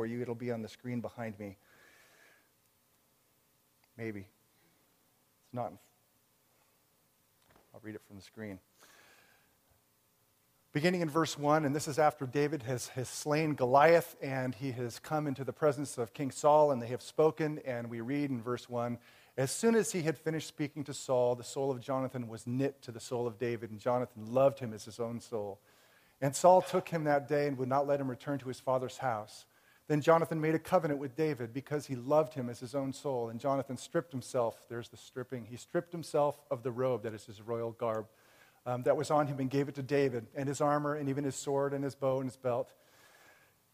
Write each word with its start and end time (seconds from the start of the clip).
for 0.00 0.06
you. 0.06 0.22
It'll 0.22 0.34
be 0.34 0.50
on 0.50 0.62
the 0.62 0.68
screen 0.68 1.02
behind 1.02 1.38
me. 1.38 1.58
Maybe. 3.98 4.20
It's 4.20 5.52
not. 5.52 5.74
I'll 7.74 7.80
read 7.82 7.96
it 7.96 8.00
from 8.08 8.16
the 8.16 8.22
screen. 8.22 8.58
Beginning 10.72 11.02
in 11.02 11.10
verse 11.10 11.38
1, 11.38 11.66
and 11.66 11.76
this 11.76 11.86
is 11.86 11.98
after 11.98 12.24
David 12.24 12.62
has, 12.62 12.88
has 12.88 13.10
slain 13.10 13.52
Goliath 13.52 14.16
and 14.22 14.54
he 14.54 14.70
has 14.70 14.98
come 14.98 15.26
into 15.26 15.44
the 15.44 15.52
presence 15.52 15.98
of 15.98 16.14
King 16.14 16.30
Saul 16.30 16.70
and 16.70 16.80
they 16.80 16.86
have 16.86 17.02
spoken. 17.02 17.60
And 17.66 17.90
we 17.90 18.00
read 18.00 18.30
in 18.30 18.40
verse 18.40 18.70
1 18.70 18.96
As 19.36 19.50
soon 19.50 19.74
as 19.74 19.92
he 19.92 20.00
had 20.00 20.16
finished 20.16 20.48
speaking 20.48 20.82
to 20.84 20.94
Saul, 20.94 21.34
the 21.34 21.44
soul 21.44 21.70
of 21.70 21.82
Jonathan 21.82 22.26
was 22.26 22.46
knit 22.46 22.80
to 22.84 22.90
the 22.90 23.00
soul 23.00 23.26
of 23.26 23.38
David, 23.38 23.70
and 23.70 23.78
Jonathan 23.78 24.32
loved 24.32 24.60
him 24.60 24.72
as 24.72 24.86
his 24.86 24.98
own 24.98 25.20
soul. 25.20 25.60
And 26.22 26.34
Saul 26.34 26.62
took 26.62 26.88
him 26.88 27.04
that 27.04 27.28
day 27.28 27.48
and 27.48 27.58
would 27.58 27.68
not 27.68 27.86
let 27.86 28.00
him 28.00 28.08
return 28.08 28.38
to 28.38 28.48
his 28.48 28.60
father's 28.60 28.96
house. 28.96 29.44
Then 29.90 30.00
Jonathan 30.00 30.40
made 30.40 30.54
a 30.54 30.58
covenant 30.60 31.00
with 31.00 31.16
David 31.16 31.52
because 31.52 31.86
he 31.86 31.96
loved 31.96 32.34
him 32.34 32.48
as 32.48 32.60
his 32.60 32.76
own 32.76 32.92
soul. 32.92 33.28
And 33.28 33.40
Jonathan 33.40 33.76
stripped 33.76 34.12
himself, 34.12 34.62
there's 34.68 34.88
the 34.88 34.96
stripping, 34.96 35.46
he 35.50 35.56
stripped 35.56 35.90
himself 35.90 36.36
of 36.48 36.62
the 36.62 36.70
robe 36.70 37.02
that 37.02 37.12
is 37.12 37.26
his 37.26 37.42
royal 37.42 37.72
garb 37.72 38.06
um, 38.66 38.84
that 38.84 38.96
was 38.96 39.10
on 39.10 39.26
him 39.26 39.40
and 39.40 39.50
gave 39.50 39.68
it 39.68 39.74
to 39.74 39.82
David, 39.82 40.28
and 40.36 40.48
his 40.48 40.60
armor, 40.60 40.94
and 40.94 41.08
even 41.08 41.24
his 41.24 41.34
sword, 41.34 41.74
and 41.74 41.82
his 41.82 41.96
bow, 41.96 42.20
and 42.20 42.30
his 42.30 42.36
belt. 42.36 42.72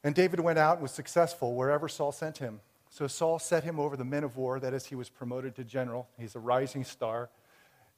And 0.02 0.15
David 0.15 0.41
went 0.41 0.59
out 0.59 0.77
and 0.77 0.83
was 0.83 0.92
successful 0.92 1.55
wherever 1.55 1.87
Saul 1.87 2.12
sent 2.12 2.39
him. 2.39 2.61
So 2.89 3.06
Saul 3.06 3.39
set 3.39 3.62
him 3.62 3.78
over 3.78 3.95
the 3.95 4.03
men 4.03 4.25
of 4.25 4.39
war, 4.39 4.59
that 4.59 4.73
is, 4.73 4.87
he 4.87 4.95
was 4.95 5.11
promoted 5.11 5.55
to 5.56 5.64
general. 5.64 6.09
He's 6.19 6.34
a 6.34 6.41
rising 6.41 6.84
star. 6.84 7.28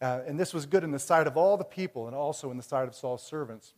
Uh, 0.03 0.23
and 0.27 0.41
this 0.41 0.53
was 0.53 0.67
good 0.67 0.83
in 0.83 0.91
the 0.91 0.99
sight 0.99 1.29
of 1.29 1.37
all 1.37 1.57
the 1.57 1.63
people 1.63 2.09
and 2.09 2.17
also 2.17 2.51
in 2.51 2.57
the 2.57 2.65
sight 2.65 2.89
of 2.89 2.97
Saul's 2.97 3.23
servants. 3.23 3.75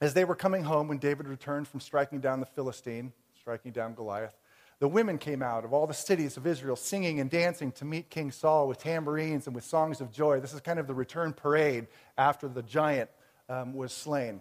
As 0.00 0.14
they 0.14 0.24
were 0.24 0.34
coming 0.34 0.62
home, 0.62 0.88
when 0.88 0.96
David 0.96 1.28
returned 1.28 1.68
from 1.68 1.80
striking 1.80 2.20
down 2.20 2.40
the 2.40 2.46
Philistine, 2.46 3.12
striking 3.44 3.72
down 3.72 3.92
Goliath, 3.92 4.32
the 4.78 4.88
women 4.88 5.18
came 5.18 5.42
out 5.42 5.66
of 5.66 5.74
all 5.74 5.86
the 5.86 5.92
cities 5.92 6.38
of 6.38 6.46
Israel 6.46 6.76
singing 6.76 7.20
and 7.20 7.28
dancing 7.28 7.72
to 7.72 7.84
meet 7.84 8.08
King 8.08 8.30
Saul 8.32 8.66
with 8.66 8.78
tambourines 8.78 9.46
and 9.46 9.54
with 9.54 9.64
songs 9.64 10.00
of 10.00 10.10
joy. 10.10 10.40
This 10.40 10.54
is 10.54 10.62
kind 10.62 10.78
of 10.78 10.86
the 10.86 10.94
return 10.94 11.34
parade 11.34 11.86
after 12.16 12.48
the 12.48 12.62
giant 12.62 13.10
um, 13.50 13.74
was 13.74 13.92
slain. 13.92 14.40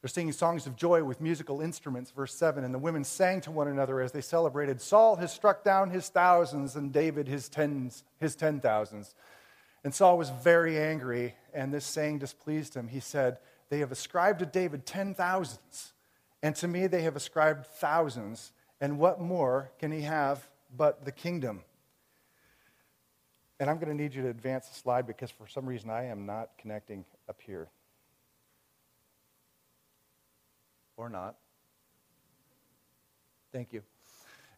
They're 0.00 0.08
singing 0.08 0.30
songs 0.30 0.68
of 0.68 0.76
joy 0.76 1.02
with 1.02 1.20
musical 1.20 1.62
instruments, 1.62 2.12
verse 2.12 2.32
7. 2.32 2.62
And 2.62 2.72
the 2.72 2.78
women 2.78 3.02
sang 3.02 3.40
to 3.40 3.50
one 3.50 3.66
another 3.66 4.00
as 4.00 4.12
they 4.12 4.20
celebrated 4.20 4.80
Saul 4.80 5.16
has 5.16 5.32
struck 5.32 5.64
down 5.64 5.90
his 5.90 6.08
thousands 6.08 6.76
and 6.76 6.92
David 6.92 7.26
his 7.26 7.48
tens, 7.48 8.04
his 8.20 8.36
ten 8.36 8.60
thousands. 8.60 9.16
And 9.82 9.92
Saul 9.92 10.16
was 10.16 10.30
very 10.30 10.78
angry, 10.78 11.34
and 11.52 11.74
this 11.74 11.84
saying 11.84 12.20
displeased 12.20 12.74
him. 12.74 12.86
He 12.86 13.00
said, 13.00 13.38
They 13.68 13.80
have 13.80 13.90
ascribed 13.90 14.38
to 14.38 14.46
David 14.46 14.86
ten 14.86 15.12
thousands, 15.12 15.93
and 16.44 16.54
to 16.56 16.68
me 16.68 16.86
they 16.86 17.00
have 17.00 17.16
ascribed 17.16 17.64
thousands. 17.64 18.52
And 18.78 18.98
what 18.98 19.18
more 19.18 19.70
can 19.78 19.90
he 19.90 20.02
have 20.02 20.46
but 20.76 21.06
the 21.06 21.10
kingdom? 21.10 21.62
And 23.58 23.70
I'm 23.70 23.76
going 23.76 23.88
to 23.88 23.94
need 23.94 24.14
you 24.14 24.20
to 24.24 24.28
advance 24.28 24.68
the 24.68 24.74
slide 24.74 25.06
because 25.06 25.30
for 25.30 25.46
some 25.46 25.64
reason 25.64 25.88
I 25.88 26.04
am 26.04 26.26
not 26.26 26.50
connecting 26.58 27.06
up 27.30 27.40
here. 27.40 27.68
Or 30.98 31.08
not. 31.08 31.36
Thank 33.50 33.72
you. 33.72 33.82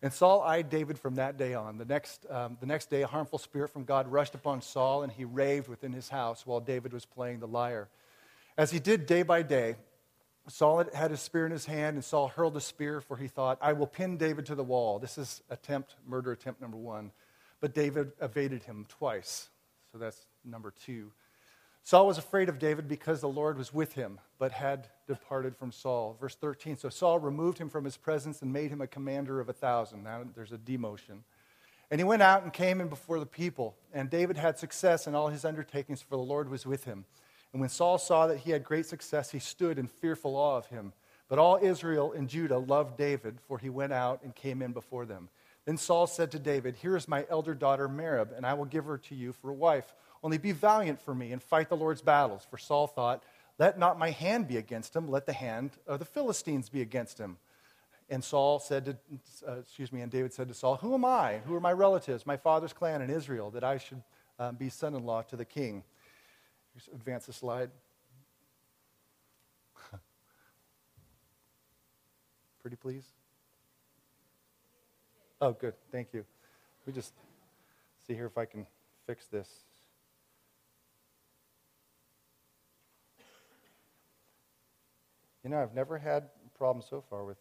And 0.02 0.12
Saul 0.12 0.42
eyed 0.42 0.68
David 0.68 0.98
from 0.98 1.14
that 1.14 1.38
day 1.38 1.54
on. 1.54 1.78
The 1.78 1.84
next, 1.84 2.26
um, 2.28 2.56
the 2.58 2.66
next 2.66 2.90
day, 2.90 3.02
a 3.02 3.06
harmful 3.06 3.38
spirit 3.38 3.70
from 3.70 3.84
God 3.84 4.10
rushed 4.10 4.34
upon 4.34 4.60
Saul, 4.60 5.04
and 5.04 5.12
he 5.12 5.24
raved 5.24 5.68
within 5.68 5.92
his 5.92 6.08
house 6.08 6.44
while 6.44 6.58
David 6.58 6.92
was 6.92 7.04
playing 7.04 7.38
the 7.38 7.46
lyre. 7.46 7.88
As 8.58 8.72
he 8.72 8.80
did 8.80 9.06
day 9.06 9.22
by 9.22 9.42
day, 9.42 9.76
Saul 10.48 10.84
had 10.94 11.10
his 11.10 11.20
spear 11.20 11.44
in 11.46 11.52
his 11.52 11.66
hand, 11.66 11.94
and 11.96 12.04
Saul 12.04 12.28
hurled 12.28 12.56
a 12.56 12.60
spear, 12.60 13.00
for 13.00 13.16
he 13.16 13.26
thought, 13.26 13.58
I 13.60 13.72
will 13.72 13.86
pin 13.86 14.16
David 14.16 14.46
to 14.46 14.54
the 14.54 14.62
wall. 14.62 14.98
This 14.98 15.18
is 15.18 15.42
attempt, 15.50 15.96
murder 16.06 16.32
attempt 16.32 16.60
number 16.60 16.76
one. 16.76 17.10
But 17.60 17.74
David 17.74 18.12
evaded 18.20 18.62
him 18.62 18.86
twice. 18.88 19.48
So 19.90 19.98
that's 19.98 20.26
number 20.44 20.72
two. 20.84 21.10
Saul 21.82 22.06
was 22.06 22.18
afraid 22.18 22.48
of 22.48 22.58
David 22.58 22.88
because 22.88 23.20
the 23.20 23.28
Lord 23.28 23.58
was 23.58 23.72
with 23.72 23.94
him, 23.94 24.18
but 24.38 24.52
had 24.52 24.88
departed 25.06 25.56
from 25.56 25.70
Saul. 25.70 26.16
Verse 26.20 26.34
13 26.34 26.76
So 26.76 26.88
Saul 26.88 27.18
removed 27.18 27.58
him 27.58 27.68
from 27.68 27.84
his 27.84 27.96
presence 27.96 28.42
and 28.42 28.52
made 28.52 28.70
him 28.70 28.80
a 28.80 28.88
commander 28.88 29.40
of 29.40 29.48
a 29.48 29.52
thousand. 29.52 30.02
Now 30.02 30.22
there's 30.34 30.52
a 30.52 30.58
demotion. 30.58 31.20
And 31.90 32.00
he 32.00 32.04
went 32.04 32.22
out 32.22 32.42
and 32.42 32.52
came 32.52 32.80
in 32.80 32.88
before 32.88 33.20
the 33.20 33.26
people. 33.26 33.76
And 33.92 34.10
David 34.10 34.36
had 34.36 34.58
success 34.58 35.06
in 35.06 35.14
all 35.14 35.28
his 35.28 35.44
undertakings, 35.44 36.02
for 36.02 36.16
the 36.16 36.22
Lord 36.22 36.48
was 36.48 36.66
with 36.66 36.84
him. 36.84 37.04
And 37.52 37.60
when 37.60 37.70
Saul 37.70 37.98
saw 37.98 38.26
that 38.26 38.38
he 38.38 38.50
had 38.50 38.64
great 38.64 38.86
success, 38.86 39.30
he 39.30 39.38
stood 39.38 39.78
in 39.78 39.86
fearful 39.86 40.36
awe 40.36 40.56
of 40.56 40.66
him. 40.66 40.92
But 41.28 41.38
all 41.38 41.58
Israel 41.60 42.12
and 42.12 42.28
Judah 42.28 42.58
loved 42.58 42.96
David, 42.96 43.38
for 43.48 43.58
he 43.58 43.70
went 43.70 43.92
out 43.92 44.20
and 44.22 44.34
came 44.34 44.62
in 44.62 44.72
before 44.72 45.06
them. 45.06 45.28
Then 45.64 45.76
Saul 45.76 46.06
said 46.06 46.30
to 46.32 46.38
David, 46.38 46.76
Here 46.76 46.96
is 46.96 47.08
my 47.08 47.26
elder 47.28 47.54
daughter 47.54 47.88
Merab, 47.88 48.36
and 48.36 48.46
I 48.46 48.54
will 48.54 48.64
give 48.64 48.84
her 48.84 48.98
to 48.98 49.14
you 49.14 49.32
for 49.32 49.50
a 49.50 49.54
wife. 49.54 49.94
Only 50.22 50.38
be 50.38 50.52
valiant 50.52 51.00
for 51.00 51.14
me 51.14 51.32
and 51.32 51.42
fight 51.42 51.68
the 51.68 51.76
Lord's 51.76 52.02
battles. 52.02 52.46
For 52.48 52.56
Saul 52.56 52.86
thought, 52.86 53.24
Let 53.58 53.78
not 53.78 53.98
my 53.98 54.10
hand 54.10 54.46
be 54.46 54.56
against 54.56 54.94
him, 54.94 55.08
let 55.08 55.26
the 55.26 55.32
hand 55.32 55.72
of 55.86 55.98
the 55.98 56.04
Philistines 56.04 56.68
be 56.68 56.82
against 56.82 57.18
him. 57.18 57.36
And 58.08 58.22
Saul 58.22 58.60
said 58.60 58.84
to, 58.84 58.96
uh, 59.48 59.56
excuse 59.58 59.92
me, 59.92 60.00
and 60.00 60.12
David 60.12 60.32
said 60.32 60.46
to 60.48 60.54
Saul, 60.54 60.76
Who 60.76 60.94
am 60.94 61.04
I? 61.04 61.38
Who 61.46 61.54
are 61.56 61.60
my 61.60 61.72
relatives, 61.72 62.24
my 62.24 62.36
father's 62.36 62.72
clan 62.72 63.02
in 63.02 63.10
Israel, 63.10 63.50
that 63.50 63.64
I 63.64 63.78
should 63.78 64.02
um, 64.38 64.54
be 64.54 64.68
son 64.68 64.94
in 64.94 65.04
law 65.04 65.22
to 65.22 65.36
the 65.36 65.44
king? 65.44 65.82
Advance 66.94 67.26
the 67.26 67.32
slide. 67.32 67.70
Pretty 72.60 72.76
please? 72.76 73.04
Oh, 75.40 75.52
good. 75.52 75.74
Thank 75.92 76.12
you. 76.12 76.24
We 76.86 76.92
just 76.92 77.12
see 78.06 78.14
here 78.14 78.26
if 78.26 78.38
I 78.38 78.44
can 78.44 78.66
fix 79.06 79.26
this. 79.26 79.48
You 85.44 85.50
know, 85.50 85.62
I've 85.62 85.74
never 85.74 85.98
had 85.98 86.24
a 86.24 86.58
problem 86.58 86.84
so 86.88 87.04
far 87.08 87.24
with 87.24 87.36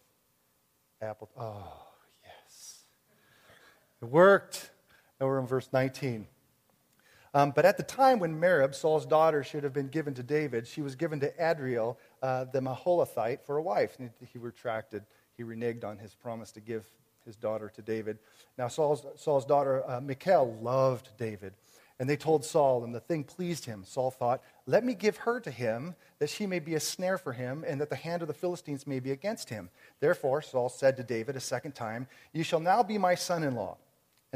Apple. 1.01 1.29
Oh, 1.38 1.88
yes. 2.24 2.81
It 4.01 4.06
worked. 4.06 4.69
Now 5.19 5.28
we're 5.28 5.40
in 5.40 5.47
verse 5.47 5.69
19. 5.74 6.28
Um, 7.35 7.51
but 7.51 7.66
at 7.66 7.75
the 7.75 7.84
time 7.84 8.19
when 8.19 8.40
Merab, 8.40 8.73
Saul's 8.73 9.06
daughter, 9.06 9.44
should 9.44 9.66
have 9.66 9.73
been 9.73 9.90
given 9.90 10.13
to 10.13 10.23
David, 10.23 10.66
she 10.66 10.81
was 10.81 10.96
given 10.96 11.19
to 11.19 11.34
Adriel, 11.38 12.00
uh, 12.23 12.46
the 12.46 12.62
Meholathite, 12.62 13.41
for 13.41 13.57
a 13.57 13.62
wife. 13.62 13.97
And 14.00 14.09
he 14.31 14.40
retracted, 14.40 15.03
he 15.35 15.44
reneged 15.44 15.84
on 15.84 15.97
his 15.97 16.16
promise 16.16 16.53
to 16.53 16.62
give 16.62 16.90
his 17.25 17.35
daughter 17.35 17.69
to 17.75 17.81
David. 17.81 18.19
Now, 18.57 18.69
Saul's, 18.69 19.06
Saul's 19.18 19.45
daughter, 19.45 19.84
uh, 19.85 20.00
Michal, 20.00 20.57
loved 20.62 21.09
David. 21.18 21.53
And 22.00 22.09
they 22.09 22.16
told 22.16 22.45
Saul, 22.45 22.85
and 22.85 22.95
the 22.95 23.01
thing 23.01 23.25
pleased 23.25 23.66
him. 23.66 23.84
Saul 23.85 24.12
thought, 24.12 24.41
Let 24.66 24.85
me 24.85 24.94
give 24.94 25.18
her 25.18 25.41
to 25.41 25.51
him, 25.51 25.95
that 26.19 26.29
she 26.29 26.47
may 26.47 26.59
be 26.59 26.75
a 26.75 26.79
snare 26.79 27.18
for 27.18 27.34
him, 27.34 27.66
and 27.68 27.81
that 27.81 27.90
the 27.90 27.97
hand 27.97 28.22
of 28.22 28.29
the 28.29 28.34
Philistines 28.34 28.88
may 28.88 29.01
be 29.01 29.12
against 29.12 29.50
him. 29.50 29.69
Therefore, 30.00 30.41
Saul 30.41 30.69
said 30.69 30.95
to 30.97 31.03
David 31.03 31.35
a 31.35 31.41
second 31.41 31.74
time, 31.74 32.07
You 32.31 32.44
shall 32.44 32.62
now 32.62 32.81
be 32.81 32.97
my 32.97 33.16
son 33.16 33.44
in 33.44 33.56
law. 33.56 33.78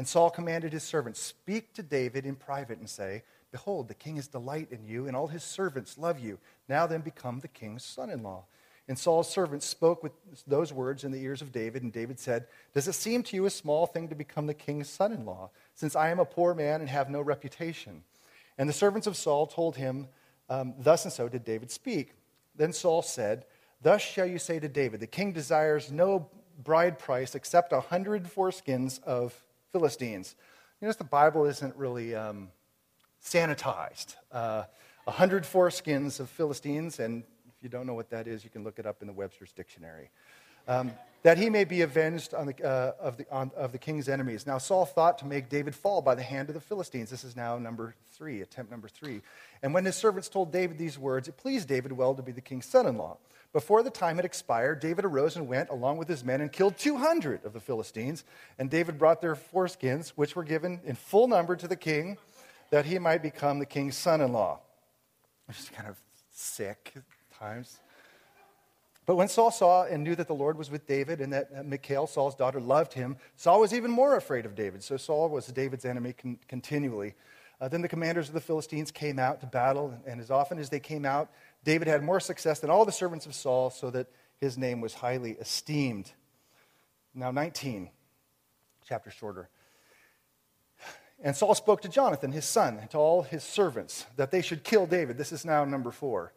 And 0.00 0.08
Saul 0.08 0.30
commanded 0.30 0.72
his 0.72 0.82
servants, 0.82 1.20
Speak 1.20 1.74
to 1.74 1.82
David 1.82 2.24
in 2.24 2.34
private 2.34 2.78
and 2.78 2.88
say, 2.88 3.22
Behold, 3.52 3.86
the 3.86 3.92
king 3.92 4.16
is 4.16 4.28
delight 4.28 4.68
in 4.70 4.82
you, 4.82 5.06
and 5.06 5.14
all 5.14 5.26
his 5.26 5.44
servants 5.44 5.98
love 5.98 6.18
you. 6.18 6.38
Now 6.70 6.86
then 6.86 7.02
become 7.02 7.40
the 7.40 7.48
king's 7.48 7.84
son 7.84 8.08
in 8.08 8.22
law. 8.22 8.44
And 8.88 8.98
Saul's 8.98 9.28
servants 9.28 9.66
spoke 9.66 10.02
with 10.02 10.12
those 10.46 10.72
words 10.72 11.04
in 11.04 11.12
the 11.12 11.22
ears 11.22 11.42
of 11.42 11.52
David, 11.52 11.82
and 11.82 11.92
David 11.92 12.18
said, 12.18 12.46
Does 12.72 12.88
it 12.88 12.94
seem 12.94 13.22
to 13.24 13.36
you 13.36 13.44
a 13.44 13.50
small 13.50 13.84
thing 13.84 14.08
to 14.08 14.14
become 14.14 14.46
the 14.46 14.54
king's 14.54 14.88
son 14.88 15.12
in 15.12 15.26
law, 15.26 15.50
since 15.74 15.94
I 15.94 16.08
am 16.08 16.18
a 16.18 16.24
poor 16.24 16.54
man 16.54 16.80
and 16.80 16.88
have 16.88 17.10
no 17.10 17.20
reputation? 17.20 18.02
And 18.56 18.70
the 18.70 18.72
servants 18.72 19.06
of 19.06 19.18
Saul 19.18 19.46
told 19.48 19.76
him, 19.76 20.08
um, 20.48 20.72
Thus 20.78 21.04
and 21.04 21.12
so 21.12 21.28
did 21.28 21.44
David 21.44 21.70
speak. 21.70 22.14
Then 22.56 22.72
Saul 22.72 23.02
said, 23.02 23.44
Thus 23.82 24.00
shall 24.00 24.24
you 24.24 24.38
say 24.38 24.60
to 24.60 24.68
David, 24.68 25.00
The 25.00 25.06
king 25.06 25.34
desires 25.34 25.92
no 25.92 26.30
bride 26.64 26.98
price 26.98 27.34
except 27.34 27.74
a 27.74 27.80
hundred 27.80 28.24
foreskins 28.24 29.02
of 29.04 29.38
Philistines. 29.72 30.34
You 30.80 30.86
notice 30.86 30.96
the 30.96 31.04
Bible 31.04 31.44
isn't 31.46 31.74
really 31.76 32.14
um, 32.14 32.48
sanitized. 33.22 34.16
Uh, 34.32 34.64
100 35.04 35.44
foreskins 35.44 36.20
of 36.20 36.28
Philistines, 36.28 37.00
and 37.00 37.22
if 37.48 37.62
you 37.62 37.68
don't 37.68 37.86
know 37.86 37.94
what 37.94 38.10
that 38.10 38.26
is, 38.26 38.44
you 38.44 38.50
can 38.50 38.64
look 38.64 38.78
it 38.78 38.86
up 38.86 39.00
in 39.00 39.06
the 39.06 39.12
Webster's 39.12 39.52
Dictionary. 39.52 40.10
Um, 40.68 40.92
that 41.22 41.36
he 41.36 41.50
may 41.50 41.64
be 41.64 41.82
avenged 41.82 42.32
on 42.32 42.46
the, 42.46 42.64
uh, 42.64 42.92
of, 42.98 43.18
the, 43.18 43.26
on, 43.30 43.50
of 43.54 43.72
the 43.72 43.78
king's 43.78 44.08
enemies. 44.08 44.46
Now, 44.46 44.56
Saul 44.56 44.86
thought 44.86 45.18
to 45.18 45.26
make 45.26 45.50
David 45.50 45.74
fall 45.74 46.00
by 46.00 46.14
the 46.14 46.22
hand 46.22 46.48
of 46.48 46.54
the 46.54 46.60
Philistines. 46.60 47.10
This 47.10 47.24
is 47.24 47.36
now 47.36 47.58
number 47.58 47.94
three, 48.12 48.40
attempt 48.40 48.70
number 48.70 48.88
three. 48.88 49.20
And 49.62 49.74
when 49.74 49.84
his 49.84 49.96
servants 49.96 50.28
told 50.28 50.50
David 50.50 50.78
these 50.78 50.98
words, 50.98 51.28
it 51.28 51.36
pleased 51.36 51.68
David 51.68 51.92
well 51.92 52.14
to 52.14 52.22
be 52.22 52.32
the 52.32 52.40
king's 52.40 52.66
son 52.66 52.86
in 52.86 52.96
law. 52.96 53.18
Before 53.52 53.82
the 53.82 53.90
time 53.90 54.16
had 54.16 54.24
expired, 54.24 54.78
David 54.78 55.04
arose 55.04 55.34
and 55.34 55.48
went 55.48 55.70
along 55.70 55.96
with 55.96 56.08
his 56.08 56.24
men 56.24 56.40
and 56.40 56.52
killed 56.52 56.78
200 56.78 57.44
of 57.44 57.52
the 57.52 57.60
Philistines. 57.60 58.24
And 58.58 58.70
David 58.70 58.96
brought 58.96 59.20
their 59.20 59.34
foreskins, 59.34 60.10
which 60.10 60.36
were 60.36 60.44
given 60.44 60.80
in 60.84 60.94
full 60.94 61.26
number 61.26 61.56
to 61.56 61.66
the 61.66 61.76
king, 61.76 62.16
that 62.70 62.86
he 62.86 62.98
might 63.00 63.22
become 63.22 63.58
the 63.58 63.66
king's 63.66 63.96
son 63.96 64.20
in 64.20 64.32
law. 64.32 64.60
Which 65.46 65.58
is 65.58 65.68
kind 65.68 65.88
of 65.88 66.00
sick 66.32 66.92
at 66.94 67.02
times. 67.38 67.80
But 69.04 69.16
when 69.16 69.26
Saul 69.26 69.50
saw 69.50 69.84
and 69.84 70.04
knew 70.04 70.14
that 70.14 70.28
the 70.28 70.34
Lord 70.34 70.56
was 70.56 70.70
with 70.70 70.86
David 70.86 71.20
and 71.20 71.32
that 71.32 71.66
Michal, 71.66 72.06
Saul's 72.06 72.36
daughter, 72.36 72.60
loved 72.60 72.92
him, 72.92 73.16
Saul 73.34 73.58
was 73.58 73.74
even 73.74 73.90
more 73.90 74.14
afraid 74.14 74.46
of 74.46 74.54
David. 74.54 74.84
So 74.84 74.96
Saul 74.96 75.28
was 75.28 75.48
David's 75.48 75.84
enemy 75.84 76.12
con- 76.12 76.38
continually. 76.46 77.14
Uh, 77.60 77.68
then 77.68 77.82
the 77.82 77.88
commanders 77.88 78.28
of 78.28 78.34
the 78.34 78.40
Philistines 78.40 78.90
came 78.90 79.18
out 79.18 79.40
to 79.40 79.46
battle, 79.46 79.92
and 80.06 80.20
as 80.20 80.30
often 80.30 80.58
as 80.58 80.70
they 80.70 80.80
came 80.80 81.04
out, 81.04 81.28
David 81.64 81.88
had 81.88 82.02
more 82.02 82.20
success 82.20 82.60
than 82.60 82.70
all 82.70 82.84
the 82.84 82.92
servants 82.92 83.26
of 83.26 83.34
Saul, 83.34 83.70
so 83.70 83.90
that 83.90 84.08
his 84.38 84.56
name 84.56 84.80
was 84.80 84.94
highly 84.94 85.32
esteemed. 85.32 86.10
Now, 87.14 87.30
19, 87.30 87.90
chapter 88.86 89.10
shorter. 89.10 89.48
And 91.22 91.36
Saul 91.36 91.54
spoke 91.54 91.82
to 91.82 91.88
Jonathan, 91.88 92.32
his 92.32 92.46
son, 92.46 92.78
and 92.80 92.90
to 92.90 92.98
all 92.98 93.22
his 93.22 93.44
servants 93.44 94.06
that 94.16 94.30
they 94.30 94.40
should 94.40 94.64
kill 94.64 94.86
David. 94.86 95.18
This 95.18 95.32
is 95.32 95.44
now 95.44 95.64
number 95.64 95.90
four 95.90 96.32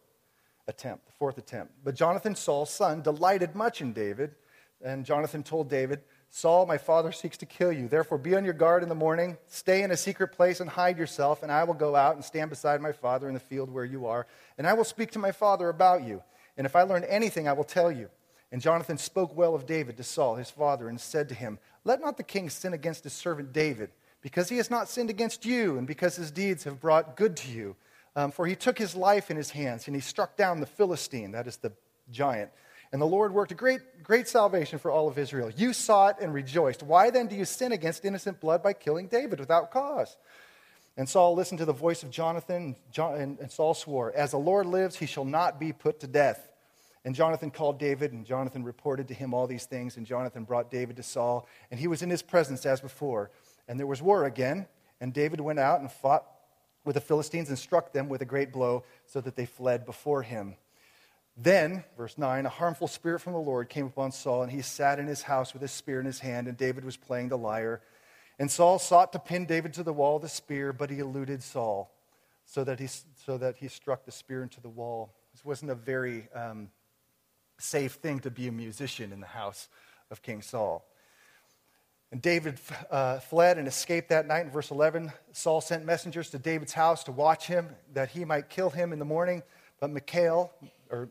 attempt, 0.68 1.06
the 1.06 1.12
fourth 1.12 1.38
attempt. 1.38 1.72
But 1.82 1.94
Jonathan, 1.94 2.34
Saul's 2.34 2.70
son, 2.70 3.02
delighted 3.02 3.54
much 3.54 3.80
in 3.80 3.92
David. 3.92 4.34
And 4.82 5.06
Jonathan 5.06 5.42
told 5.42 5.70
David, 5.70 6.00
Saul, 6.36 6.66
my 6.66 6.78
father 6.78 7.12
seeks 7.12 7.36
to 7.36 7.46
kill 7.46 7.70
you. 7.70 7.86
Therefore, 7.86 8.18
be 8.18 8.34
on 8.34 8.44
your 8.44 8.54
guard 8.54 8.82
in 8.82 8.88
the 8.88 8.94
morning. 8.96 9.36
Stay 9.46 9.84
in 9.84 9.92
a 9.92 9.96
secret 9.96 10.32
place 10.32 10.58
and 10.58 10.68
hide 10.68 10.98
yourself, 10.98 11.44
and 11.44 11.52
I 11.52 11.62
will 11.62 11.74
go 11.74 11.94
out 11.94 12.16
and 12.16 12.24
stand 12.24 12.50
beside 12.50 12.80
my 12.80 12.90
father 12.90 13.28
in 13.28 13.34
the 13.34 13.40
field 13.40 13.70
where 13.70 13.84
you 13.84 14.06
are, 14.06 14.26
and 14.58 14.66
I 14.66 14.72
will 14.72 14.82
speak 14.82 15.12
to 15.12 15.20
my 15.20 15.30
father 15.30 15.68
about 15.68 16.02
you. 16.02 16.24
And 16.56 16.66
if 16.66 16.74
I 16.74 16.82
learn 16.82 17.04
anything, 17.04 17.46
I 17.46 17.52
will 17.52 17.62
tell 17.62 17.92
you. 17.92 18.10
And 18.50 18.60
Jonathan 18.60 18.98
spoke 18.98 19.36
well 19.36 19.54
of 19.54 19.64
David 19.64 19.96
to 19.96 20.02
Saul, 20.02 20.34
his 20.34 20.50
father, 20.50 20.88
and 20.88 21.00
said 21.00 21.28
to 21.28 21.36
him, 21.36 21.60
Let 21.84 22.00
not 22.00 22.16
the 22.16 22.24
king 22.24 22.50
sin 22.50 22.72
against 22.72 23.04
his 23.04 23.12
servant 23.12 23.52
David, 23.52 23.90
because 24.20 24.48
he 24.48 24.56
has 24.56 24.72
not 24.72 24.88
sinned 24.88 25.10
against 25.10 25.46
you, 25.46 25.78
and 25.78 25.86
because 25.86 26.16
his 26.16 26.32
deeds 26.32 26.64
have 26.64 26.80
brought 26.80 27.16
good 27.16 27.36
to 27.36 27.48
you. 27.52 27.76
Um, 28.16 28.32
for 28.32 28.44
he 28.44 28.56
took 28.56 28.76
his 28.76 28.96
life 28.96 29.30
in 29.30 29.36
his 29.36 29.50
hands, 29.50 29.86
and 29.86 29.94
he 29.94 30.00
struck 30.02 30.36
down 30.36 30.58
the 30.58 30.66
Philistine, 30.66 31.30
that 31.30 31.46
is 31.46 31.58
the 31.58 31.70
giant. 32.10 32.50
And 32.94 33.02
the 33.02 33.06
Lord 33.06 33.34
worked 33.34 33.50
a 33.50 33.56
great, 33.56 34.04
great 34.04 34.28
salvation 34.28 34.78
for 34.78 34.88
all 34.88 35.08
of 35.08 35.18
Israel. 35.18 35.50
You 35.50 35.72
saw 35.72 36.10
it 36.10 36.18
and 36.20 36.32
rejoiced. 36.32 36.80
Why 36.80 37.10
then 37.10 37.26
do 37.26 37.34
you 37.34 37.44
sin 37.44 37.72
against 37.72 38.04
innocent 38.04 38.38
blood 38.38 38.62
by 38.62 38.72
killing 38.72 39.08
David 39.08 39.40
without 39.40 39.72
cause? 39.72 40.16
And 40.96 41.08
Saul 41.08 41.34
listened 41.34 41.58
to 41.58 41.64
the 41.64 41.72
voice 41.72 42.04
of 42.04 42.12
Jonathan, 42.12 42.76
and 42.96 43.50
Saul 43.50 43.74
swore, 43.74 44.12
As 44.14 44.30
the 44.30 44.38
Lord 44.38 44.66
lives, 44.66 44.94
he 44.94 45.06
shall 45.06 45.24
not 45.24 45.58
be 45.58 45.72
put 45.72 45.98
to 46.00 46.06
death. 46.06 46.48
And 47.04 47.16
Jonathan 47.16 47.50
called 47.50 47.80
David, 47.80 48.12
and 48.12 48.24
Jonathan 48.24 48.62
reported 48.62 49.08
to 49.08 49.14
him 49.14 49.34
all 49.34 49.48
these 49.48 49.66
things. 49.66 49.96
And 49.96 50.06
Jonathan 50.06 50.44
brought 50.44 50.70
David 50.70 50.94
to 50.94 51.02
Saul, 51.02 51.48
and 51.72 51.80
he 51.80 51.88
was 51.88 52.00
in 52.00 52.10
his 52.10 52.22
presence 52.22 52.64
as 52.64 52.80
before. 52.80 53.32
And 53.66 53.76
there 53.76 53.88
was 53.88 54.02
war 54.02 54.24
again, 54.24 54.68
and 55.00 55.12
David 55.12 55.40
went 55.40 55.58
out 55.58 55.80
and 55.80 55.90
fought 55.90 56.26
with 56.84 56.94
the 56.94 57.00
Philistines 57.00 57.48
and 57.48 57.58
struck 57.58 57.92
them 57.92 58.08
with 58.08 58.22
a 58.22 58.24
great 58.24 58.52
blow 58.52 58.84
so 59.06 59.20
that 59.20 59.34
they 59.34 59.46
fled 59.46 59.84
before 59.84 60.22
him. 60.22 60.54
Then, 61.36 61.84
verse 61.96 62.16
9, 62.16 62.46
a 62.46 62.48
harmful 62.48 62.86
spirit 62.86 63.20
from 63.20 63.32
the 63.32 63.40
Lord 63.40 63.68
came 63.68 63.86
upon 63.86 64.12
Saul, 64.12 64.42
and 64.42 64.52
he 64.52 64.62
sat 64.62 64.98
in 65.00 65.06
his 65.06 65.22
house 65.22 65.52
with 65.52 65.62
his 65.62 65.72
spear 65.72 65.98
in 65.98 66.06
his 66.06 66.20
hand, 66.20 66.46
and 66.46 66.56
David 66.56 66.84
was 66.84 66.96
playing 66.96 67.28
the 67.28 67.38
lyre. 67.38 67.80
And 68.38 68.50
Saul 68.50 68.78
sought 68.78 69.12
to 69.12 69.18
pin 69.18 69.46
David 69.46 69.72
to 69.74 69.82
the 69.82 69.92
wall 69.92 70.14
with 70.14 70.24
a 70.24 70.28
spear, 70.28 70.72
but 70.72 70.90
he 70.90 71.00
eluded 71.00 71.42
Saul 71.42 71.90
so 72.44 72.62
that 72.64 72.78
he, 72.78 72.86
so 72.86 73.38
that 73.38 73.56
he 73.56 73.68
struck 73.68 74.04
the 74.04 74.12
spear 74.12 74.42
into 74.42 74.60
the 74.60 74.68
wall. 74.68 75.12
This 75.32 75.44
wasn't 75.44 75.70
a 75.70 75.76
very 75.76 76.28
um, 76.34 76.70
safe 77.58 77.94
thing 77.94 78.20
to 78.20 78.30
be 78.30 78.48
a 78.48 78.52
musician 78.52 79.12
in 79.12 79.20
the 79.20 79.26
house 79.26 79.68
of 80.10 80.22
King 80.22 80.42
Saul. 80.42 80.84
And 82.12 82.22
David 82.22 82.60
uh, 82.90 83.18
fled 83.18 83.58
and 83.58 83.66
escaped 83.66 84.10
that 84.10 84.26
night. 84.26 84.44
In 84.46 84.50
verse 84.50 84.70
11, 84.70 85.12
Saul 85.32 85.60
sent 85.60 85.84
messengers 85.84 86.30
to 86.30 86.38
David's 86.38 86.72
house 86.72 87.02
to 87.04 87.12
watch 87.12 87.48
him, 87.48 87.70
that 87.92 88.10
he 88.10 88.24
might 88.24 88.48
kill 88.48 88.70
him 88.70 88.92
in 88.92 89.00
the 89.00 89.04
morning. 89.04 89.42
But 89.80 89.90
Michal, 89.90 90.52
or 90.94 91.08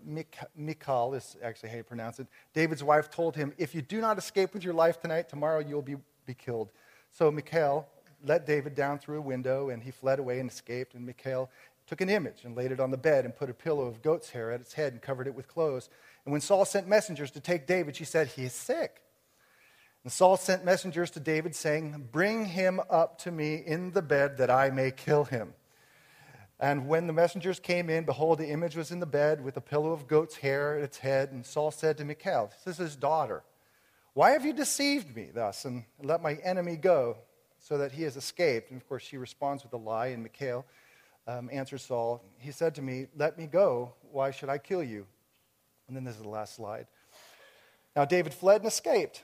Michal 0.55 1.13
is 1.13 1.35
actually 1.43 1.69
how 1.69 1.77
you 1.77 1.83
pronounce 1.83 2.19
it, 2.19 2.27
David's 2.53 2.83
wife 2.83 3.09
told 3.09 3.35
him, 3.35 3.53
If 3.57 3.75
you 3.75 3.81
do 3.81 3.99
not 3.99 4.17
escape 4.17 4.53
with 4.53 4.63
your 4.63 4.73
life 4.73 5.01
tonight, 5.01 5.27
tomorrow 5.29 5.59
you'll 5.59 5.81
be, 5.81 5.97
be 6.25 6.33
killed. 6.33 6.71
So 7.11 7.29
Michal 7.29 7.87
let 8.25 8.45
David 8.45 8.75
down 8.75 8.99
through 8.99 9.17
a 9.17 9.21
window, 9.21 9.69
and 9.69 9.83
he 9.83 9.91
fled 9.91 10.19
away 10.19 10.39
and 10.39 10.49
escaped. 10.49 10.93
And 10.93 11.05
Michal 11.05 11.49
took 11.85 11.99
an 11.99 12.09
image 12.09 12.45
and 12.45 12.55
laid 12.55 12.71
it 12.71 12.79
on 12.79 12.91
the 12.91 12.97
bed 12.97 13.25
and 13.25 13.35
put 13.35 13.49
a 13.49 13.53
pillow 13.53 13.83
of 13.83 14.01
goat's 14.01 14.29
hair 14.29 14.51
at 14.51 14.61
its 14.61 14.73
head 14.73 14.93
and 14.93 15.01
covered 15.01 15.27
it 15.27 15.35
with 15.35 15.47
clothes. 15.47 15.89
And 16.25 16.31
when 16.31 16.41
Saul 16.41 16.63
sent 16.63 16.87
messengers 16.87 17.31
to 17.31 17.41
take 17.41 17.67
David, 17.67 17.97
she 17.97 18.05
said, 18.05 18.27
He 18.27 18.43
is 18.43 18.53
sick. 18.53 19.01
And 20.03 20.11
Saul 20.11 20.37
sent 20.37 20.63
messengers 20.63 21.11
to 21.11 21.19
David, 21.19 21.55
saying, 21.55 22.09
Bring 22.11 22.45
him 22.45 22.79
up 22.89 23.19
to 23.19 23.31
me 23.31 23.55
in 23.55 23.91
the 23.91 24.01
bed 24.01 24.37
that 24.37 24.49
I 24.49 24.69
may 24.69 24.91
kill 24.91 25.25
him. 25.25 25.53
And 26.59 26.87
when 26.87 27.07
the 27.07 27.13
messengers 27.13 27.59
came 27.59 27.89
in, 27.89 28.05
behold, 28.05 28.37
the 28.37 28.49
image 28.49 28.75
was 28.75 28.91
in 28.91 28.99
the 28.99 29.05
bed 29.05 29.43
with 29.43 29.57
a 29.57 29.61
pillow 29.61 29.91
of 29.91 30.07
goat's 30.07 30.37
hair 30.37 30.77
at 30.77 30.83
its 30.83 30.99
head. 30.99 31.31
And 31.31 31.45
Saul 31.45 31.71
said 31.71 31.97
to 31.97 32.05
Michal, 32.05 32.51
This 32.63 32.79
is 32.79 32.89
his 32.89 32.95
daughter. 32.95 33.43
Why 34.13 34.31
have 34.31 34.45
you 34.45 34.53
deceived 34.53 35.15
me 35.15 35.29
thus 35.33 35.65
and 35.65 35.85
let 36.01 36.21
my 36.21 36.35
enemy 36.35 36.75
go 36.75 37.17
so 37.57 37.79
that 37.79 37.91
he 37.91 38.03
has 38.03 38.15
escaped? 38.15 38.69
And 38.69 38.79
of 38.79 38.87
course, 38.87 39.03
she 39.03 39.17
responds 39.17 39.63
with 39.63 39.73
a 39.73 39.77
lie. 39.77 40.07
And 40.07 40.23
Michal 40.23 40.65
um, 41.27 41.49
answers 41.51 41.83
Saul, 41.83 42.23
He 42.37 42.51
said 42.51 42.75
to 42.75 42.81
me, 42.81 43.07
Let 43.17 43.37
me 43.37 43.47
go. 43.47 43.93
Why 44.11 44.31
should 44.31 44.49
I 44.49 44.59
kill 44.59 44.83
you? 44.83 45.07
And 45.87 45.97
then 45.97 46.03
this 46.03 46.15
is 46.15 46.21
the 46.21 46.29
last 46.29 46.55
slide. 46.55 46.87
Now 47.95 48.05
David 48.05 48.33
fled 48.33 48.61
and 48.61 48.67
escaped. 48.67 49.23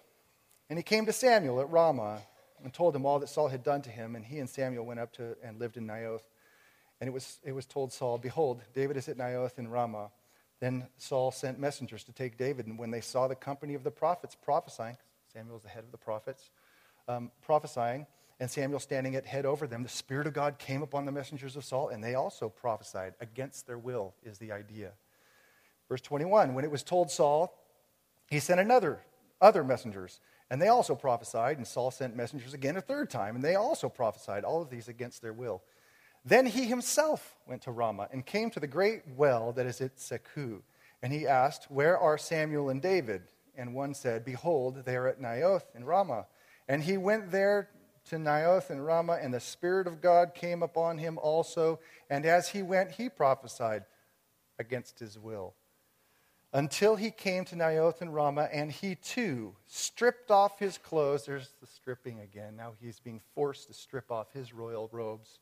And 0.69 0.77
he 0.77 0.83
came 0.83 1.05
to 1.05 1.13
Samuel 1.13 1.61
at 1.61 1.69
Ramah 1.69 2.21
and 2.63 2.73
told 2.73 2.95
him 2.95 3.05
all 3.05 3.19
that 3.19 3.29
Saul 3.29 3.47
had 3.47 3.63
done 3.63 3.81
to 3.83 3.89
him. 3.89 4.15
And 4.15 4.25
he 4.25 4.39
and 4.39 4.49
Samuel 4.49 4.85
went 4.85 4.99
up 4.99 5.13
to 5.13 5.35
and 5.43 5.59
lived 5.59 5.77
in 5.77 5.87
Naioth. 5.87 6.21
And 7.01 7.07
it 7.07 7.11
was, 7.11 7.39
it 7.43 7.53
was 7.53 7.65
told 7.65 7.93
Saul, 7.93 8.17
Behold, 8.17 8.61
David 8.73 8.97
is 8.97 9.07
at 9.07 9.17
Naioth 9.17 9.57
in 9.57 9.69
Ramah. 9.69 10.09
Then 10.59 10.87
Saul 10.97 11.31
sent 11.31 11.59
messengers 11.59 12.03
to 12.05 12.11
take 12.11 12.37
David. 12.37 12.67
And 12.67 12.77
when 12.77 12.91
they 12.91 13.01
saw 13.01 13.27
the 13.27 13.35
company 13.35 13.73
of 13.73 13.83
the 13.83 13.91
prophets 13.91 14.35
prophesying, 14.35 14.97
Samuel 15.31 15.55
was 15.55 15.63
the 15.63 15.69
head 15.69 15.83
of 15.83 15.91
the 15.91 15.97
prophets, 15.97 16.49
um, 17.07 17.31
prophesying, 17.41 18.05
and 18.41 18.49
Samuel 18.49 18.79
standing 18.79 19.15
at 19.15 19.25
head 19.25 19.45
over 19.45 19.67
them, 19.67 19.83
the 19.83 19.89
Spirit 19.89 20.27
of 20.27 20.33
God 20.33 20.59
came 20.59 20.81
upon 20.81 21.05
the 21.05 21.11
messengers 21.11 21.55
of 21.55 21.65
Saul, 21.65 21.89
and 21.89 22.03
they 22.03 22.15
also 22.15 22.49
prophesied 22.49 23.13
against 23.19 23.67
their 23.67 23.77
will, 23.77 24.13
is 24.23 24.37
the 24.37 24.51
idea. 24.51 24.91
Verse 25.87 26.01
21 26.01 26.53
When 26.53 26.63
it 26.65 26.71
was 26.71 26.83
told 26.83 27.11
Saul, 27.11 27.53
he 28.29 28.39
sent 28.39 28.59
another, 28.59 28.99
other 29.41 29.63
messengers 29.63 30.19
and 30.49 30.61
they 30.61 30.67
also 30.67 30.95
prophesied, 30.95 31.57
and 31.57 31.67
Saul 31.67 31.91
sent 31.91 32.15
messengers 32.15 32.53
again 32.53 32.75
a 32.75 32.81
third 32.81 33.09
time, 33.09 33.35
and 33.35 33.43
they 33.43 33.55
also 33.55 33.87
prophesied, 33.87 34.43
all 34.43 34.61
of 34.61 34.69
these 34.69 34.87
against 34.87 35.21
their 35.21 35.33
will. 35.33 35.61
Then 36.29 36.45
he 36.45 36.65
himself 36.65 37.35
went 37.47 37.63
to 37.63 37.71
Ramah 37.71 38.09
and 38.11 38.23
came 38.23 38.51
to 38.51 38.59
the 38.59 38.67
great 38.67 39.01
well 39.17 39.51
that 39.53 39.65
is 39.65 39.81
at 39.81 39.97
Secu. 39.97 40.61
And 41.01 41.11
he 41.11 41.25
asked, 41.25 41.71
Where 41.71 41.97
are 41.97 42.19
Samuel 42.19 42.69
and 42.69 42.79
David? 42.79 43.23
And 43.55 43.73
one 43.73 43.95
said, 43.95 44.23
Behold, 44.23 44.85
they 44.85 44.95
are 44.95 45.07
at 45.07 45.19
Naioth 45.19 45.63
in 45.73 45.85
Ramah. 45.85 46.27
And 46.67 46.83
he 46.83 46.97
went 46.97 47.31
there 47.31 47.69
to 48.09 48.17
Naioth 48.17 48.69
in 48.69 48.79
Ramah, 48.79 49.17
and 49.19 49.33
the 49.33 49.39
Spirit 49.39 49.87
of 49.87 50.01
God 50.01 50.35
came 50.35 50.61
upon 50.61 50.99
him 50.99 51.17
also. 51.17 51.79
And 52.11 52.27
as 52.27 52.49
he 52.49 52.61
went, 52.61 52.91
he 52.91 53.09
prophesied 53.09 53.85
against 54.59 54.99
his 54.99 55.17
will 55.17 55.55
until 56.53 56.95
he 56.95 57.09
came 57.09 57.43
to 57.45 57.55
Naioth 57.55 58.01
and 58.01 58.13
Ramah, 58.13 58.49
and 58.53 58.71
he 58.71 58.93
too 58.93 59.55
stripped 59.65 60.29
off 60.29 60.59
his 60.59 60.77
clothes. 60.77 61.25
There's 61.25 61.49
the 61.59 61.65
stripping 61.65 62.19
again. 62.19 62.55
Now 62.55 62.73
he's 62.79 62.99
being 62.99 63.21
forced 63.33 63.67
to 63.67 63.73
strip 63.73 64.11
off 64.11 64.31
his 64.31 64.53
royal 64.53 64.89
robes. 64.91 65.39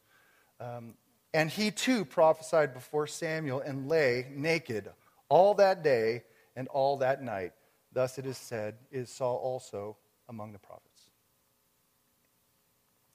Um, 0.60 0.96
and 1.34 1.50
he 1.50 1.72
too 1.72 2.06
prophesied 2.06 2.74
before 2.74 3.08
Samuel 3.08 3.60
and 3.62 3.88
lay 3.88 4.28
naked 4.32 4.90
all 5.30 5.54
that 5.56 5.84
day 5.84 6.24
and 6.56 6.68
all 6.70 6.98
that 6.98 7.22
night. 7.22 7.54
Thus 7.92 8.18
it 8.18 8.26
is 8.26 8.38
said, 8.38 8.76
is 8.92 9.10
Saul 9.10 9.38
also 9.38 9.98
among 10.30 10.54
the 10.54 10.60
prophets. 10.60 11.02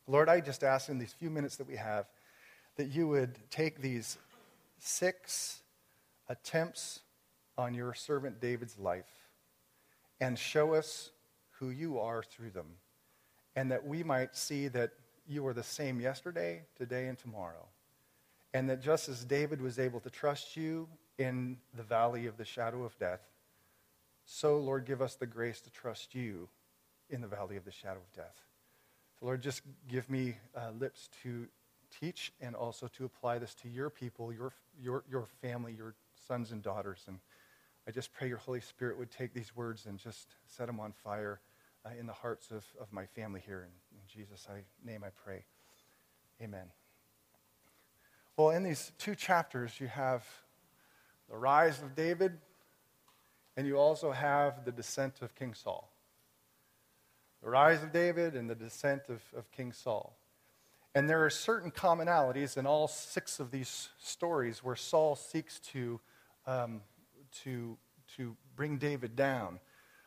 Lord, 0.07 0.29
I 0.29 0.41
just 0.41 0.65
ask 0.65 0.89
in 0.89 0.99
these 0.99 1.13
few 1.13 1.31
minutes 1.31 1.57
that 1.57 1.69
we 1.69 1.77
have 1.77 2.07
that 2.77 2.89
you 2.89 3.09
would 3.09 3.39
take 3.51 3.81
these 3.81 4.19
six 4.79 5.63
attempts 6.29 7.01
on 7.59 7.75
your 7.75 7.95
servant 7.95 8.41
David's 8.41 8.79
life 8.79 9.29
and 10.21 10.39
show 10.39 10.75
us 10.75 11.11
who 11.59 11.71
you 11.71 11.99
are 11.99 12.23
through 12.23 12.51
them, 12.51 12.67
and 13.55 13.71
that 13.71 13.87
we 13.87 14.03
might 14.03 14.35
see 14.37 14.69
that 14.69 14.93
you 15.33 15.47
are 15.47 15.55
the 15.55 15.62
same 15.62 16.01
yesterday, 16.01 16.62
today, 16.77 17.09
and 17.09 17.19
tomorrow. 17.19 17.67
And 18.55 18.69
that 18.69 18.83
just 18.83 19.09
as 19.09 19.25
David 19.25 19.61
was 19.61 19.79
able 19.79 20.01
to 20.01 20.11
trust 20.11 20.57
you 20.57 20.89
in 21.19 21.57
the 21.75 21.83
valley 21.83 22.27
of 22.27 22.37
the 22.37 22.45
shadow 22.45 22.85
of 22.85 22.99
death, 22.99 23.21
so, 24.25 24.59
Lord, 24.59 24.85
give 24.85 25.03
us 25.03 25.15
the 25.17 25.27
grace 25.27 25.61
to 25.62 25.71
trust 25.71 26.15
you 26.15 26.49
in 27.11 27.21
the 27.21 27.27
valley 27.27 27.57
of 27.57 27.65
the 27.65 27.73
shadow 27.73 27.99
of 27.99 28.12
death. 28.12 28.41
So, 29.19 29.27
Lord, 29.27 29.43
just 29.43 29.62
give 29.89 30.09
me 30.09 30.37
uh, 30.57 30.71
lips 30.79 31.09
to 31.23 31.49
teach 32.01 32.33
and 32.41 32.55
also 32.55 32.89
to 32.97 33.05
apply 33.05 33.39
this 33.39 33.55
to 33.57 33.69
your 33.69 33.91
people, 33.91 34.33
your, 34.33 34.53
your, 34.81 35.05
your 35.11 35.27
family, 35.41 35.75
your 35.77 35.95
sons 36.27 36.53
and 36.53 36.62
daughters. 36.62 37.05
And 37.09 37.19
I 37.87 37.91
just 37.91 38.12
pray 38.12 38.29
your 38.29 38.39
Holy 38.39 38.61
Spirit 38.61 38.99
would 38.99 39.11
take 39.11 39.35
these 39.35 39.55
words 39.55 39.87
and 39.87 39.99
just 39.99 40.37
set 40.47 40.67
them 40.67 40.81
on 40.81 40.93
fire 40.93 41.41
uh, 41.85 41.91
in 41.99 42.07
the 42.07 42.12
hearts 42.12 42.51
of, 42.51 42.65
of 42.81 42.93
my 42.93 43.07
family 43.07 43.43
here. 43.45 43.69
Jesus' 44.12 44.47
I, 44.50 44.62
name 44.85 45.02
I 45.04 45.11
pray. 45.25 45.45
Amen. 46.40 46.66
Well, 48.37 48.50
in 48.50 48.62
these 48.62 48.92
two 48.99 49.14
chapters, 49.14 49.81
you 49.81 49.87
have 49.87 50.26
the 51.31 51.37
rise 51.37 51.81
of 51.83 51.95
David 51.95 52.38
and 53.57 53.66
you 53.66 53.78
also 53.78 54.12
have 54.12 54.64
the 54.64 54.73
descent 54.73 55.23
of 55.23 55.35
King 55.35 55.54
Saul. 55.54 55.90
The 57.42 57.50
rise 57.50 57.83
of 57.83 57.92
David 57.92 58.35
and 58.35 58.49
the 58.49 58.54
descent 58.54 59.02
of, 59.09 59.23
of 59.37 59.50
King 59.50 59.73
Saul. 59.73 60.16
And 60.95 61.09
there 61.09 61.25
are 61.25 61.31
certain 61.31 61.71
commonalities 61.71 62.57
in 62.57 62.66
all 62.66 62.88
six 62.88 63.40
of 63.40 63.50
these 63.50 63.88
stories 63.99 64.62
where 64.62 64.76
Saul 64.76 65.16
seeks 65.16 65.59
to, 65.73 66.00
um, 66.47 66.83
to, 67.45 67.76
to 68.16 68.37
bring 68.57 68.78
David 68.78 69.16
down. 69.16 69.59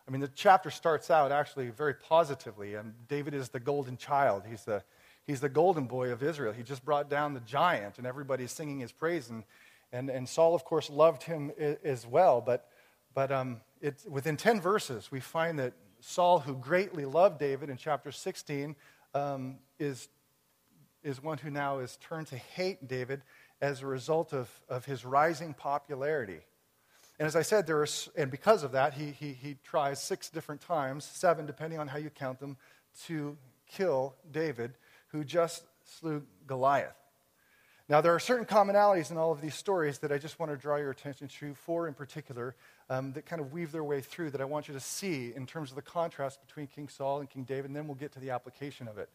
I 0.08 0.12
mean, 0.12 0.22
the 0.22 0.28
chapter 0.28 0.70
starts 0.70 1.10
out 1.10 1.32
actually 1.32 1.70
very 1.70 1.96
positively. 1.96 2.76
And 2.76 2.94
David 3.08 3.34
is 3.34 3.50
the 3.50 3.60
golden 3.60 3.98
child. 3.98 4.44
He's 4.48 4.64
the, 4.64 4.84
he's 5.26 5.40
the 5.40 5.50
golden 5.50 5.86
boy 5.86 6.12
of 6.12 6.22
Israel. 6.22 6.54
He 6.54 6.64
just 6.64 6.86
brought 6.86 7.10
down 7.10 7.34
the 7.34 7.40
giant, 7.42 7.98
and 7.98 8.06
everybody's 8.06 8.52
singing 8.52 8.80
his 8.80 8.92
praise. 8.92 9.30
And, 9.30 9.44
and, 9.92 10.10
and 10.10 10.30
Saul, 10.30 10.54
of 10.54 10.64
course, 10.64 10.90
loved 10.90 11.24
him 11.24 11.52
as 11.84 12.06
well. 12.06 12.40
But, 12.42 12.70
but 13.14 13.32
um, 13.32 13.62
within 14.08 14.38
10 14.38 14.62
verses, 14.62 15.12
we 15.12 15.20
find 15.20 15.58
that 15.60 15.74
Saul, 16.02 16.40
who 16.40 16.56
greatly 16.56 17.06
loved 17.06 17.40
David 17.40 17.70
in 17.70 17.78
chapter 17.78 18.12
16, 18.12 18.76
um, 19.16 19.58
is, 19.80 20.08
is 21.04 21.24
one 21.24 21.40
who 21.40 21.50
now 21.50 21.80
is 21.80 21.98
turned 21.98 22.28
to 22.28 22.38
hate 22.38 22.88
David 22.88 23.24
as 23.60 23.82
a 23.82 23.88
result 23.88 24.34
of, 24.34 24.50
of 24.70 24.86
his 24.86 25.04
rising 25.04 25.56
popularity. 25.56 26.42
And 27.18 27.26
as 27.26 27.36
I 27.36 27.44
said, 27.44 27.66
there 27.66 27.82
are, 27.82 27.88
and 28.18 28.30
because 28.30 28.64
of 28.64 28.74
that, 28.74 28.94
he, 28.94 29.12
he, 29.12 29.34
he 29.34 29.56
tries 29.64 30.02
six 30.02 30.30
different 30.30 30.62
times, 30.62 31.06
seven 31.06 31.46
depending 31.46 31.80
on 31.80 31.88
how 31.88 31.98
you 31.98 32.10
count 32.10 32.40
them, 32.40 32.58
to 33.06 33.38
kill 33.70 34.16
David, 34.32 34.74
who 35.08 35.24
just 35.24 35.64
slew 35.84 36.24
Goliath. 36.46 36.96
Now, 37.88 38.02
there 38.02 38.16
are 38.16 38.20
certain 38.20 38.46
commonalities 38.46 39.12
in 39.12 39.18
all 39.18 39.32
of 39.32 39.42
these 39.42 39.54
stories 39.54 40.00
that 40.00 40.12
I 40.12 40.18
just 40.18 40.40
want 40.40 40.52
to 40.52 40.58
draw 40.58 40.78
your 40.78 40.90
attention 40.90 41.28
to, 41.28 41.54
four 41.54 41.88
in 41.88 41.94
particular, 41.94 42.56
um, 42.90 43.14
that 43.14 43.28
kind 43.28 43.40
of 43.40 43.54
weave 43.54 43.72
their 43.72 43.84
way 43.84 44.02
through 44.02 44.32
that 44.32 44.42
I 44.42 44.46
want 44.46 44.68
you 44.68 44.74
to 44.74 44.80
see 44.80 45.32
in 45.36 45.46
terms 45.46 45.70
of 45.70 45.76
the 45.76 45.84
contrast 45.84 46.42
between 46.46 46.66
King 46.66 46.90
Saul 46.90 47.20
and 47.20 47.30
King 47.30 47.44
David, 47.44 47.66
and 47.66 47.76
then 47.76 47.88
we'll 47.88 47.96
get 47.96 48.12
to 48.14 48.20
the 48.20 48.32
application 48.32 48.88
of 48.88 48.98
it. 48.98 49.10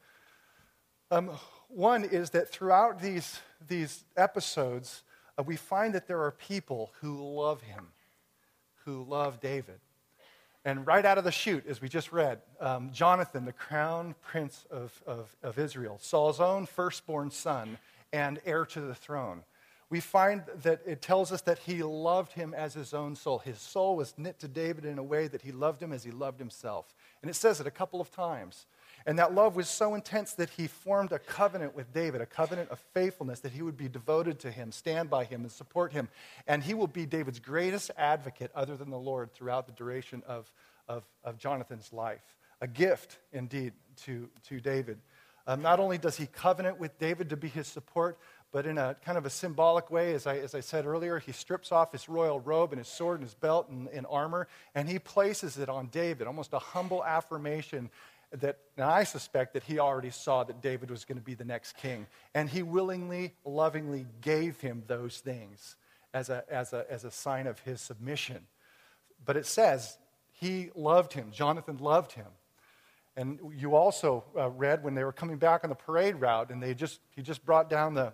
Um, 1.11 1.33
one 1.69 2.05
is 2.05 2.31
that 2.31 2.49
throughout 2.49 3.03
these, 3.03 3.41
these 3.67 4.05
episodes, 4.17 5.03
we 5.47 5.57
find 5.57 5.95
that 5.95 6.07
there 6.07 6.23
are 6.23 6.33
people 6.33 6.93
who 7.01 7.17
love 7.41 7.63
him, 7.63 7.89
who 8.85 9.05
love 9.05 9.41
David. 9.41 9.81
And 10.65 10.87
right 10.87 11.05
out 11.05 11.17
of 11.17 11.25
the 11.25 11.33
chute, 11.33 11.67
as 11.67 11.81
we 11.81 11.89
just 11.89 12.13
read, 12.13 12.41
um, 12.61 12.91
Jonathan, 12.93 13.47
the 13.47 13.53
crown 13.53 14.15
prince 14.21 14.67
of, 14.71 15.03
of, 15.07 15.35
of 15.43 15.59
Israel, 15.59 15.99
Saul's 16.01 16.41
own 16.41 16.67
firstborn 16.67 17.31
son, 17.31 17.79
and 18.13 18.41
heir 18.45 18.67
to 18.67 18.81
the 18.81 18.95
throne. 18.95 19.43
We 19.91 19.99
find 19.99 20.45
that 20.63 20.83
it 20.87 21.03
tells 21.03 21.33
us 21.33 21.43
that 21.43 21.59
he 21.59 21.83
loved 21.83 22.33
him 22.33 22.55
as 22.55 22.75
his 22.75 22.95
own 22.95 23.17
soul. 23.17 23.41
His 23.41 23.59
soul 23.59 23.97
was 23.97 24.15
knit 24.17 24.39
to 24.39 24.49
David 24.49 24.85
in 24.85 24.99
a 24.99 25.03
way 25.03 25.27
that 25.27 25.43
he 25.43 25.51
loved 25.51 25.83
him 25.83 25.93
as 25.93 26.05
he 26.05 26.13
loved 26.13 26.39
himself. 26.39 26.95
And 27.23 27.31
it 27.31 27.35
says 27.35 27.61
it 27.61 27.67
a 27.67 27.73
couple 27.73 28.01
of 28.01 28.11
times. 28.13 28.67
And 29.05 29.19
that 29.19 29.35
love 29.35 29.57
was 29.57 29.69
so 29.69 29.95
intense 29.95 30.35
that 30.35 30.51
he 30.51 30.69
formed 30.69 31.11
a 31.11 31.19
covenant 31.19 31.75
with 31.75 31.93
David, 31.93 32.21
a 32.21 32.27
covenant 32.27 32.71
of 32.71 32.79
faithfulness, 32.95 33.41
that 33.41 33.53
he 33.53 33.63
would 33.63 33.77
be 33.77 33.89
devoted 33.89 34.39
to 34.41 34.51
him, 34.51 34.71
stand 34.71 35.11
by 35.11 35.25
him, 35.25 35.41
and 35.41 35.51
support 35.51 35.93
him. 35.93 36.09
And 36.47 36.63
he 36.63 36.75
will 36.75 36.87
be 36.87 37.05
David's 37.05 37.41
greatest 37.41 37.91
advocate, 37.97 38.53
other 38.55 38.77
than 38.77 38.91
the 38.91 38.99
Lord, 38.99 39.33
throughout 39.33 39.67
the 39.67 39.73
duration 39.73 40.23
of, 40.27 40.53
of, 40.87 41.03
of 41.25 41.37
Jonathan's 41.37 41.93
life. 41.93 42.37
A 42.61 42.69
gift, 42.69 43.19
indeed, 43.33 43.73
to, 44.05 44.29
to 44.49 44.61
David. 44.61 44.99
Um, 45.47 45.63
not 45.63 45.81
only 45.81 45.99
does 45.99 46.17
he 46.17 46.27
covenant 46.27 46.79
with 46.79 46.99
David 46.99 47.31
to 47.31 47.37
be 47.37 47.49
his 47.49 47.67
support, 47.67 48.19
but 48.53 48.67
in 48.67 48.79
a 48.79 48.97
kind 49.05 49.17
of 49.17 49.27
a 49.27 49.31
symbolic 49.31 49.91
way, 49.91 50.15
as 50.15 50.27
I, 50.27 50.39
as 50.39 50.55
I 50.55 50.61
said 50.61 50.87
earlier, 50.87 51.19
he 51.19 51.33
strips 51.33 51.71
off 51.71 51.93
his 51.93 52.09
royal 52.09 52.41
robe 52.41 52.73
and 52.73 52.79
his 52.79 52.89
sword 52.89 53.21
and 53.21 53.29
his 53.29 53.35
belt 53.35 53.69
and, 53.69 53.89
and 53.89 54.07
armor, 54.11 54.49
and 54.75 54.89
he 54.89 54.99
places 54.99 55.57
it 55.59 55.69
on 55.69 55.87
David, 55.87 56.27
almost 56.27 56.53
a 56.53 56.59
humble 56.59 57.05
affirmation 57.05 57.91
that 58.33 58.59
and 58.77 58.85
I 58.85 59.05
suspect 59.05 59.55
that 59.55 59.65
he 59.65 59.79
already 59.79 60.11
saw 60.11 60.45
that 60.45 60.63
David 60.63 60.91
was 60.91 61.05
going 61.05 61.19
to 61.19 61.25
be 61.25 61.35
the 61.35 61.45
next 61.45 61.77
king. 61.77 62.07
And 62.35 62.49
he 62.49 62.63
willingly, 62.63 63.35
lovingly 63.45 64.07
gave 64.21 64.61
him 64.61 64.85
those 64.87 65.19
things 65.19 65.77
as 66.15 66.31
a, 66.31 66.45
as 66.49 66.73
a, 66.73 66.87
as 66.89 67.05
a 67.05 67.11
sign 67.11 67.47
of 67.47 67.59
his 67.61 67.81
submission. 67.81 68.47
But 69.25 69.37
it 69.37 69.47
says 69.47 69.99
he 70.33 70.71
loved 70.75 71.13
him, 71.13 71.31
Jonathan 71.33 71.79
loved 71.79 72.13
him. 72.13 72.27
And 73.17 73.39
you 73.57 73.75
also 73.75 74.25
uh, 74.39 74.49
read 74.49 74.85
when 74.85 74.95
they 74.95 75.05
were 75.05 75.13
coming 75.13 75.37
back 75.37 75.65
on 75.65 75.71
the 75.71 75.77
parade 75.77 76.17
route, 76.17 76.51
and 76.51 76.63
they 76.63 76.75
just, 76.75 77.01
he 77.17 77.23
just 77.23 77.45
brought 77.45 77.69
down 77.69 77.95
the, 77.95 78.13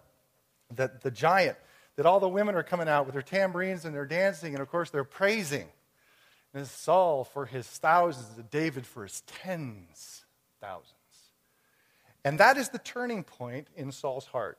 the, 0.74 0.90
the 1.02 1.10
giant, 1.10 1.56
that 1.96 2.06
all 2.06 2.20
the 2.20 2.28
women 2.28 2.54
are 2.54 2.62
coming 2.62 2.88
out 2.88 3.06
with 3.06 3.14
their 3.14 3.22
tambourines 3.22 3.84
and 3.84 3.94
they're 3.94 4.06
dancing, 4.06 4.54
and 4.54 4.62
of 4.62 4.68
course 4.68 4.90
they're 4.90 5.04
praising. 5.04 5.68
And 6.54 6.66
Saul 6.66 7.24
for 7.24 7.46
his 7.46 7.66
thousands, 7.66 8.38
and 8.38 8.50
David 8.50 8.86
for 8.86 9.02
his 9.02 9.22
tens 9.22 10.24
thousands. 10.60 10.92
And 12.24 12.40
that 12.40 12.56
is 12.56 12.70
the 12.70 12.78
turning 12.78 13.22
point 13.22 13.68
in 13.76 13.92
Saul's 13.92 14.26
heart. 14.26 14.58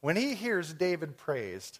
When 0.00 0.16
he 0.16 0.34
hears 0.34 0.72
David 0.74 1.16
praised, 1.16 1.78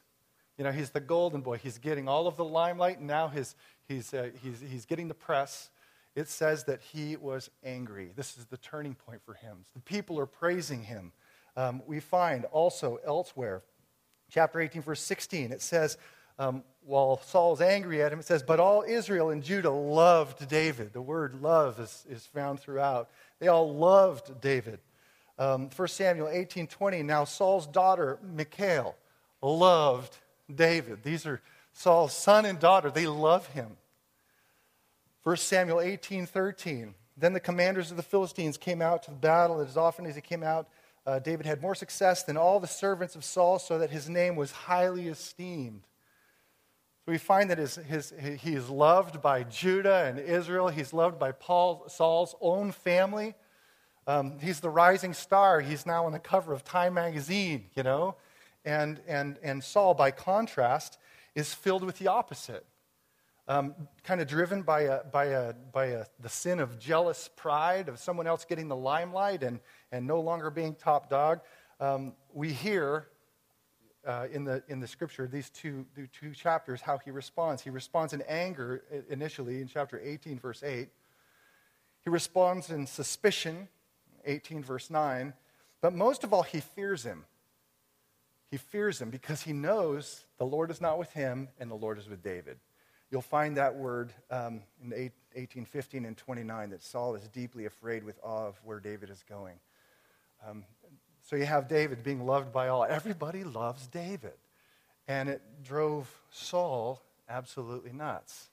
you 0.56 0.64
know, 0.64 0.72
he's 0.72 0.90
the 0.90 1.00
golden 1.00 1.40
boy. 1.40 1.58
He's 1.58 1.78
getting 1.78 2.08
all 2.08 2.26
of 2.26 2.36
the 2.36 2.44
limelight, 2.44 2.98
and 2.98 3.06
now 3.06 3.28
his, 3.28 3.56
he's, 3.88 4.14
uh, 4.14 4.30
he's, 4.42 4.60
he's 4.60 4.86
getting 4.86 5.08
the 5.08 5.14
press 5.14 5.70
it 6.14 6.28
says 6.28 6.64
that 6.64 6.80
he 6.80 7.16
was 7.16 7.50
angry. 7.64 8.12
This 8.14 8.36
is 8.36 8.44
the 8.46 8.58
turning 8.58 8.94
point 8.94 9.22
for 9.24 9.34
him. 9.34 9.64
The 9.74 9.80
people 9.80 10.18
are 10.18 10.26
praising 10.26 10.84
him. 10.84 11.12
Um, 11.56 11.82
we 11.86 12.00
find 12.00 12.44
also 12.46 12.98
elsewhere, 13.06 13.62
chapter 14.30 14.60
18, 14.60 14.82
verse 14.82 15.00
16, 15.00 15.52
it 15.52 15.62
says, 15.62 15.98
um, 16.38 16.64
while 16.84 17.20
Saul 17.26 17.52
is 17.54 17.60
angry 17.60 18.02
at 18.02 18.12
him, 18.12 18.18
it 18.18 18.24
says, 18.24 18.42
But 18.42 18.58
all 18.58 18.82
Israel 18.86 19.30
and 19.30 19.42
Judah 19.42 19.70
loved 19.70 20.48
David. 20.48 20.92
The 20.92 21.02
word 21.02 21.40
love 21.40 21.78
is, 21.78 22.04
is 22.08 22.26
found 22.26 22.60
throughout. 22.60 23.10
They 23.38 23.48
all 23.48 23.74
loved 23.74 24.40
David. 24.40 24.80
Um, 25.38 25.70
1 25.74 25.88
Samuel 25.88 26.28
18 26.28 26.66
20, 26.66 27.02
now 27.02 27.24
Saul's 27.24 27.66
daughter, 27.66 28.18
Michal, 28.22 28.96
loved 29.40 30.16
David. 30.52 31.02
These 31.02 31.26
are 31.26 31.40
Saul's 31.72 32.12
son 32.12 32.44
and 32.44 32.58
daughter. 32.58 32.90
They 32.90 33.06
love 33.06 33.46
him. 33.48 33.76
1 35.22 35.36
Samuel 35.36 35.80
18 35.80 36.26
13. 36.26 36.94
Then 37.16 37.32
the 37.32 37.40
commanders 37.40 37.90
of 37.90 37.96
the 37.96 38.02
Philistines 38.02 38.56
came 38.56 38.82
out 38.82 39.02
to 39.04 39.10
the 39.10 39.16
battle, 39.16 39.60
and 39.60 39.68
as 39.68 39.76
often 39.76 40.06
as 40.06 40.14
he 40.14 40.20
came 40.20 40.42
out, 40.42 40.68
uh, 41.06 41.18
David 41.18 41.46
had 41.46 41.60
more 41.60 41.74
success 41.74 42.22
than 42.22 42.36
all 42.36 42.60
the 42.60 42.66
servants 42.66 43.16
of 43.16 43.24
Saul, 43.24 43.58
so 43.58 43.78
that 43.78 43.90
his 43.90 44.08
name 44.08 44.36
was 44.36 44.52
highly 44.52 45.08
esteemed. 45.08 45.82
So 47.04 47.10
we 47.10 47.18
find 47.18 47.50
that 47.50 47.58
his, 47.58 47.74
his, 47.74 48.12
he 48.40 48.54
is 48.54 48.70
loved 48.70 49.20
by 49.20 49.42
Judah 49.42 50.04
and 50.06 50.18
Israel. 50.18 50.68
He's 50.68 50.92
loved 50.92 51.18
by 51.18 51.32
Paul, 51.32 51.84
Saul's 51.88 52.36
own 52.40 52.70
family. 52.70 53.34
Um, 54.06 54.38
he's 54.38 54.60
the 54.60 54.70
rising 54.70 55.12
star. 55.12 55.60
He's 55.60 55.84
now 55.84 56.06
on 56.06 56.12
the 56.12 56.20
cover 56.20 56.52
of 56.52 56.62
Time 56.62 56.94
magazine, 56.94 57.66
you 57.74 57.82
know. 57.82 58.14
And, 58.64 59.00
and, 59.08 59.38
and 59.42 59.64
Saul, 59.64 59.94
by 59.94 60.12
contrast, 60.12 60.98
is 61.34 61.52
filled 61.52 61.82
with 61.82 61.98
the 61.98 62.06
opposite 62.06 62.64
um, 63.48 63.74
kind 64.04 64.20
of 64.20 64.28
driven 64.28 64.62
by, 64.62 64.82
a, 64.82 65.04
by, 65.04 65.26
a, 65.26 65.52
by 65.72 65.86
a, 65.86 66.04
the 66.20 66.28
sin 66.28 66.60
of 66.60 66.78
jealous 66.78 67.28
pride 67.36 67.88
of 67.88 67.98
someone 67.98 68.26
else 68.26 68.44
getting 68.44 68.68
the 68.68 68.76
limelight 68.76 69.42
and, 69.42 69.60
and 69.92 70.06
no 70.06 70.20
longer 70.20 70.50
being 70.50 70.74
top 70.74 71.08
dog. 71.08 71.40
Um, 71.78 72.14
we 72.32 72.52
hear 72.52 73.06
uh, 74.06 74.26
in, 74.32 74.44
the, 74.44 74.62
in 74.66 74.80
the 74.80 74.88
scripture, 74.88 75.28
these 75.28 75.50
two, 75.50 75.86
the 75.94 76.08
two 76.08 76.32
chapters, 76.32 76.80
how 76.80 76.98
he 76.98 77.10
responds. 77.10 77.62
He 77.62 77.70
responds 77.70 78.12
in 78.12 78.22
anger 78.22 78.82
initially 79.08 79.60
in 79.60 79.68
chapter 79.68 80.00
18, 80.02 80.40
verse 80.40 80.62
8. 80.62 80.88
He 82.00 82.10
responds 82.10 82.70
in 82.70 82.86
suspicion, 82.86 83.68
18, 84.24 84.64
verse 84.64 84.90
9. 84.90 85.34
But 85.80 85.94
most 85.94 86.24
of 86.24 86.32
all, 86.32 86.42
he 86.42 86.60
fears 86.60 87.04
him. 87.04 87.24
He 88.50 88.56
fears 88.56 89.00
him 89.00 89.10
because 89.10 89.42
he 89.42 89.52
knows 89.52 90.24
the 90.38 90.44
Lord 90.44 90.70
is 90.70 90.80
not 90.80 90.98
with 90.98 91.12
him 91.12 91.48
and 91.58 91.70
the 91.70 91.74
Lord 91.76 91.98
is 91.98 92.08
with 92.08 92.22
David. 92.22 92.58
You'll 93.10 93.22
find 93.22 93.56
that 93.56 93.76
word 93.76 94.12
um, 94.30 94.62
in 94.82 95.10
18, 95.34 95.64
15, 95.64 96.04
and 96.06 96.16
29 96.16 96.70
that 96.70 96.82
Saul 96.82 97.14
is 97.14 97.28
deeply 97.28 97.66
afraid 97.66 98.04
with 98.04 98.18
awe 98.22 98.48
of 98.48 98.60
where 98.64 98.80
David 98.80 99.10
is 99.10 99.22
going. 99.28 99.58
Um, 100.46 100.64
so 101.22 101.36
you 101.36 101.44
have 101.46 101.68
David 101.68 102.02
being 102.02 102.26
loved 102.26 102.52
by 102.52 102.68
all. 102.68 102.84
Everybody 102.84 103.44
loves 103.44 103.86
David. 103.86 104.34
And 105.08 105.28
it 105.28 105.42
drove 105.64 106.10
Saul 106.30 107.02
absolutely 107.28 107.92
nuts 107.92 108.50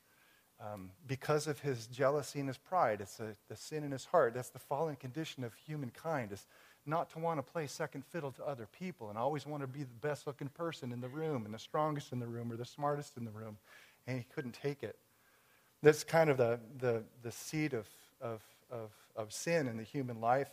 um, 0.59 0.91
because 1.07 1.47
of 1.47 1.59
his 1.59 1.87
jealousy 1.87 2.39
and 2.39 2.47
his 2.47 2.57
pride. 2.57 3.01
It's 3.01 3.19
a, 3.19 3.35
the 3.47 3.55
sin 3.55 3.83
in 3.83 3.91
his 3.91 4.05
heart. 4.05 4.33
That's 4.33 4.49
the 4.49 4.59
fallen 4.59 4.95
condition 4.95 5.43
of 5.43 5.53
humankind, 5.53 6.31
is 6.31 6.45
not 6.85 7.09
to 7.11 7.19
want 7.19 7.37
to 7.37 7.51
play 7.51 7.67
second 7.67 8.03
fiddle 8.05 8.31
to 8.31 8.43
other 8.43 8.67
people 8.77 9.09
and 9.09 9.17
always 9.17 9.45
want 9.45 9.61
to 9.61 9.67
be 9.67 9.83
the 9.83 10.07
best 10.07 10.25
looking 10.25 10.49
person 10.49 10.91
in 10.91 11.01
the 11.01 11.07
room 11.07 11.45
and 11.45 11.53
the 11.53 11.59
strongest 11.59 12.11
in 12.11 12.19
the 12.19 12.27
room 12.27 12.51
or 12.51 12.55
the 12.55 12.65
smartest 12.65 13.17
in 13.17 13.25
the 13.25 13.31
room 13.31 13.57
and 14.07 14.17
he 14.17 14.25
couldn't 14.33 14.53
take 14.53 14.83
it. 14.83 14.97
That's 15.83 16.03
kind 16.03 16.29
of 16.29 16.37
the, 16.37 16.59
the, 16.79 17.03
the 17.21 17.31
seed 17.31 17.73
of, 17.73 17.87
of, 18.19 18.41
of, 18.71 18.91
of 19.15 19.31
sin 19.31 19.67
in 19.67 19.77
the 19.77 19.83
human 19.83 20.19
life. 20.19 20.49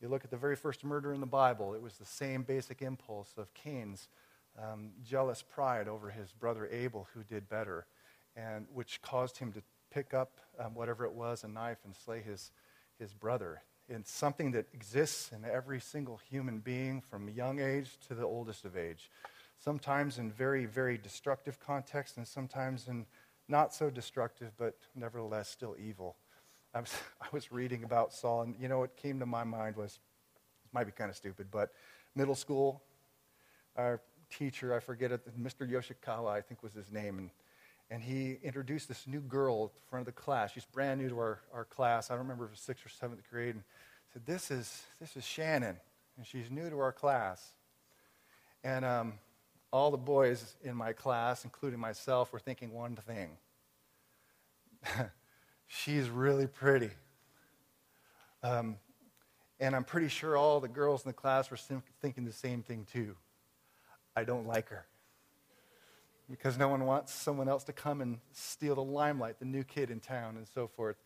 You 0.00 0.08
look 0.08 0.24
at 0.24 0.30
the 0.30 0.36
very 0.36 0.56
first 0.56 0.82
murder 0.84 1.12
in 1.12 1.20
the 1.20 1.26
Bible, 1.26 1.74
it 1.74 1.82
was 1.82 1.94
the 1.98 2.06
same 2.06 2.42
basic 2.42 2.80
impulse 2.82 3.34
of 3.36 3.52
Cain's 3.54 4.08
um, 4.58 4.90
jealous 5.04 5.42
pride 5.42 5.88
over 5.88 6.10
his 6.10 6.32
brother 6.32 6.66
Abel, 6.72 7.06
who 7.14 7.22
did 7.22 7.48
better. 7.48 7.86
and 8.36 8.66
which 8.72 9.02
caused 9.02 9.38
him 9.38 9.52
to 9.52 9.62
pick 9.90 10.14
up 10.14 10.40
um, 10.58 10.74
whatever 10.74 11.04
it 11.04 11.12
was, 11.12 11.44
a 11.44 11.48
knife, 11.48 11.78
and 11.84 11.94
slay 11.94 12.20
his, 12.20 12.52
his 12.98 13.12
brother. 13.12 13.62
It's 13.88 14.12
something 14.12 14.52
that 14.52 14.66
exists 14.72 15.32
in 15.32 15.44
every 15.44 15.80
single 15.80 16.20
human 16.30 16.60
being 16.60 17.00
from 17.00 17.28
young 17.28 17.60
age 17.60 17.98
to 18.08 18.14
the 18.14 18.24
oldest 18.24 18.64
of 18.64 18.76
age. 18.76 19.10
Sometimes 19.58 20.18
in 20.18 20.30
very, 20.30 20.64
very 20.64 20.96
destructive 20.96 21.58
contexts, 21.58 22.16
and 22.16 22.26
sometimes 22.26 22.88
in 22.88 23.06
not 23.48 23.74
so 23.74 23.90
destructive, 23.90 24.52
but 24.56 24.76
nevertheless 24.94 25.48
still 25.48 25.74
evil. 25.78 26.16
I 26.74 26.80
was, 26.80 26.92
I 27.20 27.26
was 27.32 27.52
reading 27.52 27.84
about 27.84 28.12
Saul, 28.12 28.42
and 28.42 28.54
you 28.60 28.68
know 28.68 28.78
what 28.78 28.96
came 28.96 29.18
to 29.20 29.26
my 29.26 29.44
mind 29.44 29.76
was, 29.76 29.98
it 30.64 30.74
might 30.74 30.84
be 30.84 30.92
kind 30.92 31.10
of 31.10 31.16
stupid, 31.16 31.48
but 31.50 31.72
middle 32.14 32.34
school, 32.34 32.82
our 33.76 34.00
teacher, 34.30 34.74
I 34.74 34.80
forget 34.80 35.12
it, 35.12 35.20
Mr. 35.40 35.68
Yoshikawa, 35.68 36.30
I 36.30 36.40
think 36.40 36.62
was 36.62 36.72
his 36.72 36.90
name, 36.90 37.18
and, 37.18 37.30
and 37.90 38.02
he 38.02 38.38
introduced 38.42 38.88
this 38.88 39.06
new 39.06 39.20
girl 39.20 39.64
in 39.64 39.70
front 39.88 40.06
of 40.06 40.14
the 40.14 40.20
class. 40.20 40.52
She's 40.52 40.64
brand 40.64 41.00
new 41.00 41.08
to 41.08 41.18
our, 41.18 41.40
our 41.52 41.64
class. 41.64 42.10
I 42.10 42.14
don't 42.14 42.22
remember 42.22 42.44
if 42.44 42.50
it 42.50 42.52
was 42.52 42.60
sixth 42.60 42.86
or 42.86 42.88
seventh 42.88 43.22
grade. 43.28 43.56
And 43.56 43.64
said, 44.12 44.26
this 44.26 44.50
is, 44.50 44.84
this 45.00 45.16
is 45.16 45.24
Shannon, 45.24 45.76
and 46.16 46.26
she's 46.26 46.50
new 46.50 46.70
to 46.70 46.78
our 46.78 46.92
class. 46.92 47.44
And 48.62 48.84
um, 48.84 49.14
all 49.72 49.90
the 49.90 49.96
boys 49.96 50.56
in 50.62 50.76
my 50.76 50.92
class, 50.92 51.44
including 51.44 51.80
myself, 51.80 52.32
were 52.32 52.38
thinking 52.38 52.72
one 52.72 52.96
thing 52.96 53.30
she's 55.70 56.10
really 56.10 56.46
pretty. 56.46 56.90
Um, 58.42 58.76
and 59.60 59.76
I'm 59.76 59.84
pretty 59.84 60.08
sure 60.08 60.36
all 60.36 60.60
the 60.60 60.68
girls 60.68 61.04
in 61.04 61.08
the 61.08 61.14
class 61.14 61.50
were 61.50 61.58
thinking 62.02 62.24
the 62.24 62.32
same 62.32 62.62
thing 62.62 62.86
too. 62.92 63.14
I 64.16 64.24
don't 64.24 64.46
like 64.46 64.68
her. 64.70 64.86
Because 66.28 66.58
no 66.58 66.68
one 66.68 66.84
wants 66.86 67.12
someone 67.12 67.48
else 67.48 67.64
to 67.64 67.72
come 67.72 68.00
and 68.00 68.18
steal 68.32 68.74
the 68.74 68.82
limelight, 68.82 69.38
the 69.38 69.44
new 69.44 69.64
kid 69.64 69.90
in 69.90 70.00
town, 70.00 70.36
and 70.36 70.46
so 70.46 70.66
forth. 70.66 70.96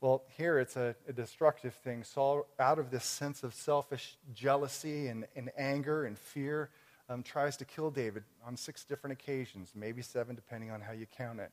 Well, 0.00 0.24
here 0.36 0.58
it's 0.58 0.76
a, 0.76 0.94
a 1.08 1.12
destructive 1.12 1.74
thing. 1.74 2.04
Saul, 2.04 2.46
out 2.58 2.78
of 2.78 2.90
this 2.90 3.04
sense 3.04 3.42
of 3.42 3.54
selfish 3.54 4.16
jealousy 4.34 5.08
and, 5.08 5.26
and 5.34 5.50
anger 5.56 6.04
and 6.04 6.18
fear, 6.18 6.70
um, 7.08 7.22
tries 7.22 7.56
to 7.58 7.64
kill 7.64 7.90
David 7.90 8.24
on 8.46 8.56
six 8.56 8.84
different 8.84 9.12
occasions, 9.12 9.72
maybe 9.74 10.02
seven, 10.02 10.34
depending 10.34 10.70
on 10.70 10.80
how 10.80 10.92
you 10.92 11.06
count 11.06 11.40
it. 11.40 11.50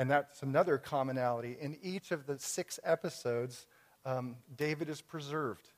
And 0.00 0.10
that's 0.10 0.42
another 0.42 0.78
commonality. 0.78 1.58
In 1.60 1.76
each 1.82 2.10
of 2.10 2.26
the 2.26 2.38
six 2.38 2.80
episodes, 2.82 3.66
um, 4.06 4.36
David 4.56 4.88
is 4.88 5.02
preserved. 5.02 5.68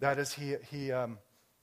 That 0.00 0.18
is, 0.18 0.34
he, 0.34 0.56
he 0.70 0.92
um, 0.92 1.16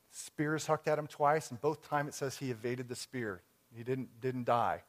spears 0.10 0.66
hucked 0.66 0.88
at 0.88 0.98
him 0.98 1.06
twice, 1.06 1.52
and 1.52 1.62
both 1.62 1.88
times 1.88 2.10
it 2.10 2.14
says 2.16 2.38
he 2.38 2.50
evaded 2.50 2.90
the 2.90 2.96
spear. 2.96 3.44
He 3.72 3.84
didn't, 3.84 4.20
didn't 4.20 4.46
die. 4.46 4.82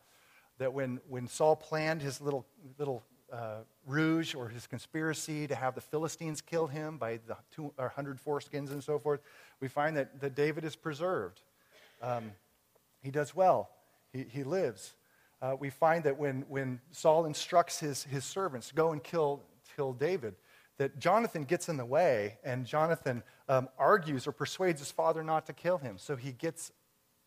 That 0.57 0.73
when, 0.73 1.01
when 1.07 1.29
Saul 1.29 1.55
planned 1.55 2.01
his 2.01 2.19
little, 2.19 2.47
little 2.79 3.03
uh, 3.31 3.59
rouge 3.87 4.35
or 4.35 4.49
his 4.49 4.67
conspiracy 4.67 5.47
to 5.49 5.55
have 5.55 5.75
the 5.75 5.83
Philistines 5.83 6.41
kill 6.41 6.67
him 6.67 6.97
by 6.97 7.19
the 7.27 7.37
two, 7.55 7.75
100 7.77 8.19
foreskins 8.19 8.71
and 8.71 8.83
so 8.83 8.99
forth, 8.99 9.21
we 9.61 9.69
find 9.69 9.99
that, 9.99 10.19
that 10.23 10.35
David 10.35 10.65
is 10.65 10.77
preserved. 10.77 11.43
Um, 12.01 12.33
he 13.03 13.11
does 13.11 13.37
well, 13.37 13.69
he, 14.15 14.23
he 14.23 14.45
lives 14.45 14.95
uh, 15.43 15.57
we 15.59 15.69
find 15.69 16.05
that 16.05 16.17
when, 16.17 16.45
when 16.49 16.81
Saul 16.93 17.27
instructs 17.27 17.81
his, 17.81 18.05
his 18.05 18.25
servants 18.25 18.71
go 18.73 18.93
and 18.93 19.03
kill, 19.03 19.43
kill 19.75 19.93
David, 19.93 20.37
that 20.79 20.99
Jonathan 20.99 21.45
gets 21.45 21.69
in 21.69 21.77
the 21.77 21.85
way, 21.85 22.39
and 22.45 22.65
Jonathan 22.65 23.23
um, 23.49 23.69
argues 23.77 24.27
or 24.27 24.33
persuades 24.33 24.81
his 24.81 24.93
father 24.93 25.23
not 25.23 25.47
to 25.47 25.53
kill 25.53 25.79
him. 25.79 25.99
So 25.99 26.15
he 26.15 26.33
gets 26.33 26.71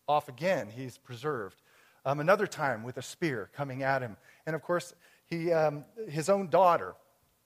off 0.07 0.29
again. 0.29 0.69
He's 0.69 0.97
preserved. 0.97 1.61
Um, 2.05 2.19
another 2.19 2.47
time 2.47 2.83
with 2.83 2.97
a 2.97 3.01
spear 3.01 3.49
coming 3.53 3.83
at 3.83 4.01
him. 4.01 4.15
And 4.45 4.55
of 4.55 4.61
course, 4.61 4.93
he, 5.25 5.51
um, 5.51 5.83
his 6.07 6.29
own 6.29 6.49
daughter, 6.49 6.95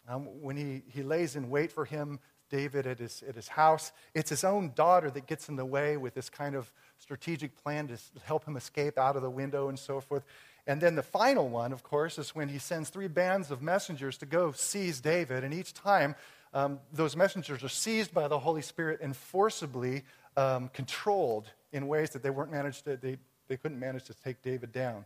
um, 0.08 0.26
when 0.42 0.56
he, 0.56 0.84
he 0.88 1.02
lays 1.02 1.36
in 1.36 1.50
wait 1.50 1.72
for 1.72 1.86
him, 1.86 2.20
David 2.50 2.88
at 2.88 3.00
his, 3.00 3.24
at 3.28 3.36
his 3.36 3.48
house, 3.48 3.92
it's 4.14 4.30
his 4.30 4.44
own 4.44 4.72
daughter 4.76 5.10
that 5.12 5.28
gets 5.28 5.50
in 5.50 5.56
the 5.56 5.66
way 5.66 5.98
with 5.98 6.14
this 6.16 6.30
kind 6.30 6.56
of 6.56 6.72
strategic 6.98 7.56
plan 7.56 7.88
to 7.88 7.98
help 8.24 8.46
him 8.46 8.58
escape 8.58 8.98
out 8.98 9.16
of 9.16 9.22
the 9.22 9.30
window 9.30 9.70
and 9.70 9.78
so 9.78 10.02
forth. 10.02 10.24
And 10.70 10.80
then 10.80 10.94
the 10.94 11.02
final 11.02 11.50
one, 11.50 11.74
of 11.74 11.82
course, 11.82 12.20
is 12.20 12.36
when 12.36 12.48
he 12.48 12.60
sends 12.60 12.90
three 12.90 13.08
bands 13.08 13.50
of 13.50 13.60
messengers 13.60 14.20
to 14.20 14.28
go 14.28 14.52
seize 14.52 15.02
David. 15.02 15.44
And 15.44 15.52
each 15.52 15.74
time, 15.74 16.14
um, 16.54 16.80
those 16.94 17.16
messengers 17.16 17.64
are 17.64 17.70
seized 17.70 18.14
by 18.14 18.28
the 18.28 18.38
Holy 18.38 18.62
Spirit 18.62 19.00
and 19.02 19.18
forcibly 19.18 20.04
um, 20.38 20.70
controlled 20.72 21.48
in 21.74 21.88
ways 21.88 22.12
that 22.12 22.22
they 22.22 22.30
weren't 22.30 22.52
managed 22.52 22.86
to, 22.86 22.98
they, 22.98 23.18
they 23.48 23.58
couldn't 23.58 23.80
manage 23.80 24.04
to 24.04 24.14
take 24.14 24.44
David 24.44 24.72
down, 24.72 25.06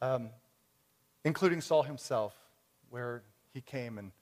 um, 0.00 0.30
including 1.24 1.60
Saul 1.60 1.82
himself, 1.82 2.36
where 2.90 3.22
he 3.52 3.60
came 3.60 3.98
and, 3.98 4.12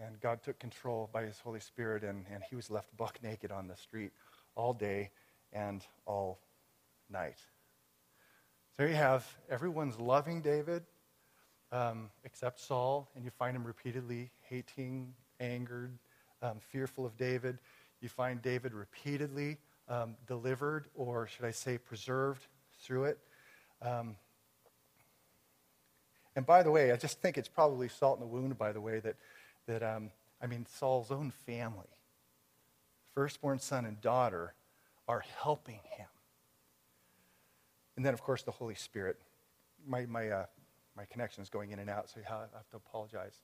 and 0.00 0.20
God 0.20 0.42
took 0.42 0.58
control 0.58 1.08
by 1.12 1.22
his 1.22 1.38
Holy 1.38 1.60
Spirit, 1.60 2.02
and, 2.02 2.24
and 2.34 2.42
he 2.50 2.56
was 2.56 2.72
left 2.72 2.88
buck 2.96 3.20
naked 3.22 3.52
on 3.52 3.68
the 3.68 3.76
street 3.76 4.10
all 4.56 4.72
day 4.72 5.10
and 5.52 5.86
all 6.06 6.40
night. 7.08 7.38
So 8.76 8.82
you 8.84 8.94
have 8.94 9.24
everyone's 9.48 10.00
loving 10.00 10.40
David, 10.40 10.82
um, 11.70 12.10
except 12.24 12.58
Saul, 12.58 13.08
and 13.14 13.24
you 13.24 13.30
find 13.30 13.54
him 13.54 13.64
repeatedly 13.64 14.32
hating, 14.48 15.14
angered, 15.38 15.96
um, 16.42 16.58
fearful 16.58 17.06
of 17.06 17.16
David. 17.16 17.58
You 18.00 18.08
find 18.08 18.42
David 18.42 18.74
repeatedly 18.74 19.58
um, 19.88 20.16
delivered, 20.26 20.86
or 20.96 21.28
should 21.28 21.44
I 21.44 21.52
say, 21.52 21.78
preserved 21.78 22.48
through 22.80 23.04
it. 23.04 23.18
Um, 23.80 24.16
and 26.34 26.44
by 26.44 26.64
the 26.64 26.72
way, 26.72 26.90
I 26.90 26.96
just 26.96 27.20
think 27.20 27.38
it's 27.38 27.46
probably 27.46 27.86
salt 27.86 28.18
in 28.18 28.20
the 28.22 28.26
wound, 28.26 28.58
by 28.58 28.72
the 28.72 28.80
way, 28.80 28.98
that, 28.98 29.14
that 29.68 29.84
um, 29.84 30.10
I 30.42 30.48
mean, 30.48 30.66
Saul's 30.68 31.12
own 31.12 31.30
family, 31.46 31.86
firstborn 33.14 33.60
son 33.60 33.84
and 33.84 34.00
daughter, 34.00 34.52
are 35.06 35.22
helping 35.40 35.78
him 35.96 36.08
and 37.96 38.04
then, 38.04 38.14
of 38.14 38.22
course, 38.22 38.42
the 38.42 38.50
Holy 38.50 38.74
Spirit. 38.74 39.16
My, 39.86 40.06
my, 40.06 40.28
uh, 40.28 40.46
my 40.96 41.04
connection 41.06 41.42
is 41.42 41.50
going 41.50 41.72
in 41.72 41.78
and 41.78 41.90
out, 41.90 42.08
so 42.08 42.20
I 42.20 42.32
have 42.32 42.68
to 42.70 42.76
apologize. 42.76 43.40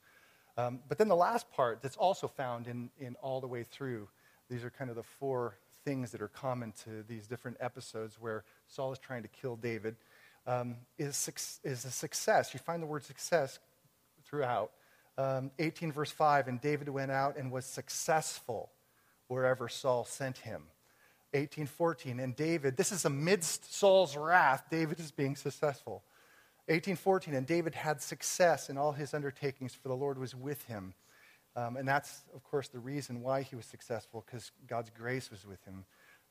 Um, 0.56 0.80
but 0.88 0.98
then 0.98 1.08
the 1.08 1.16
last 1.16 1.50
part 1.52 1.80
that's 1.82 1.96
also 1.96 2.28
found 2.28 2.66
in, 2.66 2.90
in 2.98 3.16
all 3.22 3.40
the 3.40 3.46
way 3.46 3.64
through, 3.64 4.08
these 4.48 4.64
are 4.64 4.70
kind 4.70 4.90
of 4.90 4.96
the 4.96 5.02
four 5.02 5.56
things 5.84 6.10
that 6.10 6.20
are 6.20 6.28
common 6.28 6.72
to 6.84 7.04
these 7.08 7.26
different 7.26 7.56
episodes 7.60 8.16
where 8.20 8.44
Saul 8.66 8.92
is 8.92 8.98
trying 8.98 9.22
to 9.22 9.28
kill 9.28 9.56
David, 9.56 9.96
um, 10.46 10.76
is, 10.98 11.60
is 11.64 11.84
a 11.84 11.90
success. 11.90 12.52
You 12.52 12.60
find 12.60 12.82
the 12.82 12.86
word 12.86 13.04
success 13.04 13.58
throughout. 14.24 14.72
Um, 15.16 15.50
18 15.58 15.92
verse 15.92 16.10
5, 16.10 16.48
and 16.48 16.60
David 16.60 16.88
went 16.88 17.10
out 17.10 17.36
and 17.36 17.52
was 17.52 17.66
successful 17.66 18.70
wherever 19.28 19.68
Saul 19.68 20.04
sent 20.04 20.38
him. 20.38 20.64
1814. 21.32 22.20
And 22.20 22.34
David, 22.34 22.76
this 22.76 22.92
is 22.92 23.04
amidst 23.04 23.72
Saul's 23.74 24.16
wrath, 24.16 24.64
David 24.70 24.98
is 24.98 25.10
being 25.10 25.36
successful. 25.36 26.02
1814. 26.66 27.34
And 27.34 27.46
David 27.46 27.74
had 27.74 28.02
success 28.02 28.68
in 28.68 28.76
all 28.76 28.92
his 28.92 29.14
undertakings, 29.14 29.74
for 29.74 29.88
the 29.88 29.96
Lord 29.96 30.18
was 30.18 30.34
with 30.34 30.64
him. 30.66 30.94
Um, 31.56 31.76
and 31.76 31.86
that's, 31.86 32.22
of 32.34 32.44
course, 32.44 32.68
the 32.68 32.78
reason 32.78 33.22
why 33.22 33.42
he 33.42 33.56
was 33.56 33.66
successful, 33.66 34.24
because 34.24 34.52
God's 34.68 34.90
grace 34.90 35.30
was 35.30 35.44
with 35.44 35.62
him. 35.64 35.84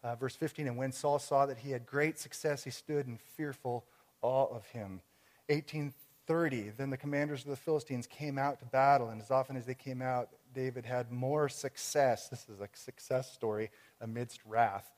Uh, 0.04 0.16
verse 0.16 0.36
15. 0.36 0.68
And 0.68 0.78
when 0.78 0.92
Saul 0.92 1.20
saw 1.20 1.46
that 1.46 1.58
he 1.58 1.72
had 1.72 1.86
great 1.86 2.18
success, 2.18 2.64
he 2.64 2.70
stood 2.70 3.08
in 3.08 3.18
fearful 3.18 3.86
awe 4.22 4.46
of 4.46 4.66
him. 4.68 5.02
1830. 5.48 6.72
Then 6.78 6.90
the 6.90 6.98
commanders 6.98 7.44
of 7.44 7.50
the 7.50 7.58
Philistines 7.58 8.08
came 8.08 8.38
out 8.38 8.60
to 8.60 8.66
battle, 8.66 9.10
and 9.10 9.22
as 9.22 9.32
often 9.32 9.58
as 9.58 9.66
they 9.66 9.74
came 9.74 10.02
out, 10.02 10.30
David 10.54 10.86
had 10.86 11.12
more 11.12 11.50
success. 11.50 12.30
This 12.30 12.48
is 12.50 12.62
a 12.62 12.70
success 12.74 13.32
story 13.32 13.70
amidst 14.02 14.40
wrath 14.46 14.92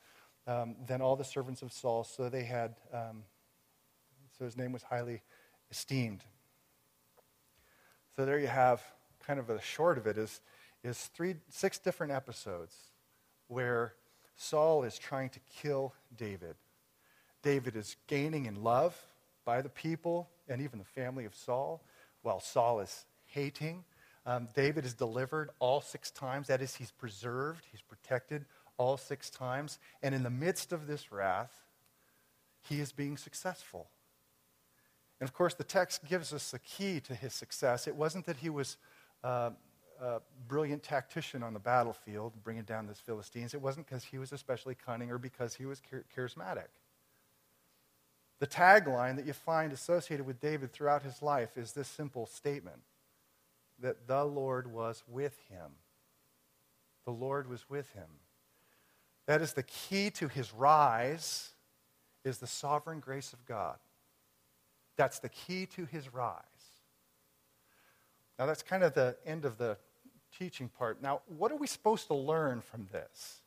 um, 0.48 0.76
than 0.88 1.02
all 1.02 1.16
the 1.16 1.24
servants 1.24 1.62
of 1.62 1.72
Saul. 1.72 2.04
So 2.04 2.30
they 2.30 2.44
had, 2.44 2.76
um, 2.94 3.24
so 4.38 4.46
his 4.46 4.58
name 4.58 4.72
was 4.72 4.84
highly 4.84 5.22
esteemed. 5.70 6.24
So 8.16 8.26
there 8.26 8.40
you 8.40 8.48
have 8.48 8.82
kind 9.26 9.40
of 9.40 9.50
a 9.50 9.62
short 9.62 9.98
of 9.98 10.08
it 10.08 10.18
is, 10.18 10.42
is 10.84 11.10
three, 11.16 11.36
six 11.50 11.78
different 11.78 12.12
episodes 12.12 12.76
where 13.48 13.94
Saul 14.36 14.84
is 14.84 14.98
trying 14.98 15.30
to 15.30 15.40
kill 15.62 15.94
David. 16.18 16.56
David 17.44 17.76
is 17.76 17.96
gaining 18.08 18.46
in 18.46 18.64
love 18.64 19.00
by 19.46 19.62
the 19.62 19.70
people 19.70 20.30
and 20.48 20.62
even 20.62 20.80
the 20.80 20.86
family 20.86 21.26
of 21.26 21.36
Saul, 21.36 21.84
while 22.22 22.40
Saul 22.40 22.80
is 22.80 23.06
hating. 23.26 23.84
Um, 24.26 24.48
David 24.56 24.86
is 24.86 24.94
delivered 24.94 25.50
all 25.60 25.82
six 25.82 26.12
times. 26.12 26.48
That 26.48 26.62
is, 26.62 26.76
he's 26.76 26.92
preserved, 26.92 27.66
he's 27.72 27.82
protected 27.82 28.46
all 28.82 28.98
six 28.98 29.30
times. 29.30 29.78
And 30.02 30.16
in 30.16 30.24
the 30.24 30.32
midst 30.32 30.74
of 30.74 30.88
this 30.88 31.12
wrath, 31.12 31.56
he 32.68 32.80
is 32.80 32.92
being 32.92 33.16
successful. 33.16 33.90
And 35.20 35.30
of 35.30 35.34
course, 35.36 35.54
the 35.54 35.64
text 35.64 36.04
gives 36.10 36.34
us 36.34 36.50
the 36.50 36.58
key 36.60 37.00
to 37.02 37.14
his 37.14 37.34
success. 37.34 37.88
It 37.88 37.96
wasn't 37.96 38.26
that 38.26 38.38
he 38.38 38.50
was 38.50 38.78
uh, 39.24 39.52
a 40.02 40.20
brilliant 40.48 40.82
tactician 40.82 41.44
on 41.44 41.54
the 41.54 41.60
battlefield, 41.60 42.34
bringing 42.44 42.64
down 42.64 42.88
the 42.88 42.96
Philistines. 42.96 43.54
It 43.54 43.62
wasn't 43.62 43.86
because 43.86 44.04
he 44.04 44.18
was 44.18 44.32
especially 44.32 44.74
cunning 44.74 45.12
or 45.12 45.20
because 45.20 45.54
he 45.54 45.68
was 45.68 45.80
charismatic. 46.16 46.70
the 48.40 48.48
tagline 48.48 49.16
that 49.18 49.28
you 49.28 49.34
find 49.34 49.72
associated 49.72 50.26
with 50.26 50.40
David 50.40 50.72
throughout 50.74 51.04
his 51.04 51.22
life 51.22 51.56
is 51.56 51.74
this 51.74 51.88
simple 51.88 52.26
statement 52.26 52.82
that 53.80 54.08
the 54.08 54.24
Lord 54.24 54.66
was 54.74 55.04
with 55.08 55.38
him. 55.52 55.74
The 57.06 57.12
Lord 57.12 57.48
was 57.48 57.70
with 57.70 57.94
him. 57.94 58.10
That 59.32 59.42
is 59.42 59.54
the 59.54 59.64
key 59.64 60.10
to 60.10 60.28
his 60.28 60.54
rise 60.54 61.52
is 62.26 62.40
the 62.40 62.48
sovereign 62.48 63.00
grace 63.00 63.32
of 63.32 63.46
God. 63.46 63.78
That's 64.98 65.20
the 65.20 65.30
key 65.30 65.68
to 65.68 65.86
his 65.86 66.14
rise. 66.14 66.44
Now 68.38 68.46
that's 68.46 68.62
kind 68.62 68.84
of 68.84 68.94
the 68.94 69.16
end 69.26 69.46
of 69.46 69.58
the 69.58 69.78
teaching 70.38 70.68
part. 70.68 71.02
Now, 71.02 71.22
what 71.28 71.50
are 71.50 71.56
we 71.56 71.66
supposed 71.66 72.08
to 72.08 72.14
learn 72.14 72.60
from 72.60 72.90
this? 72.92 73.40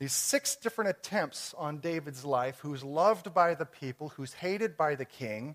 These 0.00 0.12
six 0.12 0.56
different 0.56 0.90
attempts 0.90 1.54
on 1.56 1.78
David's 1.78 2.24
life, 2.24 2.58
who's 2.58 2.82
loved 2.82 3.32
by 3.32 3.54
the 3.54 3.66
people, 3.66 4.08
who's 4.08 4.32
hated 4.32 4.76
by 4.76 4.96
the 4.96 5.04
king, 5.04 5.54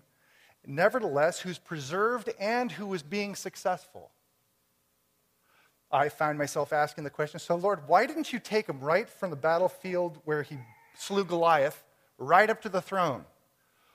nevertheless, 0.66 1.40
who's 1.40 1.58
preserved 1.58 2.30
and 2.40 2.72
who 2.72 2.94
is 2.94 3.02
being 3.02 3.34
successful. 3.34 4.12
I 5.92 6.08
found 6.08 6.38
myself 6.38 6.72
asking 6.72 7.04
the 7.04 7.10
question 7.10 7.40
so, 7.40 7.56
Lord, 7.56 7.88
why 7.88 8.06
didn't 8.06 8.32
you 8.32 8.38
take 8.38 8.68
him 8.68 8.80
right 8.80 9.08
from 9.08 9.30
the 9.30 9.36
battlefield 9.36 10.18
where 10.24 10.42
he 10.42 10.58
slew 10.96 11.24
Goliath 11.24 11.82
right 12.18 12.48
up 12.48 12.62
to 12.62 12.68
the 12.68 12.80
throne? 12.80 13.24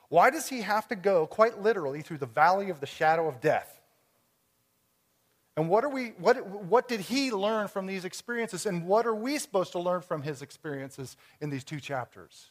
Why 0.08 0.30
does 0.30 0.48
he 0.48 0.62
have 0.62 0.86
to 0.88 0.96
go, 0.96 1.26
quite 1.26 1.62
literally, 1.62 2.02
through 2.02 2.18
the 2.18 2.26
valley 2.26 2.70
of 2.70 2.80
the 2.80 2.86
shadow 2.86 3.28
of 3.28 3.40
death? 3.40 3.80
And 5.56 5.70
what, 5.70 5.84
are 5.84 5.88
we, 5.88 6.08
what, 6.18 6.46
what 6.46 6.86
did 6.86 7.00
he 7.00 7.30
learn 7.30 7.68
from 7.68 7.86
these 7.86 8.04
experiences? 8.04 8.66
And 8.66 8.86
what 8.86 9.06
are 9.06 9.14
we 9.14 9.38
supposed 9.38 9.72
to 9.72 9.78
learn 9.78 10.02
from 10.02 10.20
his 10.20 10.42
experiences 10.42 11.16
in 11.40 11.48
these 11.48 11.64
two 11.64 11.80
chapters? 11.80 12.50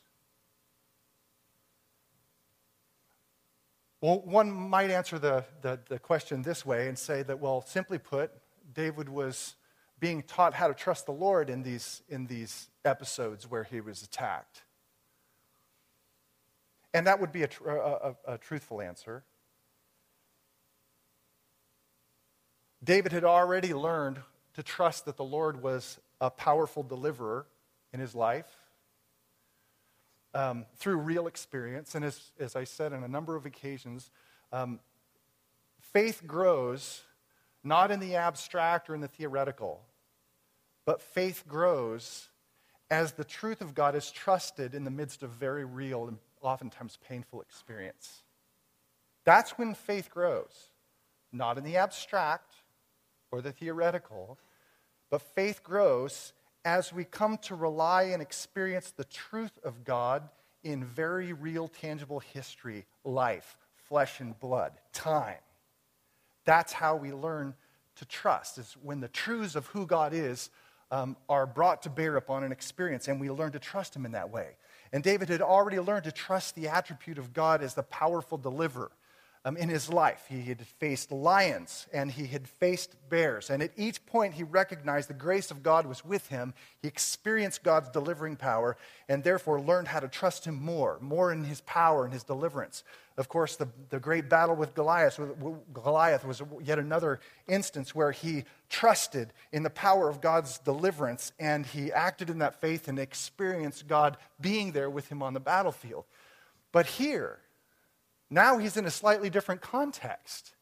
Well, 4.01 4.21
one 4.21 4.51
might 4.51 4.89
answer 4.89 5.19
the, 5.19 5.45
the, 5.61 5.79
the 5.87 5.99
question 5.99 6.41
this 6.41 6.65
way 6.65 6.87
and 6.87 6.97
say 6.97 7.21
that, 7.23 7.39
well, 7.39 7.61
simply 7.61 7.99
put, 7.99 8.31
David 8.75 9.09
was 9.09 9.55
being 9.99 10.21
taught 10.21 10.53
how 10.53 10.67
to 10.67 10.73
trust 10.73 11.05
the 11.05 11.11
Lord 11.11 11.49
in 11.49 11.63
these, 11.63 12.03
in 12.09 12.27
these 12.27 12.67
episodes 12.83 13.49
where 13.49 13.63
he 13.63 13.81
was 13.81 14.03
attacked. 14.03 14.61
And 16.93 17.07
that 17.07 17.19
would 17.19 17.31
be 17.31 17.43
a, 17.43 17.47
tr- 17.47 17.69
a, 17.69 18.15
a, 18.27 18.33
a 18.33 18.37
truthful 18.37 18.81
answer. 18.81 19.23
David 22.83 23.11
had 23.11 23.23
already 23.23 23.73
learned 23.73 24.19
to 24.53 24.63
trust 24.63 25.05
that 25.05 25.17
the 25.17 25.23
Lord 25.23 25.63
was 25.63 25.99
a 26.21 26.29
powerful 26.29 26.83
deliverer 26.83 27.47
in 27.91 27.99
his 27.99 28.13
life 28.13 28.47
um, 30.33 30.65
through 30.77 30.97
real 30.97 31.27
experience. 31.27 31.95
And 31.95 32.05
as, 32.05 32.31
as 32.39 32.55
I 32.55 32.65
said 32.65 32.93
on 32.93 33.03
a 33.03 33.07
number 33.07 33.35
of 33.35 33.45
occasions, 33.45 34.11
um, 34.51 34.79
faith 35.79 36.23
grows 36.27 37.01
not 37.65 37.91
in 37.91 37.99
the 37.99 38.15
abstract 38.15 38.89
or 38.89 38.95
in 38.95 39.01
the 39.01 39.07
theoretical, 39.07 39.81
but 40.85 41.01
faith 41.01 41.43
grows 41.47 42.29
as 42.91 43.13
the 43.13 43.23
truth 43.23 43.61
of 43.61 43.73
God 43.73 43.95
is 43.95 44.11
trusted 44.11 44.75
in 44.75 44.83
the 44.83 44.91
midst 44.91 45.23
of 45.23 45.31
very 45.31 45.65
real 45.65 46.07
and 46.07 46.17
oftentimes 46.41 46.97
painful 47.07 47.41
experience. 47.41 48.23
That's 49.25 49.57
when 49.57 49.73
faith 49.73 50.11
grows, 50.11 50.69
not 51.33 51.57
in 51.57 51.63
the 51.63 51.77
abstract 51.77 52.53
or 53.31 53.41
the 53.41 53.51
theoretical, 53.51 54.37
but 55.09 55.21
faith 55.21 55.63
grows 55.63 56.33
as 56.63 56.93
we 56.93 57.03
come 57.03 57.37
to 57.39 57.55
rely 57.55 58.03
and 58.03 58.21
experience 58.21 58.91
the 58.91 59.03
truth 59.05 59.57
of 59.63 59.83
God 59.83 60.29
in 60.63 60.83
very 60.83 61.33
real, 61.33 61.67
tangible 61.67 62.19
history, 62.19 62.85
life, 63.03 63.57
flesh 63.75 64.19
and 64.19 64.39
blood, 64.39 64.73
time. 64.93 65.37
That's 66.45 66.73
how 66.73 66.95
we 66.95 67.11
learn 67.11 67.53
to 67.97 68.05
trust, 68.05 68.57
is 68.57 68.75
when 68.81 68.99
the 68.99 69.07
truths 69.07 69.55
of 69.55 69.67
who 69.67 69.85
God 69.85 70.13
is 70.13 70.49
um, 70.91 71.17
are 71.27 71.45
brought 71.45 71.83
to 71.83 71.89
bear 71.89 72.15
upon 72.15 72.43
an 72.43 72.51
experience, 72.51 73.07
and 73.07 73.19
we 73.19 73.29
learn 73.29 73.51
to 73.53 73.59
trust 73.59 73.95
Him 73.95 74.05
in 74.05 74.11
that 74.11 74.29
way. 74.29 74.49
And 74.93 75.03
David 75.03 75.29
had 75.29 75.41
already 75.41 75.79
learned 75.79 76.03
to 76.05 76.11
trust 76.11 76.55
the 76.55 76.67
attribute 76.67 77.17
of 77.17 77.33
God 77.33 77.61
as 77.61 77.73
the 77.73 77.83
powerful 77.83 78.37
deliverer 78.37 78.91
um, 79.45 79.55
in 79.55 79.69
his 79.69 79.89
life. 79.89 80.25
He 80.27 80.41
had 80.41 80.59
faced 80.65 81.11
lions 81.11 81.85
and 81.93 82.11
he 82.11 82.25
had 82.25 82.47
faced 82.47 82.95
bears. 83.09 83.51
And 83.51 83.61
at 83.61 83.71
each 83.77 84.03
point, 84.07 84.33
he 84.33 84.43
recognized 84.43 85.07
the 85.07 85.13
grace 85.13 85.51
of 85.51 85.61
God 85.61 85.85
was 85.85 86.03
with 86.03 86.27
him. 86.27 86.55
He 86.81 86.87
experienced 86.87 87.63
God's 87.63 87.89
delivering 87.89 88.35
power 88.37 88.75
and 89.07 89.23
therefore 89.23 89.61
learned 89.61 89.87
how 89.87 89.99
to 89.99 90.07
trust 90.07 90.45
him 90.45 90.55
more, 90.55 90.97
more 90.99 91.31
in 91.31 91.43
his 91.43 91.61
power 91.61 92.03
and 92.03 92.11
his 92.11 92.23
deliverance. 92.23 92.83
Of 93.17 93.29
course, 93.29 93.55
the, 93.55 93.69
the 93.91 93.99
great 93.99 94.29
battle 94.29 94.55
with 94.55 94.73
Goliath, 94.73 95.19
Goliath 95.71 96.25
was 96.25 96.41
yet 96.63 96.79
another 96.79 97.21
instance 97.47 97.93
where 97.93 98.11
he 98.11 98.43
trusted 98.67 99.31
in 99.53 99.63
the 99.63 99.69
power 99.69 100.09
of 100.09 100.19
God's 100.19 100.57
deliverance 100.57 101.31
and 101.39 101.65
he 101.65 101.93
acted 101.93 102.31
in 102.31 102.39
that 102.39 102.59
faith 102.59 102.87
and 102.87 102.97
experienced 102.97 103.87
God 103.87 104.17
being 104.41 104.71
there 104.71 104.89
with 104.89 105.07
him 105.07 105.21
on 105.21 105.33
the 105.33 105.39
battlefield. 105.39 106.05
But 106.73 106.87
here, 106.87 107.39
now 108.29 108.57
he's 108.57 108.77
in 108.77 108.85
a 108.85 108.91
slightly 108.91 109.29
different 109.29 109.61
context. 109.61 110.53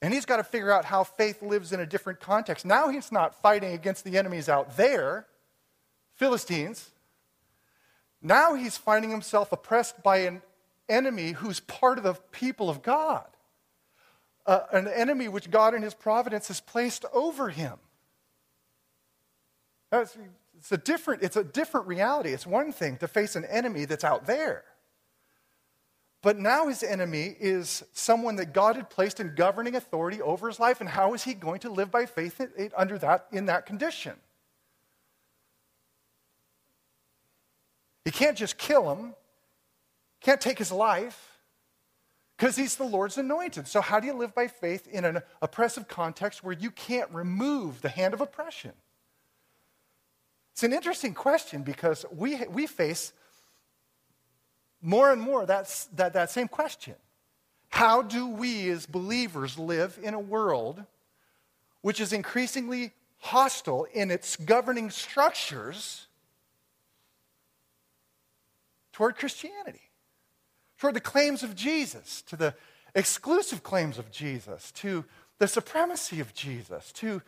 And 0.00 0.12
he's 0.12 0.24
got 0.24 0.38
to 0.38 0.44
figure 0.44 0.72
out 0.72 0.84
how 0.84 1.04
faith 1.04 1.42
lives 1.42 1.72
in 1.72 1.78
a 1.78 1.86
different 1.86 2.20
context. 2.20 2.64
Now 2.64 2.88
he's 2.88 3.12
not 3.12 3.40
fighting 3.40 3.72
against 3.72 4.04
the 4.04 4.18
enemies 4.18 4.48
out 4.48 4.76
there, 4.76 5.26
Philistines. 6.14 6.90
Now 8.20 8.54
he's 8.54 8.76
finding 8.76 9.10
himself 9.10 9.52
oppressed 9.52 10.02
by 10.02 10.18
an 10.18 10.42
enemy 10.88 11.32
who's 11.32 11.60
part 11.60 11.98
of 11.98 12.04
the 12.04 12.14
people 12.32 12.68
of 12.68 12.82
God, 12.82 13.26
uh, 14.44 14.60
an 14.72 14.88
enemy 14.88 15.28
which 15.28 15.50
God 15.50 15.74
in 15.74 15.82
his 15.82 15.94
providence 15.94 16.48
has 16.48 16.60
placed 16.60 17.04
over 17.12 17.50
him. 17.50 17.78
It's, 19.92 20.16
it's, 20.56 20.72
a 20.72 20.78
different, 20.78 21.22
it's 21.22 21.36
a 21.36 21.44
different 21.44 21.86
reality. 21.86 22.30
It's 22.30 22.46
one 22.46 22.72
thing 22.72 22.96
to 22.98 23.08
face 23.08 23.36
an 23.36 23.44
enemy 23.44 23.84
that's 23.84 24.04
out 24.04 24.26
there. 24.26 24.64
But 26.22 26.38
now 26.38 26.68
his 26.68 26.84
enemy 26.84 27.36
is 27.40 27.82
someone 27.92 28.36
that 28.36 28.52
God 28.52 28.76
had 28.76 28.88
placed 28.88 29.18
in 29.18 29.34
governing 29.34 29.74
authority 29.74 30.22
over 30.22 30.46
his 30.46 30.60
life, 30.60 30.80
and 30.80 30.88
how 30.88 31.14
is 31.14 31.24
he 31.24 31.34
going 31.34 31.58
to 31.60 31.70
live 31.70 31.90
by 31.90 32.06
faith 32.06 32.40
under 32.76 32.96
that, 32.98 33.26
in 33.32 33.46
that 33.46 33.66
condition? 33.66 34.14
He 38.04 38.12
can't 38.12 38.38
just 38.38 38.56
kill 38.56 38.94
him, 38.94 39.14
can't 40.20 40.40
take 40.40 40.58
his 40.58 40.70
life, 40.70 41.38
because 42.36 42.54
he's 42.54 42.76
the 42.76 42.84
Lord's 42.84 43.18
anointed. 43.18 43.66
So, 43.66 43.80
how 43.80 43.98
do 43.98 44.06
you 44.06 44.14
live 44.14 44.34
by 44.34 44.46
faith 44.46 44.86
in 44.86 45.04
an 45.04 45.22
oppressive 45.40 45.88
context 45.88 46.44
where 46.44 46.54
you 46.54 46.70
can't 46.70 47.10
remove 47.10 47.82
the 47.82 47.88
hand 47.88 48.14
of 48.14 48.20
oppression? 48.20 48.72
It's 50.52 50.62
an 50.62 50.72
interesting 50.72 51.14
question 51.14 51.62
because 51.62 52.04
we, 52.12 52.44
we 52.46 52.66
face 52.66 53.12
more 54.82 55.12
and 55.12 55.20
more 55.20 55.46
that's, 55.46 55.86
that, 55.94 56.12
that 56.12 56.30
same 56.30 56.48
question. 56.48 56.94
How 57.70 58.02
do 58.02 58.26
we 58.26 58.68
as 58.68 58.84
believers 58.84 59.58
live 59.58 59.98
in 60.02 60.12
a 60.12 60.20
world 60.20 60.84
which 61.80 62.00
is 62.00 62.12
increasingly 62.12 62.92
hostile 63.18 63.86
in 63.94 64.10
its 64.10 64.36
governing 64.36 64.90
structures 64.90 66.06
toward 68.92 69.16
Christianity, 69.16 69.80
toward 70.78 70.94
the 70.94 71.00
claims 71.00 71.42
of 71.42 71.54
Jesus, 71.54 72.22
to 72.22 72.36
the 72.36 72.54
exclusive 72.94 73.62
claims 73.62 73.98
of 73.98 74.10
Jesus, 74.10 74.70
to 74.72 75.04
the 75.38 75.48
supremacy 75.48 76.20
of 76.20 76.34
Jesus, 76.34 76.92
to 76.92 77.22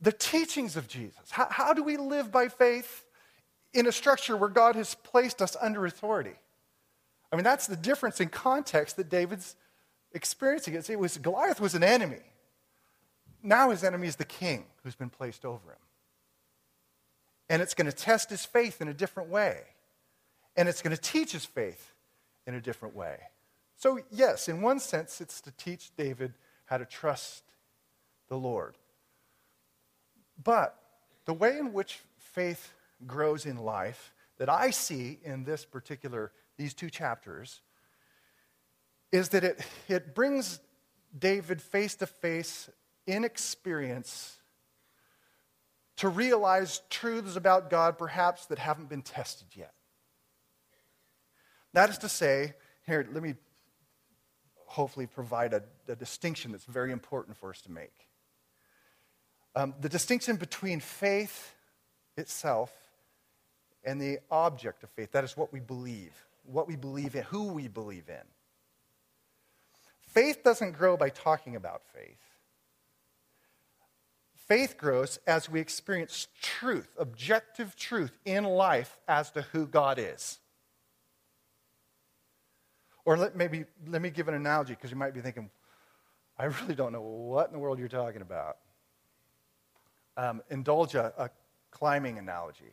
the 0.00 0.12
teachings 0.12 0.76
of 0.76 0.88
Jesus? 0.88 1.30
How, 1.30 1.46
how 1.50 1.72
do 1.72 1.82
we 1.82 1.96
live 1.96 2.32
by 2.32 2.48
faith 2.48 3.06
in 3.72 3.86
a 3.86 3.92
structure 3.92 4.36
where 4.36 4.48
God 4.48 4.74
has 4.74 4.94
placed 4.96 5.40
us 5.40 5.56
under 5.60 5.86
authority? 5.86 6.34
I 7.34 7.36
mean, 7.36 7.42
that's 7.42 7.66
the 7.66 7.76
difference 7.76 8.20
in 8.20 8.28
context 8.28 8.96
that 8.96 9.08
David's 9.08 9.56
experiencing. 10.12 10.74
It 10.74 11.00
was 11.00 11.18
Goliath 11.18 11.60
was 11.60 11.74
an 11.74 11.82
enemy. 11.82 12.22
Now 13.42 13.70
his 13.70 13.82
enemy 13.82 14.06
is 14.06 14.14
the 14.14 14.24
king 14.24 14.66
who's 14.84 14.94
been 14.94 15.10
placed 15.10 15.44
over 15.44 15.72
him. 15.72 15.78
And 17.50 17.60
it's 17.60 17.74
going 17.74 17.90
to 17.90 17.96
test 17.96 18.30
his 18.30 18.44
faith 18.44 18.80
in 18.80 18.86
a 18.86 18.94
different 18.94 19.30
way. 19.30 19.62
And 20.56 20.68
it's 20.68 20.80
going 20.80 20.94
to 20.94 21.02
teach 21.02 21.32
his 21.32 21.44
faith 21.44 21.92
in 22.46 22.54
a 22.54 22.60
different 22.60 22.94
way. 22.94 23.18
So, 23.74 23.98
yes, 24.12 24.48
in 24.48 24.62
one 24.62 24.78
sense, 24.78 25.20
it's 25.20 25.40
to 25.40 25.50
teach 25.50 25.90
David 25.96 26.34
how 26.66 26.78
to 26.78 26.84
trust 26.84 27.42
the 28.28 28.38
Lord. 28.38 28.76
But 30.40 30.78
the 31.24 31.34
way 31.34 31.58
in 31.58 31.72
which 31.72 31.98
faith 32.16 32.72
grows 33.08 33.44
in 33.44 33.56
life 33.56 34.12
that 34.38 34.48
I 34.48 34.70
see 34.70 35.18
in 35.24 35.42
this 35.42 35.64
particular 35.64 36.30
these 36.56 36.74
two 36.74 36.90
chapters, 36.90 37.60
is 39.12 39.30
that 39.30 39.44
it, 39.44 39.60
it 39.88 40.14
brings 40.14 40.60
David 41.16 41.60
face 41.62 41.94
to 41.96 42.06
face 42.06 42.68
in 43.06 43.24
experience 43.24 44.38
to 45.96 46.08
realize 46.08 46.80
truths 46.90 47.36
about 47.36 47.70
God 47.70 47.98
perhaps 47.98 48.46
that 48.46 48.58
haven't 48.58 48.88
been 48.88 49.02
tested 49.02 49.48
yet. 49.54 49.72
That 51.72 51.90
is 51.90 51.98
to 51.98 52.08
say, 52.08 52.54
here, 52.86 53.06
let 53.12 53.22
me 53.22 53.34
hopefully 54.66 55.06
provide 55.06 55.54
a, 55.54 55.62
a 55.88 55.94
distinction 55.94 56.50
that's 56.52 56.64
very 56.64 56.90
important 56.90 57.36
for 57.36 57.50
us 57.50 57.60
to 57.62 57.70
make. 57.70 58.08
Um, 59.54 59.74
the 59.80 59.88
distinction 59.88 60.36
between 60.36 60.80
faith 60.80 61.54
itself 62.16 62.72
and 63.84 64.00
the 64.00 64.18
object 64.30 64.82
of 64.82 64.90
faith. 64.90 65.12
That 65.12 65.24
is 65.24 65.36
what 65.36 65.52
we 65.52 65.60
believe, 65.60 66.12
what 66.44 66.68
we 66.68 66.76
believe 66.76 67.14
in, 67.14 67.22
who 67.24 67.52
we 67.52 67.68
believe 67.68 68.08
in. 68.08 68.26
Faith 70.00 70.42
doesn't 70.44 70.72
grow 70.72 70.96
by 70.96 71.08
talking 71.08 71.56
about 71.56 71.82
faith. 71.92 72.20
Faith 74.46 74.76
grows 74.76 75.18
as 75.26 75.48
we 75.48 75.58
experience 75.58 76.28
truth, 76.40 76.94
objective 76.98 77.74
truth 77.76 78.12
in 78.24 78.44
life 78.44 78.98
as 79.08 79.30
to 79.30 79.42
who 79.52 79.66
God 79.66 79.98
is. 79.98 80.38
Or 83.06 83.16
let, 83.16 83.36
maybe 83.36 83.64
let 83.86 84.02
me 84.02 84.10
give 84.10 84.28
an 84.28 84.34
analogy 84.34 84.74
because 84.74 84.90
you 84.90 84.96
might 84.96 85.14
be 85.14 85.20
thinking, 85.20 85.50
I 86.38 86.44
really 86.44 86.74
don't 86.74 86.92
know 86.92 87.02
what 87.02 87.48
in 87.48 87.52
the 87.52 87.58
world 87.58 87.78
you're 87.78 87.88
talking 87.88 88.22
about. 88.22 88.58
Um, 90.16 90.42
indulge 90.50 90.94
a, 90.94 91.12
a, 91.18 91.30
climbing 91.70 92.18
analogy. 92.18 92.72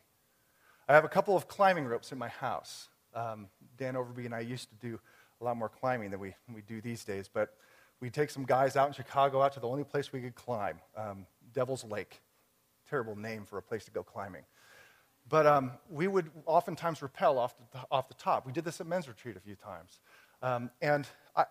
I 0.87 0.93
have 0.93 1.05
a 1.05 1.09
couple 1.09 1.35
of 1.35 1.47
climbing 1.47 1.85
ropes 1.85 2.11
in 2.11 2.19
my 2.19 2.27
house. 2.27 2.89
Um, 3.13 3.47
Dan 3.77 3.95
Overby 3.95 4.25
and 4.25 4.35
I 4.35 4.39
used 4.39 4.69
to 4.69 4.75
do 4.75 4.99
a 5.39 5.43
lot 5.43 5.57
more 5.57 5.69
climbing 5.69 6.11
than 6.11 6.19
we, 6.19 6.35
we 6.53 6.61
do 6.61 6.81
these 6.81 7.03
days, 7.03 7.29
but 7.31 7.55
we'd 7.99 8.13
take 8.13 8.29
some 8.29 8.43
guys 8.45 8.75
out 8.75 8.87
in 8.87 8.93
Chicago 8.93 9.41
out 9.41 9.53
to 9.53 9.59
the 9.59 9.67
only 9.67 9.83
place 9.83 10.11
we 10.13 10.21
could 10.21 10.35
climb, 10.35 10.79
um, 10.95 11.25
Devil's 11.53 11.83
Lake. 11.83 12.21
Terrible 12.89 13.15
name 13.15 13.45
for 13.45 13.57
a 13.57 13.61
place 13.61 13.85
to 13.85 13.91
go 13.91 14.03
climbing. 14.03 14.43
But 15.29 15.45
um, 15.45 15.71
we 15.89 16.07
would 16.07 16.29
oftentimes 16.45 17.01
rappel 17.01 17.37
off 17.37 17.55
the, 17.71 17.79
off 17.91 18.07
the 18.07 18.15
top. 18.15 18.45
We 18.45 18.51
did 18.51 18.65
this 18.65 18.81
at 18.81 18.87
men's 18.87 19.07
retreat 19.07 19.37
a 19.37 19.39
few 19.39 19.55
times. 19.55 19.99
Um, 20.41 20.71
and 20.81 21.07
I, 21.35 21.45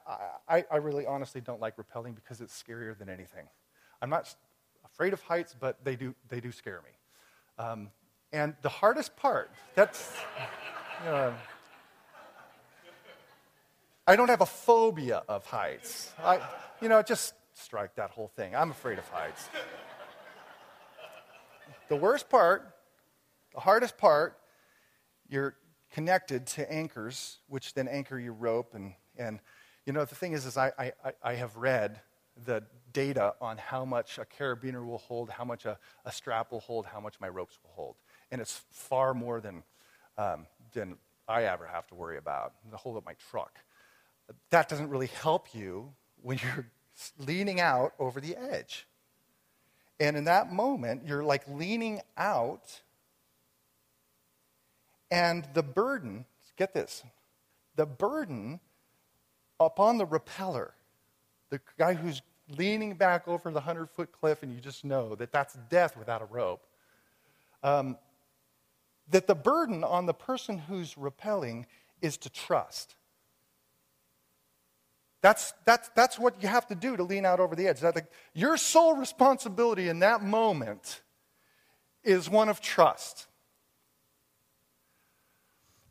I, 0.49 0.65
I, 0.71 0.77
really 0.79 1.07
honestly 1.07 1.41
don't 1.41 1.61
like 1.61 1.77
rappelling 1.77 2.15
because 2.15 2.41
it's 2.41 2.61
scarier 2.61 2.99
than 2.99 3.09
anything. 3.09 3.47
I'm 4.03 4.11
not 4.11 4.35
afraid 4.85 5.13
of 5.13 5.23
heights, 5.23 5.55
but 5.59 5.85
they 5.85 5.95
do, 5.95 6.13
they 6.29 6.41
do 6.41 6.51
scare 6.51 6.83
me. 6.83 7.65
Um, 7.65 7.91
and 8.33 8.55
the 8.63 8.69
hardest 8.69 9.17
part, 9.17 9.53
that's, 9.77 10.13
uh, 11.07 11.31
I 14.11 14.17
don't 14.17 14.29
have 14.29 14.41
a 14.41 14.47
phobia 14.47 15.23
of 15.29 15.47
heights. 15.47 16.13
I, 16.19 16.41
you 16.83 16.89
know, 16.89 17.01
just 17.01 17.33
strike 17.55 17.95
that 17.95 18.11
whole 18.11 18.27
thing. 18.27 18.57
I'm 18.57 18.73
afraid 18.73 18.99
of 18.99 19.09
heights. 19.09 19.49
the 21.89 21.95
worst 21.95 22.29
part, 22.29 22.75
the 23.55 23.61
hardest 23.61 23.99
part, 23.99 24.37
you're 25.29 25.55
connected 25.93 26.49
to 26.49 26.73
anchors, 26.73 27.39
which 27.47 27.73
then 27.75 27.87
anchor 27.87 28.19
your 28.19 28.33
rope. 28.33 28.75
And, 28.75 28.95
and 29.17 29.39
you 29.87 29.93
know, 29.93 30.05
the 30.05 30.17
thing 30.17 30.33
is, 30.33 30.45
is 30.45 30.57
I, 30.57 30.73
I, 30.77 31.13
I 31.23 31.35
have 31.35 31.57
read 31.57 32.01
the 32.45 32.65
data 32.93 33.35
on 33.41 33.59
how 33.59 33.85
much 33.85 34.19
a 34.19 34.25
carabiner 34.25 34.85
will 34.85 34.99
hold, 34.99 35.31
how 35.31 35.45
much 35.45 35.67
a, 35.67 35.79
a 36.05 36.11
strap 36.11 36.51
will 36.51 36.59
hold, 36.59 36.85
how 36.85 36.99
much 36.99 37.21
my 37.21 37.29
ropes 37.29 37.61
will 37.63 37.71
hold. 37.75 37.95
And 38.33 38.41
it's 38.41 38.61
far 38.73 39.15
more 39.15 39.41
than, 39.41 39.63
um, 40.19 40.47
than 40.73 40.97
I 41.29 41.45
ever 41.45 41.65
have 41.65 41.87
to 41.87 41.95
worry 41.95 42.19
about 42.19 42.55
to 42.73 42.77
hold 42.77 42.97
up 42.97 43.07
my 43.07 43.15
truck. 43.31 43.61
That 44.51 44.69
doesn't 44.69 44.89
really 44.89 45.09
help 45.09 45.55
you 45.55 45.93
when 46.23 46.39
you're 46.39 46.67
leaning 47.19 47.61
out 47.61 47.95
over 47.99 48.21
the 48.21 48.37
edge. 48.37 48.87
And 49.99 50.17
in 50.17 50.25
that 50.25 50.53
moment, 50.53 51.03
you're 51.07 51.23
like 51.23 51.43
leaning 51.49 52.01
out 52.17 52.81
and 55.11 55.47
the 55.55 55.63
burden, 55.63 56.25
get 56.57 56.73
this, 56.73 57.03
the 57.77 57.87
burden 57.87 58.61
upon 59.59 59.99
the 59.99 60.07
rappeller, 60.07 60.71
the 61.51 61.61
guy 61.79 61.95
who's 61.95 62.23
leaning 62.57 62.95
back 62.95 63.27
over 63.27 63.51
the 63.51 63.55
100 63.55 63.91
foot 63.91 64.13
cliff, 64.13 64.43
and 64.43 64.53
you 64.53 64.61
just 64.61 64.85
know 64.85 65.15
that 65.17 65.33
that's 65.33 65.55
death 65.69 65.97
without 65.97 66.23
a 66.23 66.27
rope. 66.27 66.65
Um, 67.63 67.97
that 69.11 69.27
the 69.27 69.35
burden 69.35 69.83
on 69.83 70.07
the 70.07 70.15
person 70.15 70.59
who's 70.59 70.95
rappelling 70.95 71.67
is 72.01 72.17
to 72.19 72.31
trust. 72.31 72.95
That's, 75.23 75.53
that's, 75.67 75.91
that's 75.95 76.19
what 76.19 76.43
you 76.43 76.49
have 76.49 76.67
to 76.69 76.75
do 76.75 76.97
to 76.97 77.03
lean 77.03 77.27
out 77.27 77.41
over 77.41 77.55
the 77.55 77.69
edge. 77.69 77.81
The, 77.81 78.07
your 78.33 78.57
sole 78.57 78.97
responsibility 78.97 79.89
in 79.89 79.99
that 79.99 80.23
moment 80.23 81.03
is 82.03 82.31
one 82.31 82.49
of 82.49 82.61
trust. 82.61 83.27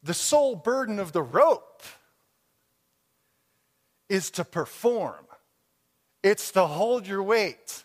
The 0.02 0.14
sole 0.14 0.56
burden 0.56 0.98
of 1.00 1.12
the 1.12 1.22
rope 1.22 1.84
is 4.08 4.32
to 4.32 4.44
perform, 4.44 5.26
it's 6.24 6.52
to 6.52 6.66
hold 6.66 7.06
your 7.06 7.22
weight. 7.22 7.84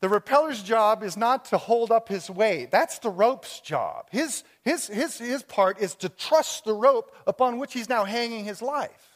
The 0.00 0.08
rappeller's 0.08 0.62
job 0.62 1.02
is 1.02 1.18
not 1.18 1.44
to 1.46 1.58
hold 1.58 1.92
up 1.92 2.08
his 2.08 2.30
weight. 2.30 2.70
That's 2.70 2.98
the 3.00 3.10
rope's 3.10 3.60
job. 3.60 4.06
His, 4.10 4.44
his, 4.62 4.86
his, 4.86 5.18
his 5.18 5.42
part 5.42 5.78
is 5.78 5.94
to 5.96 6.08
trust 6.08 6.64
the 6.64 6.72
rope 6.72 7.14
upon 7.26 7.58
which 7.58 7.74
he's 7.74 7.90
now 7.90 8.04
hanging 8.04 8.46
his 8.46 8.62
life. 8.62 9.09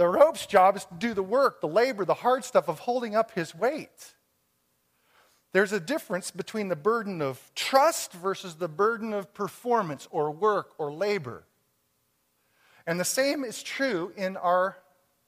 The 0.00 0.08
rope's 0.08 0.46
job 0.46 0.76
is 0.78 0.86
to 0.86 0.94
do 0.94 1.12
the 1.12 1.22
work, 1.22 1.60
the 1.60 1.68
labor, 1.68 2.06
the 2.06 2.14
hard 2.14 2.42
stuff 2.42 2.68
of 2.68 2.78
holding 2.78 3.14
up 3.14 3.32
his 3.32 3.54
weight. 3.54 4.14
There's 5.52 5.74
a 5.74 5.78
difference 5.78 6.30
between 6.30 6.68
the 6.68 6.74
burden 6.74 7.20
of 7.20 7.38
trust 7.54 8.14
versus 8.14 8.54
the 8.54 8.66
burden 8.66 9.12
of 9.12 9.34
performance 9.34 10.08
or 10.10 10.30
work 10.30 10.70
or 10.78 10.90
labor. 10.90 11.44
And 12.86 12.98
the 12.98 13.04
same 13.04 13.44
is 13.44 13.62
true 13.62 14.14
in 14.16 14.38
our 14.38 14.78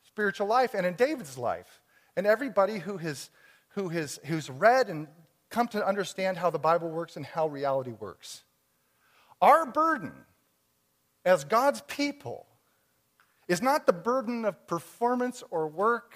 spiritual 0.06 0.46
life 0.46 0.72
and 0.72 0.86
in 0.86 0.94
David's 0.94 1.36
life. 1.36 1.82
And 2.16 2.26
everybody 2.26 2.78
who 2.78 2.96
has, 2.96 3.28
who 3.74 3.90
has 3.90 4.20
who's 4.24 4.48
read 4.48 4.88
and 4.88 5.06
come 5.50 5.68
to 5.68 5.86
understand 5.86 6.38
how 6.38 6.48
the 6.48 6.58
Bible 6.58 6.88
works 6.88 7.16
and 7.16 7.26
how 7.26 7.46
reality 7.46 7.92
works. 8.00 8.42
Our 9.42 9.66
burden 9.66 10.14
as 11.26 11.44
God's 11.44 11.82
people 11.82 12.46
is 13.48 13.60
not 13.62 13.86
the 13.86 13.92
burden 13.92 14.44
of 14.44 14.66
performance 14.66 15.42
or 15.50 15.68
work. 15.68 16.14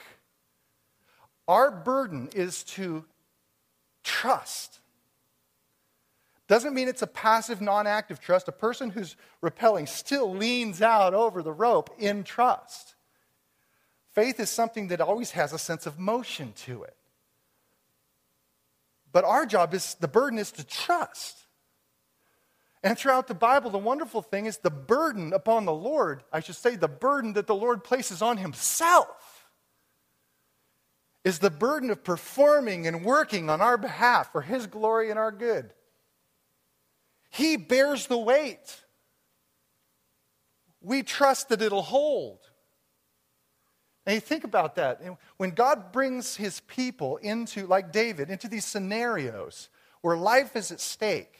Our 1.48 1.70
burden 1.70 2.28
is 2.34 2.64
to 2.64 3.04
trust. 4.02 4.80
Doesn't 6.48 6.74
mean 6.74 6.88
it's 6.88 7.02
a 7.02 7.08
passive, 7.08 7.60
non 7.60 7.86
active 7.86 8.20
trust. 8.20 8.48
A 8.48 8.52
person 8.52 8.90
who's 8.90 9.16
rappelling 9.42 9.88
still 9.88 10.32
leans 10.32 10.80
out 10.80 11.12
over 11.12 11.42
the 11.42 11.52
rope 11.52 11.90
in 11.98 12.22
trust. 12.22 12.94
Faith 14.12 14.38
is 14.38 14.48
something 14.48 14.88
that 14.88 15.00
always 15.00 15.32
has 15.32 15.52
a 15.52 15.58
sense 15.58 15.86
of 15.86 15.98
motion 15.98 16.52
to 16.56 16.84
it. 16.84 16.96
But 19.12 19.24
our 19.24 19.44
job 19.44 19.74
is 19.74 19.94
the 19.94 20.08
burden 20.08 20.38
is 20.38 20.52
to 20.52 20.64
trust. 20.64 21.45
And 22.82 22.96
throughout 22.96 23.26
the 23.26 23.34
Bible, 23.34 23.70
the 23.70 23.78
wonderful 23.78 24.22
thing 24.22 24.46
is 24.46 24.58
the 24.58 24.70
burden 24.70 25.32
upon 25.32 25.64
the 25.64 25.72
Lord, 25.72 26.22
I 26.32 26.40
should 26.40 26.56
say, 26.56 26.76
the 26.76 26.88
burden 26.88 27.32
that 27.32 27.46
the 27.46 27.54
Lord 27.54 27.82
places 27.82 28.22
on 28.22 28.36
Himself 28.36 29.48
is 31.24 31.40
the 31.40 31.50
burden 31.50 31.90
of 31.90 32.04
performing 32.04 32.86
and 32.86 33.04
working 33.04 33.50
on 33.50 33.60
our 33.60 33.76
behalf 33.76 34.30
for 34.30 34.42
His 34.42 34.66
glory 34.66 35.10
and 35.10 35.18
our 35.18 35.32
good. 35.32 35.72
He 37.30 37.56
bears 37.56 38.06
the 38.06 38.18
weight. 38.18 38.82
We 40.80 41.02
trust 41.02 41.48
that 41.48 41.62
it'll 41.62 41.82
hold. 41.82 42.38
Now, 44.06 44.12
you 44.12 44.20
think 44.20 44.44
about 44.44 44.76
that. 44.76 45.02
When 45.36 45.50
God 45.50 45.90
brings 45.90 46.36
His 46.36 46.60
people 46.60 47.16
into, 47.16 47.66
like 47.66 47.90
David, 47.90 48.30
into 48.30 48.46
these 48.46 48.64
scenarios 48.64 49.68
where 50.02 50.16
life 50.16 50.54
is 50.54 50.70
at 50.70 50.80
stake, 50.80 51.35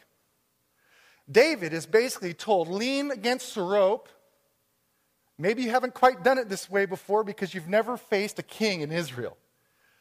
David 1.31 1.73
is 1.73 1.87
basically 1.87 2.35
told, 2.35 2.69
lean 2.69 3.11
against 3.11 3.55
the 3.55 3.63
rope. 3.63 4.09
Maybe 5.39 5.63
you 5.63 5.71
haven't 5.71 5.95
quite 5.95 6.23
done 6.23 6.39
it 6.39 6.49
this 6.49 6.71
way 6.71 6.87
before 6.87 7.25
because 7.25 7.53
you've 7.53 7.69
never 7.69 7.97
faced 7.97 8.39
a 8.39 8.43
king 8.43 8.81
in 8.81 8.93
Israel. 8.93 9.37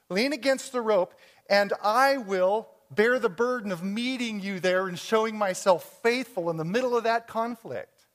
Lean 0.10 0.34
against 0.34 0.72
the 0.72 0.82
rope, 0.82 1.16
and 1.50 1.74
I 1.84 2.18
will 2.18 2.70
bear 2.92 3.18
the 3.18 3.30
burden 3.30 3.72
of 3.72 3.84
meeting 3.84 4.40
you 4.40 4.60
there 4.60 4.88
and 4.88 4.98
showing 4.98 5.38
myself 5.38 6.00
faithful 6.04 6.50
in 6.50 6.58
the 6.58 6.66
middle 6.66 6.96
of 6.96 7.04
that 7.06 7.28
conflict. 7.28 8.06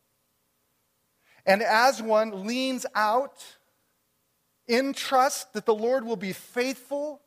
And 1.45 1.63
as 1.63 2.01
one 2.01 2.47
leans 2.47 2.87
out 2.95 3.45
in 4.69 4.93
trust 4.93 5.53
that 5.55 5.67
the 5.67 5.75
Lord 5.75 6.05
will 6.05 6.17
be 6.17 6.33
faithful, 6.33 7.21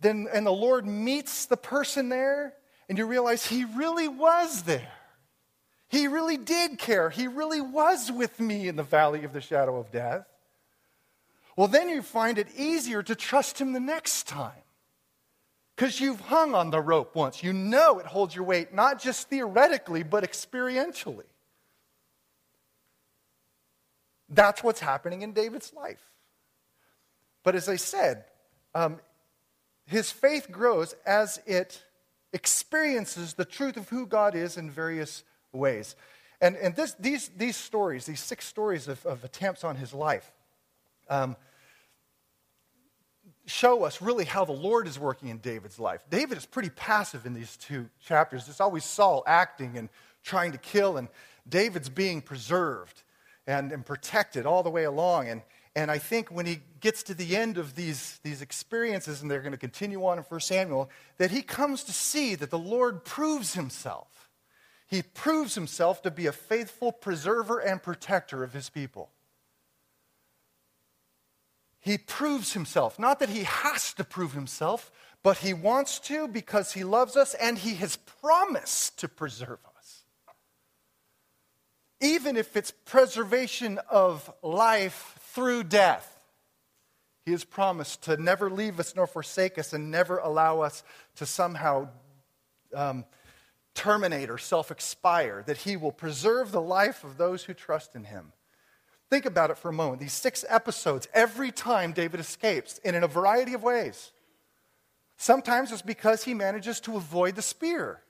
then 0.00 0.26
and 0.32 0.46
the 0.46 0.50
Lord 0.50 0.86
meets 0.86 1.46
the 1.46 1.56
person 1.56 2.08
there, 2.08 2.54
and 2.88 2.98
you 2.98 3.06
realize 3.06 3.46
he 3.46 3.64
really 3.64 4.08
was 4.08 4.62
there. 4.62 4.92
He 5.88 6.08
really 6.08 6.36
did 6.36 6.78
care. 6.78 7.10
He 7.10 7.28
really 7.28 7.60
was 7.60 8.10
with 8.10 8.40
me 8.40 8.68
in 8.68 8.76
the 8.76 8.82
valley 8.82 9.24
of 9.24 9.32
the 9.32 9.40
shadow 9.40 9.78
of 9.78 9.92
death 9.92 10.26
well, 11.56 11.68
then 11.68 11.88
you 11.88 12.02
find 12.02 12.38
it 12.38 12.48
easier 12.56 13.02
to 13.02 13.14
trust 13.14 13.60
Him 13.60 13.72
the 13.72 13.80
next 13.80 14.26
time. 14.26 14.52
Because 15.76 16.00
you've 16.00 16.20
hung 16.20 16.54
on 16.54 16.70
the 16.70 16.80
rope 16.80 17.14
once. 17.16 17.42
You 17.42 17.52
know 17.52 17.98
it 17.98 18.06
holds 18.06 18.34
your 18.34 18.44
weight, 18.44 18.72
not 18.72 19.00
just 19.00 19.28
theoretically, 19.28 20.02
but 20.02 20.24
experientially. 20.24 21.24
That's 24.28 24.62
what's 24.62 24.80
happening 24.80 25.22
in 25.22 25.32
David's 25.32 25.72
life. 25.74 26.02
But 27.42 27.54
as 27.54 27.68
I 27.68 27.76
said, 27.76 28.24
um, 28.74 29.00
his 29.86 30.10
faith 30.10 30.50
grows 30.50 30.94
as 31.04 31.40
it 31.46 31.82
experiences 32.34 33.32
the 33.34 33.44
truth 33.46 33.78
of 33.78 33.88
who 33.88 34.06
God 34.06 34.34
is 34.34 34.58
in 34.58 34.70
various 34.70 35.22
ways. 35.52 35.96
And, 36.40 36.56
and 36.56 36.76
this, 36.76 36.94
these, 36.98 37.30
these 37.36 37.56
stories, 37.56 38.04
these 38.04 38.20
six 38.20 38.46
stories 38.46 38.88
of, 38.88 39.06
of 39.06 39.24
attempts 39.24 39.64
on 39.64 39.76
his 39.76 39.94
life, 39.94 40.30
um, 41.08 41.36
show 43.46 43.84
us 43.84 44.02
really 44.02 44.24
how 44.24 44.44
the 44.44 44.52
Lord 44.52 44.86
is 44.86 44.98
working 44.98 45.28
in 45.28 45.38
David's 45.38 45.78
life. 45.78 46.02
David 46.10 46.36
is 46.36 46.44
pretty 46.44 46.70
passive 46.70 47.24
in 47.24 47.34
these 47.34 47.56
two 47.56 47.88
chapters. 48.04 48.48
It's 48.48 48.60
always 48.60 48.84
Saul 48.84 49.22
acting 49.26 49.78
and 49.78 49.88
trying 50.22 50.52
to 50.52 50.58
kill, 50.58 50.96
and 50.96 51.08
David's 51.48 51.88
being 51.88 52.20
preserved 52.20 53.02
and, 53.46 53.70
and 53.70 53.86
protected 53.86 54.44
all 54.44 54.62
the 54.62 54.70
way 54.70 54.84
along. 54.84 55.28
And, 55.28 55.42
and 55.76 55.90
I 55.90 55.98
think 55.98 56.30
when 56.30 56.46
he 56.46 56.60
gets 56.80 57.02
to 57.04 57.14
the 57.14 57.36
end 57.36 57.58
of 57.58 57.74
these, 57.74 58.20
these 58.22 58.42
experiences, 58.42 59.22
and 59.22 59.30
they're 59.30 59.40
going 59.40 59.52
to 59.52 59.58
continue 59.58 60.04
on 60.06 60.18
in 60.18 60.24
1 60.24 60.40
Samuel, 60.40 60.88
that 61.18 61.32
he 61.32 61.42
comes 61.42 61.82
to 61.84 61.92
see 61.92 62.36
that 62.36 62.50
the 62.50 62.58
Lord 62.58 63.04
proves 63.04 63.54
himself. 63.54 64.30
He 64.86 65.02
proves 65.02 65.56
himself 65.56 66.02
to 66.02 66.10
be 66.12 66.26
a 66.26 66.32
faithful 66.32 66.92
preserver 66.92 67.58
and 67.58 67.82
protector 67.82 68.44
of 68.44 68.52
his 68.52 68.70
people. 68.70 69.10
He 71.80 71.98
proves 71.98 72.52
himself. 72.52 72.98
Not 72.98 73.18
that 73.18 73.28
he 73.28 73.42
has 73.42 73.92
to 73.94 74.04
prove 74.04 74.32
himself, 74.32 74.92
but 75.24 75.38
he 75.38 75.52
wants 75.52 75.98
to 76.00 76.28
because 76.28 76.72
he 76.72 76.84
loves 76.84 77.16
us 77.16 77.34
and 77.34 77.58
he 77.58 77.74
has 77.76 77.96
promised 77.96 78.98
to 79.00 79.08
preserve 79.08 79.58
us 79.76 80.04
even 82.04 82.36
if 82.36 82.54
it's 82.54 82.70
preservation 82.70 83.80
of 83.90 84.30
life 84.42 85.18
through 85.34 85.64
death. 85.64 86.18
He 87.24 87.32
has 87.32 87.44
promised 87.44 88.02
to 88.02 88.16
never 88.16 88.50
leave 88.50 88.78
us 88.78 88.94
nor 88.94 89.06
forsake 89.06 89.58
us 89.58 89.72
and 89.72 89.90
never 89.90 90.18
allow 90.18 90.60
us 90.60 90.84
to 91.16 91.26
somehow 91.26 91.88
um, 92.74 93.04
terminate 93.74 94.30
or 94.30 94.38
self 94.38 94.70
expire, 94.70 95.42
that 95.46 95.58
He 95.58 95.76
will 95.76 95.92
preserve 95.92 96.52
the 96.52 96.60
life 96.60 97.02
of 97.02 97.16
those 97.16 97.44
who 97.44 97.54
trust 97.54 97.96
in 97.96 98.04
Him. 98.04 98.32
Think 99.10 99.26
about 99.26 99.50
it 99.50 99.58
for 99.58 99.68
a 99.68 99.72
moment. 99.72 100.00
These 100.00 100.12
six 100.12 100.44
episodes, 100.48 101.08
every 101.14 101.50
time 101.50 101.92
David 101.92 102.20
escapes, 102.20 102.80
and 102.84 102.94
in 102.94 103.02
a 103.02 103.08
variety 103.08 103.54
of 103.54 103.62
ways. 103.62 104.12
Sometimes 105.16 105.70
it's 105.70 105.82
because 105.82 106.24
he 106.24 106.34
manages 106.34 106.80
to 106.80 106.96
avoid 106.96 107.36
the 107.36 107.42
spear. 107.42 108.02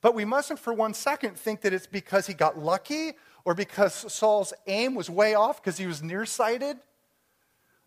But 0.00 0.14
we 0.14 0.24
mustn't 0.24 0.58
for 0.58 0.72
one 0.72 0.94
second 0.94 1.36
think 1.36 1.60
that 1.62 1.72
it's 1.72 1.86
because 1.86 2.26
he 2.26 2.34
got 2.34 2.58
lucky 2.58 3.12
or 3.46 3.54
because 3.54 4.12
Saul's 4.12 4.52
aim 4.66 4.96
was 4.96 5.08
way 5.08 5.34
off 5.34 5.62
because 5.62 5.78
he 5.78 5.86
was 5.86 6.02
nearsighted. 6.02 6.78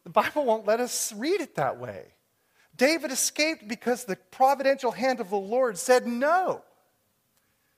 The 0.06 0.10
Bible 0.10 0.46
won't 0.46 0.66
let 0.66 0.80
us 0.80 1.12
read 1.12 1.42
it 1.42 1.56
that 1.56 1.78
way. 1.78 2.06
David 2.78 3.12
escaped 3.12 3.68
because 3.68 4.06
the 4.06 4.16
providential 4.16 4.92
hand 4.92 5.20
of 5.20 5.30
the 5.30 5.36
Lord 5.36 5.78
said 5.78 6.08
no. 6.08 6.64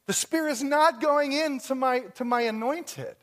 The 0.05 0.13
spear 0.13 0.47
is 0.47 0.61
not 0.61 1.01
going 1.01 1.33
into 1.33 1.73
my, 1.73 2.01
to 2.15 2.23
my 2.23 2.41
anointed. 2.41 3.15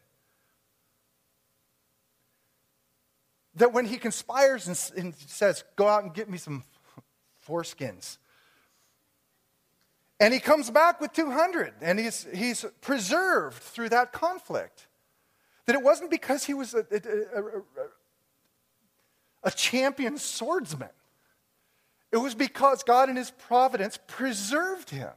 That 3.55 3.73
when 3.73 3.87
he 3.87 3.97
conspires 3.97 4.67
and, 4.67 5.05
and 5.05 5.15
says, 5.15 5.63
Go 5.77 5.87
out 5.87 6.03
and 6.03 6.13
get 6.13 6.29
me 6.29 6.37
some 6.37 6.65
foreskins, 7.49 8.19
and 10.21 10.35
he 10.35 10.41
comes 10.41 10.71
back 10.71 11.01
with 11.01 11.13
200, 11.13 11.75
and 11.81 11.99
he's, 11.99 12.27
he's 12.35 12.65
preserved 12.81 13.63
through 13.63 13.91
that 13.91 14.13
conflict. 14.13 14.87
That 15.67 15.77
it 15.77 15.83
wasn't 15.83 16.11
because 16.11 16.45
he 16.45 16.55
was 16.55 16.75
a, 16.75 16.85
a, 16.91 17.41
a, 17.41 17.63
a 19.45 19.51
champion 19.51 20.19
swordsman, 20.19 20.91
it 22.11 22.17
was 22.17 22.35
because 22.35 22.83
God 22.83 23.11
in 23.11 23.17
his 23.17 23.31
providence 23.31 23.99
preserved 24.07 24.91
him. 24.91 25.11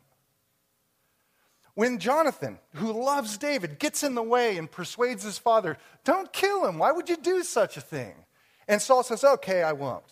When 1.73 1.99
Jonathan, 1.99 2.59
who 2.75 2.91
loves 2.91 3.37
David, 3.37 3.79
gets 3.79 4.03
in 4.03 4.13
the 4.13 4.21
way 4.21 4.57
and 4.57 4.69
persuades 4.69 5.23
his 5.23 5.37
father, 5.37 5.77
don't 6.03 6.31
kill 6.33 6.67
him. 6.67 6.77
Why 6.77 6.91
would 6.91 7.07
you 7.07 7.15
do 7.15 7.43
such 7.43 7.77
a 7.77 7.81
thing? 7.81 8.13
And 8.67 8.81
Saul 8.81 9.03
says, 9.03 9.23
okay, 9.23 9.63
I 9.63 9.71
won't. 9.71 10.03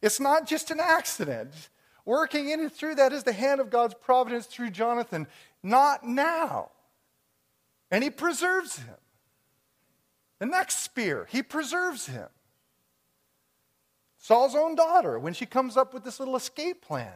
It's 0.00 0.20
not 0.20 0.46
just 0.46 0.70
an 0.70 0.78
accident. 0.80 1.52
Working 2.08 2.48
in 2.48 2.60
and 2.60 2.72
through 2.72 2.94
that 2.94 3.12
is 3.12 3.24
the 3.24 3.34
hand 3.34 3.60
of 3.60 3.68
God's 3.68 3.92
providence 3.92 4.46
through 4.46 4.70
Jonathan. 4.70 5.26
Not 5.62 6.04
now. 6.04 6.70
And 7.90 8.02
he 8.02 8.08
preserves 8.08 8.78
him. 8.78 8.96
The 10.38 10.46
next 10.46 10.78
spear, 10.78 11.28
he 11.30 11.42
preserves 11.42 12.06
him. 12.06 12.28
Saul's 14.16 14.54
own 14.54 14.74
daughter, 14.74 15.18
when 15.18 15.34
she 15.34 15.44
comes 15.44 15.76
up 15.76 15.92
with 15.92 16.02
this 16.02 16.18
little 16.18 16.34
escape 16.34 16.80
plan, 16.80 17.12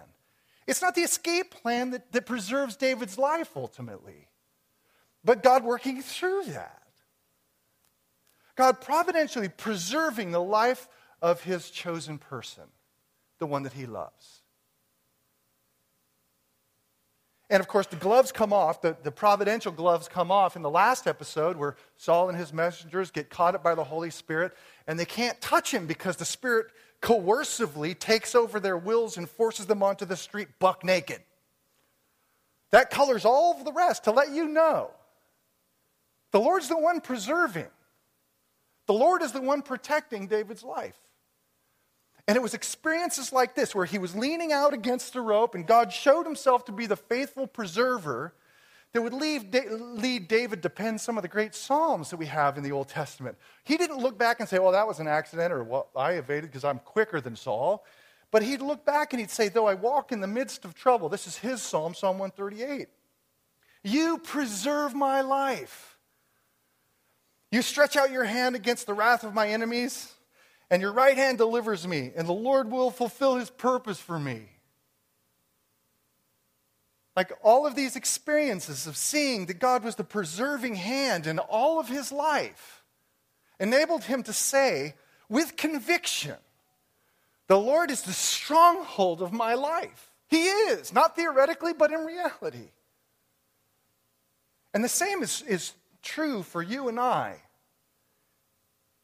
it's 0.67 0.83
not 0.83 0.95
the 0.95 1.01
escape 1.01 1.53
plan 1.53 1.93
that, 1.93 2.13
that 2.13 2.27
preserves 2.27 2.77
David's 2.77 3.17
life 3.17 3.53
ultimately, 3.57 4.29
but 5.25 5.43
God 5.43 5.65
working 5.65 6.03
through 6.03 6.45
that. 6.49 6.83
God 8.57 8.83
providentially 8.83 9.49
preserving 9.49 10.33
the 10.33 10.43
life 10.43 10.87
of 11.23 11.45
his 11.45 11.71
chosen 11.71 12.19
person, 12.19 12.65
the 13.39 13.47
one 13.47 13.63
that 13.63 13.73
he 13.73 13.87
loves. 13.87 14.42
And 17.53 17.61
of 17.61 17.69
course, 17.69 17.87
the 17.87 17.97
gloves 17.97 18.33
come 18.33 18.51
off, 18.51 18.81
the, 18.81 18.97
the 19.03 19.11
providential 19.11 19.73
gloves 19.73 20.09
come 20.09 20.31
off 20.31 20.57
in 20.57 20.62
the 20.62 20.71
last 20.71 21.07
episode 21.07 21.59
where 21.59 21.77
Saul 21.99 22.31
and 22.31 22.38
his 22.38 22.51
messengers 22.51 23.11
get 23.11 23.29
caught 23.29 23.55
up 23.55 23.62
by 23.62 23.75
the 23.75 23.85
Holy 23.85 24.09
Spirit 24.09 24.57
and 24.87 24.99
they 24.99 25.05
can't 25.05 25.38
touch 25.43 25.71
him 25.71 25.87
because 25.87 26.17
the 26.17 26.25
Spirit 26.25 26.69
coercively 27.03 27.95
takes 27.99 28.35
over 28.35 28.59
their 28.59 28.79
wills 28.79 29.19
and 29.19 29.29
forces 29.29 29.67
them 29.67 29.83
onto 29.83 30.07
the 30.07 30.17
street 30.17 30.49
buck 30.61 30.83
naked. 30.83 31.21
That 32.71 32.88
colors 32.88 33.27
all 33.27 33.55
of 33.55 33.67
the 33.67 33.73
rest 33.73 34.05
to 34.05 34.12
let 34.12 34.31
you 34.31 34.49
know 34.49 34.91
the 36.31 36.41
Lord's 36.41 36.71
the 36.71 36.79
one 36.79 37.03
preserving, 37.03 37.69
the 38.87 38.95
Lord 38.95 39.21
is 39.21 39.33
the 39.33 39.43
one 39.43 39.61
protecting 39.61 40.27
David's 40.27 40.65
life. 40.65 40.99
And 42.29 42.37
it 42.37 42.43
was 42.43 42.55
experiences 42.55 43.33
like 43.33 43.55
this 43.55 43.75
where 43.75 43.85
he 43.85 43.99
was 43.99 44.15
leaning 44.15 44.53
out 44.53 44.73
against 44.73 45.13
the 45.13 45.21
rope 45.21 45.55
and 45.55 45.67
God 45.67 45.93
showed 45.93 46.25
himself 46.25 46.65
to 46.67 46.73
be 46.73 46.87
the 46.87 46.97
faithful 46.97 47.47
preserver 47.47 48.35
that 48.93 49.03
would 49.03 49.15
lead, 49.15 50.29
David 50.29 50.63
to 50.63 50.71
pen 50.71 50.99
some 50.99 51.17
of 51.17 51.23
the 51.23 51.29
great 51.29 51.55
Psalms 51.55 52.11
that 52.11 52.19
we 52.19 52.27
have 52.27 52.59
in 52.59 52.63
the 52.63 52.73
Old 52.73 52.89
Testament. 52.89 53.39
He 53.65 53.77
didn't 53.79 53.99
look 53.99 54.19
back 54.19 54.39
and 54.39 54.49
say, 54.49 54.59
well, 54.59 54.73
that 54.73 54.87
was 54.87 55.01
an 55.01 55.09
accident 55.09 55.53
or 55.53 55.65
well, 55.65 55.89
I 55.97 56.13
evaded 56.13 56.51
because 56.51 56.65
I'm 56.65 56.79
quicker 56.79 57.21
than 57.21 57.35
Saul. 57.35 57.85
But 58.31 58.43
he'd 58.43 58.61
look 58.61 58.85
back 58.85 59.13
and 59.13 59.21
he'd 59.21 59.31
say, 59.31 59.49
though 59.49 59.67
I 59.67 59.75
walk 59.75 60.13
in 60.13 60.21
the 60.21 60.27
midst 60.27 60.65
of 60.65 60.75
trouble, 60.75 61.09
this 61.09 61.27
is 61.27 61.39
his 61.39 61.63
Psalm, 61.63 61.95
Psalm 61.95 62.19
138. 62.19 62.89
You 63.83 64.19
preserve 64.19 64.95
my 64.95 65.23
life. 65.23 65.99
You 67.51 67.63
stretch 67.63 67.97
out 67.97 68.11
your 68.11 68.25
hand 68.25 68.57
against 68.57 68.87
the 68.87 68.95
wrath 68.95 69.25
of 69.25 69.35
my 69.35 69.49
enemies 69.49 70.13
and 70.73 70.81
your 70.81 70.93
right 70.93 71.19
hand 71.19 71.37
delivers 71.37 71.87
me, 71.87 72.13
and 72.17 72.27
the 72.27 72.33
Lord 72.33 72.71
will 72.71 72.91
fulfill 72.91 73.37
his 73.37 73.51
purpose 73.51 73.99
for 73.99 74.19
me. 74.19 74.49
Like 77.15 77.31
all 77.43 77.67
of 77.67 77.75
these 77.75 77.95
experiences 77.95 78.87
of 78.87 78.97
seeing 78.97 79.45
that 79.47 79.59
God 79.59 79.85
was 79.85 79.97
the 79.97 80.03
preserving 80.03 80.77
hand 80.77 81.27
in 81.27 81.39
all 81.39 81.79
of 81.79 81.91
his 81.91 82.11
life 82.11 82.83
enabled 83.61 84.05
him 84.05 84.23
to 84.23 84.33
say 84.33 84.95
with 85.29 85.59
conviction, 85.59 86.37
The 87.49 87.61
Lord 87.61 87.91
is 87.91 88.01
the 88.01 88.15
stronghold 88.15 89.21
of 89.21 89.31
my 89.31 89.53
life. 89.53 90.11
He 90.27 90.47
is, 90.47 90.91
not 90.91 91.17
theoretically, 91.17 91.75
but 91.75 91.93
in 91.93 92.01
reality. 92.01 92.71
And 94.73 94.83
the 94.83 94.89
same 94.89 95.23
is, 95.23 95.43
is 95.43 95.75
true 96.01 96.42
for 96.42 96.63
you 96.63 96.88
and 96.88 96.99
I 96.99 97.42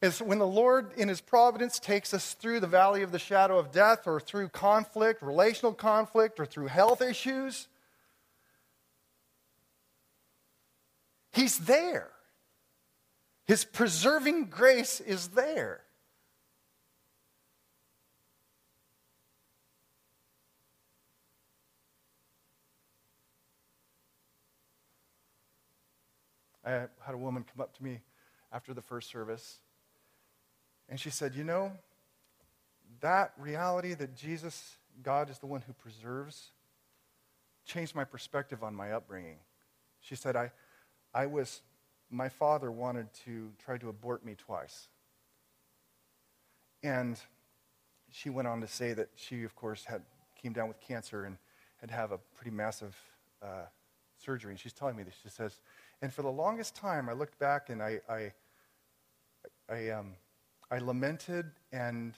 is 0.00 0.22
when 0.22 0.38
the 0.38 0.46
Lord, 0.46 0.92
in 0.96 1.08
His 1.08 1.20
providence, 1.20 1.78
takes 1.78 2.14
us 2.14 2.34
through 2.34 2.60
the 2.60 2.66
valley 2.66 3.02
of 3.02 3.10
the 3.10 3.18
shadow 3.18 3.58
of 3.58 3.72
death 3.72 4.06
or 4.06 4.20
through 4.20 4.48
conflict, 4.50 5.22
relational 5.22 5.74
conflict, 5.74 6.38
or 6.38 6.46
through 6.46 6.66
health 6.66 7.02
issues, 7.02 7.68
He's 11.32 11.58
there. 11.58 12.10
His 13.46 13.64
preserving 13.64 14.46
grace 14.46 15.00
is 15.00 15.28
there. 15.28 15.82
I 26.64 26.70
had 26.70 27.14
a 27.14 27.16
woman 27.16 27.44
come 27.44 27.62
up 27.62 27.74
to 27.76 27.84
me 27.84 28.00
after 28.52 28.74
the 28.74 28.82
first 28.82 29.08
service 29.08 29.60
and 30.88 30.98
she 30.98 31.10
said, 31.10 31.34
You 31.34 31.44
know, 31.44 31.72
that 33.00 33.32
reality 33.38 33.94
that 33.94 34.16
Jesus, 34.16 34.76
God, 35.02 35.30
is 35.30 35.38
the 35.38 35.46
one 35.46 35.62
who 35.66 35.72
preserves, 35.72 36.50
changed 37.64 37.94
my 37.94 38.04
perspective 38.04 38.62
on 38.62 38.74
my 38.74 38.92
upbringing. 38.92 39.36
She 40.00 40.14
said, 40.14 40.36
I, 40.36 40.52
I 41.14 41.26
was 41.26 41.62
my 42.10 42.28
father 42.28 42.70
wanted 42.70 43.12
to 43.24 43.50
try 43.62 43.76
to 43.78 43.88
abort 43.88 44.24
me 44.24 44.34
twice. 44.34 44.88
And 46.82 47.18
she 48.10 48.30
went 48.30 48.48
on 48.48 48.60
to 48.62 48.66
say 48.66 48.94
that 48.94 49.10
she, 49.14 49.44
of 49.44 49.54
course, 49.54 49.84
had 49.84 50.02
came 50.40 50.52
down 50.52 50.68
with 50.68 50.80
cancer 50.80 51.24
and 51.24 51.36
had 51.76 51.90
to 51.90 51.94
have 51.94 52.12
a 52.12 52.18
pretty 52.36 52.50
massive 52.50 52.96
uh, 53.42 53.66
surgery. 54.16 54.52
And 54.52 54.58
she's 54.58 54.72
telling 54.72 54.96
me 54.96 55.02
this. 55.02 55.14
She 55.22 55.28
says, 55.28 55.60
and 56.00 56.12
for 56.12 56.22
the 56.22 56.30
longest 56.30 56.74
time, 56.74 57.08
I 57.08 57.12
looked 57.12 57.38
back 57.38 57.68
and 57.68 57.82
I, 57.82 58.00
I, 58.08 58.32
I, 59.68 59.90
um, 59.90 60.14
I 60.70 60.78
lamented 60.78 61.46
and 61.72 62.14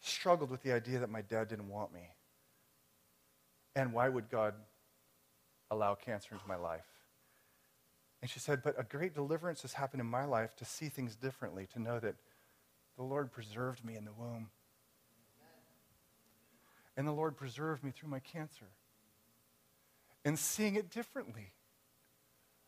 struggled 0.00 0.50
with 0.50 0.62
the 0.62 0.72
idea 0.72 0.98
that 0.98 1.10
my 1.10 1.22
dad 1.22 1.48
didn't 1.48 1.68
want 1.68 1.92
me. 1.92 2.10
And 3.74 3.92
why 3.92 4.08
would 4.08 4.30
God 4.30 4.54
allow 5.70 5.94
cancer 5.94 6.34
into 6.34 6.46
my 6.46 6.56
life? 6.56 6.86
And 8.20 8.30
she 8.30 8.38
said, 8.38 8.62
But 8.62 8.78
a 8.78 8.84
great 8.84 9.14
deliverance 9.14 9.62
has 9.62 9.72
happened 9.72 10.00
in 10.00 10.06
my 10.06 10.24
life 10.24 10.54
to 10.56 10.64
see 10.64 10.88
things 10.88 11.16
differently, 11.16 11.66
to 11.72 11.78
know 11.80 11.98
that 12.00 12.14
the 12.96 13.02
Lord 13.02 13.32
preserved 13.32 13.84
me 13.84 13.96
in 13.96 14.04
the 14.04 14.12
womb. 14.12 14.50
And 16.96 17.08
the 17.08 17.12
Lord 17.12 17.36
preserved 17.36 17.82
me 17.82 17.90
through 17.90 18.10
my 18.10 18.20
cancer. 18.20 18.66
And 20.24 20.38
seeing 20.38 20.76
it 20.76 20.90
differently. 20.90 21.52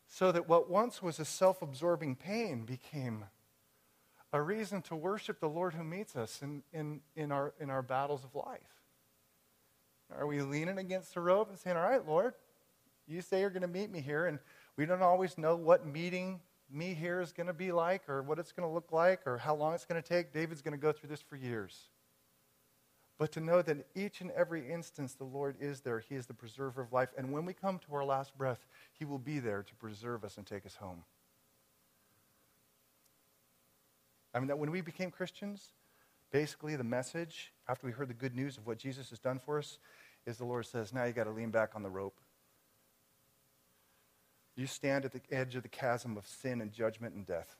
So 0.07 0.31
that 0.31 0.47
what 0.47 0.69
once 0.69 1.01
was 1.01 1.19
a 1.19 1.25
self 1.25 1.61
absorbing 1.61 2.15
pain 2.15 2.65
became 2.65 3.25
a 4.37 4.41
reason 4.41 4.83
to 4.83 4.95
worship 4.95 5.39
the 5.39 5.49
Lord 5.49 5.73
who 5.73 5.83
meets 5.83 6.15
us 6.15 6.43
in, 6.43 6.61
in, 6.71 7.01
in, 7.15 7.31
our, 7.31 7.55
in 7.59 7.71
our 7.71 7.81
battles 7.81 8.23
of 8.23 8.35
life. 8.35 8.59
Are 10.15 10.27
we 10.27 10.41
leaning 10.43 10.77
against 10.77 11.15
the 11.15 11.21
rope 11.21 11.49
and 11.49 11.57
saying, 11.57 11.75
All 11.75 11.81
right, 11.81 12.07
Lord, 12.07 12.35
you 13.07 13.21
say 13.21 13.41
you're 13.41 13.49
going 13.49 13.63
to 13.63 13.67
meet 13.67 13.91
me 13.91 13.99
here, 13.99 14.27
and 14.27 14.37
we 14.77 14.85
don't 14.85 15.01
always 15.01 15.39
know 15.39 15.55
what 15.55 15.87
meeting 15.87 16.39
me 16.69 16.93
here 16.93 17.19
is 17.19 17.31
going 17.31 17.47
to 17.47 17.53
be 17.53 17.71
like, 17.71 18.07
or 18.07 18.21
what 18.21 18.37
it's 18.37 18.51
going 18.51 18.67
to 18.67 18.71
look 18.71 18.91
like, 18.91 19.25
or 19.25 19.39
how 19.39 19.55
long 19.55 19.73
it's 19.73 19.85
going 19.85 20.01
to 20.01 20.07
take. 20.07 20.31
David's 20.31 20.61
going 20.61 20.73
to 20.73 20.81
go 20.81 20.91
through 20.91 21.09
this 21.09 21.21
for 21.21 21.35
years. 21.35 21.89
But 23.17 23.31
to 23.31 23.39
know 23.39 23.63
that 23.63 23.87
each 23.95 24.21
and 24.21 24.29
every 24.31 24.69
instance 24.69 25.15
the 25.15 25.23
Lord 25.23 25.55
is 25.59 25.81
there, 25.81 25.99
He 25.99 26.13
is 26.13 26.27
the 26.27 26.35
preserver 26.35 26.81
of 26.81 26.93
life. 26.93 27.09
And 27.17 27.31
when 27.31 27.43
we 27.43 27.53
come 27.53 27.79
to 27.79 27.95
our 27.95 28.05
last 28.05 28.37
breath, 28.37 28.67
He 28.93 29.03
will 29.03 29.17
be 29.17 29.39
there 29.39 29.63
to 29.63 29.75
preserve 29.75 30.23
us 30.23 30.37
and 30.37 30.45
take 30.45 30.67
us 30.67 30.75
home. 30.75 31.03
I 34.37 34.39
mean, 34.39 34.49
that 34.49 34.59
when 34.59 34.69
we 34.69 34.81
became 34.81 35.09
Christians, 35.09 35.73
basically 36.31 36.75
the 36.75 36.83
message, 36.83 37.51
after 37.67 37.87
we 37.87 37.91
heard 37.91 38.07
the 38.07 38.13
good 38.13 38.35
news 38.35 38.55
of 38.55 38.67
what 38.67 38.77
Jesus 38.77 39.09
has 39.09 39.17
done 39.17 39.39
for 39.39 39.57
us, 39.57 39.79
is 40.27 40.37
the 40.37 40.45
Lord 40.45 40.67
says, 40.67 40.93
now 40.93 41.05
you 41.05 41.11
got 41.11 41.23
to 41.23 41.31
lean 41.31 41.49
back 41.49 41.71
on 41.73 41.81
the 41.81 41.89
rope. 41.89 42.19
You 44.55 44.67
stand 44.67 45.05
at 45.05 45.11
the 45.11 45.21
edge 45.31 45.55
of 45.55 45.63
the 45.63 45.69
chasm 45.69 46.17
of 46.17 46.27
sin 46.27 46.61
and 46.61 46.71
judgment 46.71 47.15
and 47.15 47.25
death. 47.25 47.55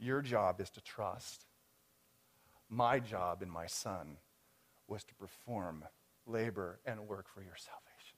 Your 0.00 0.22
job 0.22 0.60
is 0.60 0.70
to 0.70 0.80
trust. 0.80 1.46
My 2.68 2.98
job 2.98 3.42
in 3.42 3.48
my 3.48 3.66
son 3.66 4.16
was 4.88 5.04
to 5.04 5.14
perform 5.14 5.84
labor 6.26 6.80
and 6.84 7.06
work 7.06 7.28
for 7.32 7.42
your 7.42 7.54
salvation. 7.56 8.16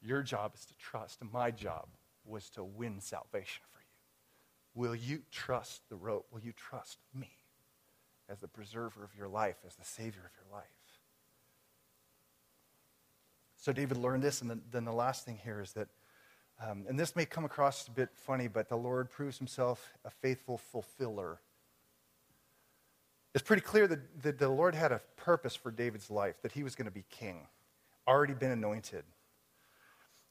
Your 0.00 0.22
job 0.22 0.52
is 0.54 0.64
to 0.66 0.76
trust. 0.76 1.18
My 1.32 1.50
job 1.50 1.88
was 2.24 2.48
to 2.50 2.62
win 2.62 3.00
salvation. 3.00 3.64
Will 4.76 4.94
you 4.94 5.22
trust 5.32 5.80
the 5.88 5.96
rope? 5.96 6.26
Will 6.30 6.40
you 6.40 6.52
trust 6.52 6.98
me 7.18 7.30
as 8.28 8.38
the 8.38 8.46
preserver 8.46 9.02
of 9.02 9.10
your 9.16 9.26
life, 9.26 9.56
as 9.66 9.74
the 9.74 9.84
savior 9.84 10.20
of 10.22 10.30
your 10.36 10.52
life? 10.52 10.66
So 13.56 13.72
David 13.72 13.96
learned 13.96 14.22
this, 14.22 14.42
and 14.42 14.60
then, 14.70 14.84
the 14.84 14.92
last 14.92 15.24
thing 15.24 15.40
here 15.42 15.62
is 15.62 15.72
that, 15.72 15.88
um, 16.62 16.84
and 16.88 17.00
this 17.00 17.16
may 17.16 17.24
come 17.24 17.46
across 17.46 17.88
a 17.88 17.90
bit 17.90 18.10
funny, 18.14 18.48
but 18.48 18.68
the 18.68 18.76
Lord 18.76 19.10
proves 19.10 19.38
himself 19.38 19.94
a 20.04 20.10
faithful 20.10 20.58
fulfiller. 20.58 21.40
It's 23.34 23.42
pretty 23.42 23.62
clear 23.62 23.88
that, 23.88 24.22
that 24.22 24.38
the 24.38 24.50
Lord 24.50 24.74
had 24.74 24.92
a 24.92 25.00
purpose 25.16 25.56
for 25.56 25.70
David's 25.70 26.10
life, 26.10 26.36
that 26.42 26.52
he 26.52 26.62
was 26.62 26.74
going 26.74 26.84
to 26.84 26.92
be 26.92 27.04
king, 27.08 27.46
already 28.06 28.34
been 28.34 28.50
anointed. 28.50 29.04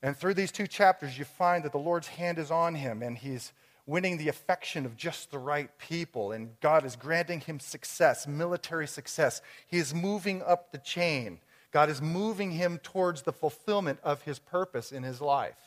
And 0.04 0.16
through 0.16 0.36
these 0.36 0.52
two 0.52 0.68
chapters, 0.68 1.18
you 1.18 1.26
find 1.26 1.66
that 1.66 1.72
the 1.72 1.80
Lord's 1.80 2.08
hand 2.08 2.38
is 2.38 2.52
on 2.52 2.76
him, 2.76 3.02
and 3.02 3.18
he's 3.18 3.52
winning 3.88 4.17
the 4.17 4.29
affection 4.29 4.86
of 4.86 4.97
just 4.97 5.31
the 5.31 5.38
right 5.38 5.69
people, 5.77 6.31
and 6.31 6.59
God 6.59 6.86
is 6.86 6.95
granting 6.95 7.41
him 7.41 7.59
success, 7.59 8.27
military 8.27 8.88
success. 8.88 9.41
He 9.67 9.77
is 9.77 9.93
moving 9.93 10.41
up 10.41 10.71
the 10.71 10.79
chain. 10.79 11.39
God 11.71 11.89
is 11.89 12.01
moving 12.01 12.51
him 12.51 12.79
towards 12.79 13.23
the 13.23 13.33
fulfillment 13.33 13.99
of 14.03 14.23
his 14.23 14.39
purpose 14.39 14.91
in 14.91 15.03
his 15.03 15.21
life. 15.21 15.57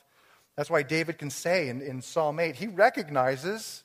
That's 0.56 0.70
why 0.70 0.82
David 0.82 1.18
can 1.18 1.30
say 1.30 1.68
in, 1.68 1.80
in 1.80 2.02
Psalm 2.02 2.40
8, 2.40 2.56
he 2.56 2.66
recognizes 2.66 3.84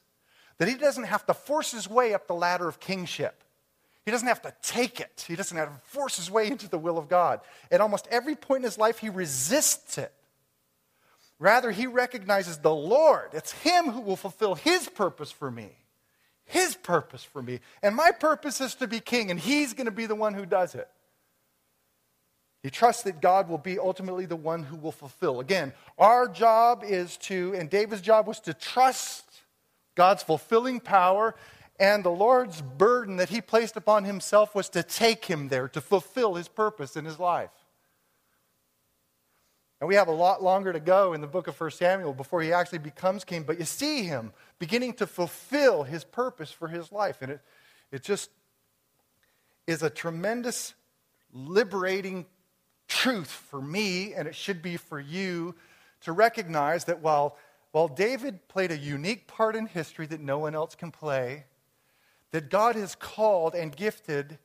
that 0.57 0.67
he 0.67 0.75
doesn't 0.75 1.03
have 1.03 1.25
to 1.27 1.33
force 1.33 1.71
his 1.71 1.87
way 1.89 2.13
up 2.13 2.27
the 2.27 2.33
ladder 2.33 2.67
of 2.67 2.79
kingship. 2.79 3.43
He 4.05 4.11
doesn't 4.11 4.27
have 4.27 4.41
to 4.41 4.53
take 4.61 4.99
it. 4.99 5.25
He 5.27 5.35
doesn't 5.35 5.55
have 5.55 5.69
to 5.69 5.81
force 5.89 6.17
his 6.17 6.31
way 6.31 6.47
into 6.47 6.67
the 6.67 6.79
will 6.79 6.97
of 6.97 7.07
God. 7.07 7.41
At 7.71 7.81
almost 7.81 8.07
every 8.09 8.35
point 8.35 8.59
in 8.59 8.63
his 8.63 8.77
life, 8.77 8.99
he 8.99 9.09
resists 9.09 9.97
it. 9.97 10.11
Rather, 11.43 11.71
he 11.71 11.87
recognizes 11.87 12.59
the 12.59 12.73
Lord. 12.73 13.31
It's 13.33 13.51
him 13.51 13.89
who 13.89 13.99
will 13.99 14.15
fulfill 14.15 14.55
his 14.55 14.87
purpose 14.87 15.29
for 15.29 15.51
me. 15.51 15.71
His 16.45 16.73
purpose 16.73 17.21
for 17.21 17.43
me. 17.43 17.59
And 17.81 17.97
my 17.97 18.11
purpose 18.11 18.61
is 18.61 18.75
to 18.75 18.87
be 18.87 19.01
king, 19.01 19.29
and 19.29 19.37
he's 19.37 19.73
going 19.73 19.87
to 19.87 19.91
be 19.91 20.05
the 20.05 20.15
one 20.15 20.35
who 20.35 20.45
does 20.45 20.73
it. 20.73 20.87
He 22.61 22.69
trusts 22.69 23.03
that 23.03 23.19
God 23.19 23.49
will 23.49 23.57
be 23.57 23.77
ultimately 23.77 24.25
the 24.25 24.37
one 24.37 24.63
who 24.63 24.77
will 24.77 24.93
fulfill. 24.93 25.41
Again, 25.41 25.73
our 25.99 26.29
job 26.29 26.81
is 26.81 27.17
to, 27.17 27.53
and 27.57 27.69
David's 27.69 28.01
job 28.01 28.25
was 28.25 28.39
to 28.39 28.53
trust 28.53 29.25
God's 29.95 30.23
fulfilling 30.23 30.79
power, 30.79 31.35
and 31.77 32.05
the 32.05 32.09
Lord's 32.09 32.61
burden 32.61 33.17
that 33.17 33.27
he 33.27 33.41
placed 33.41 33.75
upon 33.75 34.05
himself 34.05 34.55
was 34.55 34.69
to 34.69 34.81
take 34.81 35.25
him 35.25 35.49
there, 35.49 35.67
to 35.67 35.81
fulfill 35.81 36.35
his 36.35 36.47
purpose 36.47 36.95
in 36.95 37.03
his 37.03 37.19
life. 37.19 37.51
And 39.83 39.89
we 39.89 39.95
have 39.95 40.07
a 40.07 40.13
lot 40.13 40.41
longer 40.41 40.71
to 40.71 40.79
go 40.79 41.11
in 41.11 41.19
the 41.19 41.27
book 41.27 41.49
of 41.49 41.59
1 41.59 41.71
Samuel 41.71 42.13
before 42.13 42.41
he 42.41 42.53
actually 42.53 42.77
becomes 42.77 43.25
king, 43.25 43.43
but 43.43 43.59
you 43.59 43.65
see 43.65 44.05
him 44.05 44.31
beginning 44.57 44.93
to 44.93 45.05
fulfill 45.05 45.83
his 45.83 46.05
purpose 46.05 46.53
for 46.53 46.69
his 46.69 46.89
life. 46.93 47.17
And 47.21 47.33
it, 47.33 47.41
it 47.91 48.01
just 48.01 48.29
is 49.67 49.83
a 49.83 49.89
tremendous 49.89 50.73
liberating 51.33 52.27
truth 52.87 53.29
for 53.29 53.61
me, 53.61 54.13
and 54.13 54.25
it 54.25 54.35
should 54.35 54.61
be 54.61 54.77
for 54.77 55.01
you, 55.01 55.53
to 56.03 56.13
recognize 56.13 56.85
that 56.85 57.01
while, 57.01 57.35
while 57.73 57.89
David 57.89 58.47
played 58.47 58.71
a 58.71 58.77
unique 58.77 59.27
part 59.27 59.53
in 59.53 59.65
history 59.65 60.05
that 60.05 60.21
no 60.21 60.39
one 60.39 60.55
else 60.55 60.75
can 60.75 60.91
play, 60.91 61.43
that 62.31 62.49
God 62.49 62.77
has 62.77 62.95
called 62.95 63.53
and 63.53 63.75
gifted 63.75 64.39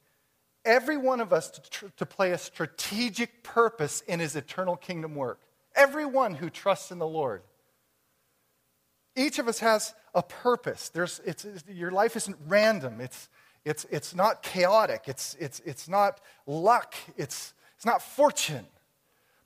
every 0.65 0.97
one 0.97 1.21
of 1.21 1.33
us 1.33 1.51
to, 1.51 1.61
tr- 1.71 1.87
to 1.97 2.07
play 2.07 2.33
a 2.33 2.39
strategic 2.39 3.43
purpose 3.43 4.03
in 4.03 4.21
his 4.21 4.37
eternal 4.37 4.77
kingdom 4.77 5.15
work. 5.15 5.41
Everyone 5.75 6.35
who 6.35 6.51
trusts 6.51 6.91
in 6.91 6.99
the 6.99 7.07
Lord. 7.07 7.43
Each 9.17 9.39
of 9.39 9.49
us 9.49 9.59
has 9.61 9.95
a 10.15 10.23
purpose. 10.23 10.89
There's, 10.91 11.21
it's, 11.25 11.47
your 11.69 11.91
life 11.91 12.17
isn't 12.17 12.37
random. 12.47 13.01
It's, 13.01 13.29
it's, 13.65 13.85
it's 13.91 14.15
not 14.15 14.43
chaotic. 14.43 15.05
It's, 15.07 15.37
it's, 15.41 15.61
it's 15.65 15.89
not 15.89 16.21
luck. 16.47 16.95
It's, 17.17 17.53
it's 17.77 17.87
not 17.87 18.03
fortune. 18.03 18.67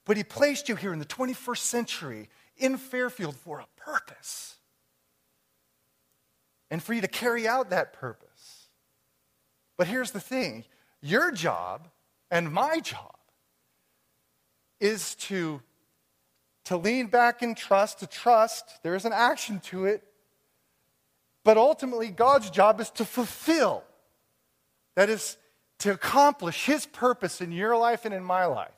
But 0.05 0.17
He 0.17 0.25
placed 0.25 0.69
you 0.69 0.77
here 0.77 0.93
in 0.93 0.99
the 0.99 1.07
21st 1.07 1.59
century 1.59 2.29
in 2.57 2.77
Fairfield 2.77 3.37
for 3.37 3.61
a 3.61 3.67
purpose. 3.77 4.57
And 6.71 6.83
for 6.83 6.95
you 6.95 7.01
to 7.01 7.09
carry 7.09 7.47
out 7.47 7.71
that 7.71 7.93
purpose. 7.93 8.69
But 9.77 9.87
here's 9.87 10.13
the 10.13 10.21
thing 10.21 10.65
your 11.03 11.31
job 11.31 11.89
and 12.31 12.51
my 12.51 12.81
job 12.81 13.15
is 14.81 15.15
to, 15.17 15.61
to 16.65 16.77
lean 16.77 17.09
back 17.09 17.43
and 17.43 17.57
trust, 17.57 18.01
to 18.01 18.07
trust. 18.07 18.83
There 18.83 18.95
is 18.95 19.05
an 19.05 19.13
action 19.13 19.61
to 19.65 19.85
it. 19.85 20.03
But 21.45 21.57
ultimately, 21.57 22.09
God's 22.09 22.51
job 22.51 22.81
is 22.81 22.91
to 22.91 23.05
fulfill. 23.05 23.83
That 24.95 25.11
is, 25.11 25.37
to 25.81 25.93
accomplish 25.93 26.65
His 26.65 26.87
purpose 26.87 27.41
in 27.41 27.53
your 27.53 27.77
life 27.77 28.05
and 28.05 28.15
in 28.15 28.23
my 28.23 28.47
life. 28.47 28.71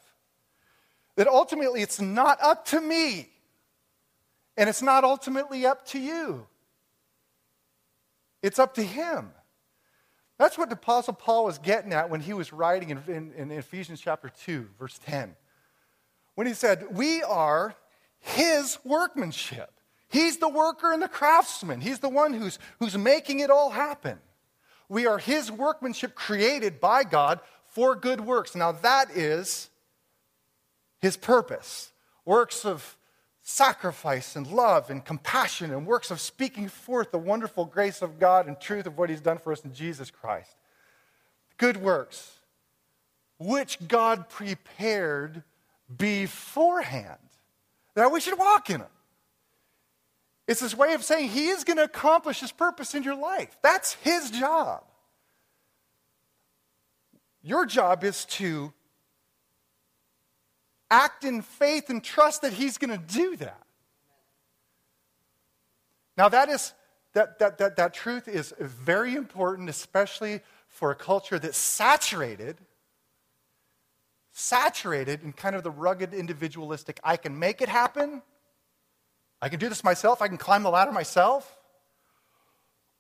That 1.17 1.29
ultimately 1.29 1.83
it's 1.83 2.01
not 2.01 2.39
up 2.43 2.65
to 2.67 2.81
me, 2.81 3.29
and 4.57 4.69
it's 4.69 4.83
not 4.83 5.05
ultimately 5.05 5.67
up 5.67 5.87
to 5.89 5.99
you. 5.99 6.47
It's 8.43 8.59
up 8.59 8.75
to 8.75 8.83
Him. 8.83 9.31
That's 10.39 10.59
what 10.59 10.69
the 10.69 10.75
Apostle 10.75 11.15
Paul 11.15 11.45
was 11.45 11.59
getting 11.59 11.93
at 11.93 12.11
when 12.11 12.21
he 12.21 12.33
was 12.33 12.53
writing 12.53 12.91
in, 12.91 13.03
in, 13.07 13.33
in 13.35 13.51
Ephesians 13.53 14.01
chapter 14.01 14.31
2, 14.45 14.69
verse 14.79 14.99
10. 15.05 15.37
When 16.35 16.47
he 16.47 16.55
said, 16.55 16.87
We 16.91 17.23
are 17.23 17.75
His 18.19 18.79
workmanship. 18.85 19.71
He's 20.09 20.37
the 20.37 20.49
worker 20.49 20.93
and 20.93 21.03
the 21.03 21.09
craftsman. 21.09 21.81
He's 21.81 21.99
the 21.99 22.09
one 22.09 22.33
who's, 22.35 22.59
who's 22.79 22.97
making 22.97 23.41
it 23.41 23.51
all 23.51 23.71
happen. 23.71 24.19
We 24.89 25.07
are 25.07 25.19
his 25.19 25.51
workmanship 25.51 26.15
created 26.15 26.81
by 26.81 27.05
God 27.05 27.41
for 27.67 27.97
good 27.97 28.21
works. 28.21 28.55
Now, 28.55 28.73
that 28.73 29.11
is 29.11 29.71
his 31.01 31.17
purpose. 31.17 31.91
Works 32.25 32.65
of 32.65 32.97
sacrifice 33.47 34.37
and 34.37 34.51
love 34.51 34.89
and 34.89 35.05
compassion 35.05 35.71
and 35.71 35.87
works 35.87 36.11
of 36.11 36.19
speaking 36.19 36.67
forth 36.67 37.11
the 37.11 37.19
wonderful 37.19 37.67
grace 37.67 38.01
of 38.01 38.19
God 38.19 38.49
and 38.49 38.59
truth 38.59 38.87
of 38.87 38.97
what 38.97 39.11
He's 39.11 39.21
done 39.21 39.37
for 39.37 39.53
us 39.53 39.65
in 39.65 39.75
Jesus 39.75 40.11
Christ. 40.11 40.57
Good 41.59 41.77
works, 41.77 42.41
which 43.39 43.87
God 43.87 44.31
prepared 44.31 45.43
beforehand 45.95 47.19
that 47.95 48.11
we 48.11 48.19
should 48.19 48.39
walk 48.39 48.71
in 48.71 48.81
them. 48.81 48.89
It's 50.49 50.61
this 50.61 50.75
way 50.75 50.95
of 50.95 51.05
saying 51.05 51.29
He 51.29 51.49
is 51.49 51.65
going 51.65 51.77
to 51.77 51.85
accomplish 51.85 52.41
His 52.41 52.51
purpose 52.51 52.95
in 52.95 53.03
your 53.03 53.15
life. 53.15 53.59
That's 53.63 53.93
His 53.93 54.31
job. 54.31 54.85
Your 57.43 57.67
job 57.67 58.05
is 58.05 58.25
to 58.25 58.73
act 60.95 61.25
in 61.25 61.43
faith 61.43 61.91
and 61.91 62.03
trust 62.03 62.43
that 62.43 62.53
He's 62.53 62.79
going 62.79 62.97
to 62.97 63.05
do 63.05 63.37
that. 63.37 63.63
Now, 66.17 66.29
that 66.29 66.49
is 66.49 66.73
that, 67.15 67.39
that, 67.39 67.59
that, 67.59 67.77
that 67.77 67.95
truth 67.95 68.29
is 68.29 68.53
very 68.61 69.15
important, 69.15 69.69
especially 69.69 70.41
for 70.69 70.91
a 70.91 70.95
culture 70.95 71.39
that's 71.39 71.59
saturated, 71.59 72.59
saturated 74.33 75.23
in 75.23 75.33
kind 75.33 75.55
of 75.55 75.63
the 75.63 75.71
rugged 75.71 76.13
individualistic, 76.13 76.99
I 77.05 77.17
can 77.17 77.39
make 77.39 77.63
it 77.63 77.69
happen, 77.69 78.23
I 79.41 79.49
can 79.49 79.61
do 79.61 79.69
this 79.69 79.85
myself, 79.85 80.23
I 80.23 80.29
can 80.29 80.39
climb 80.39 80.63
the 80.65 80.71
ladder 80.71 80.93
myself. 80.93 81.57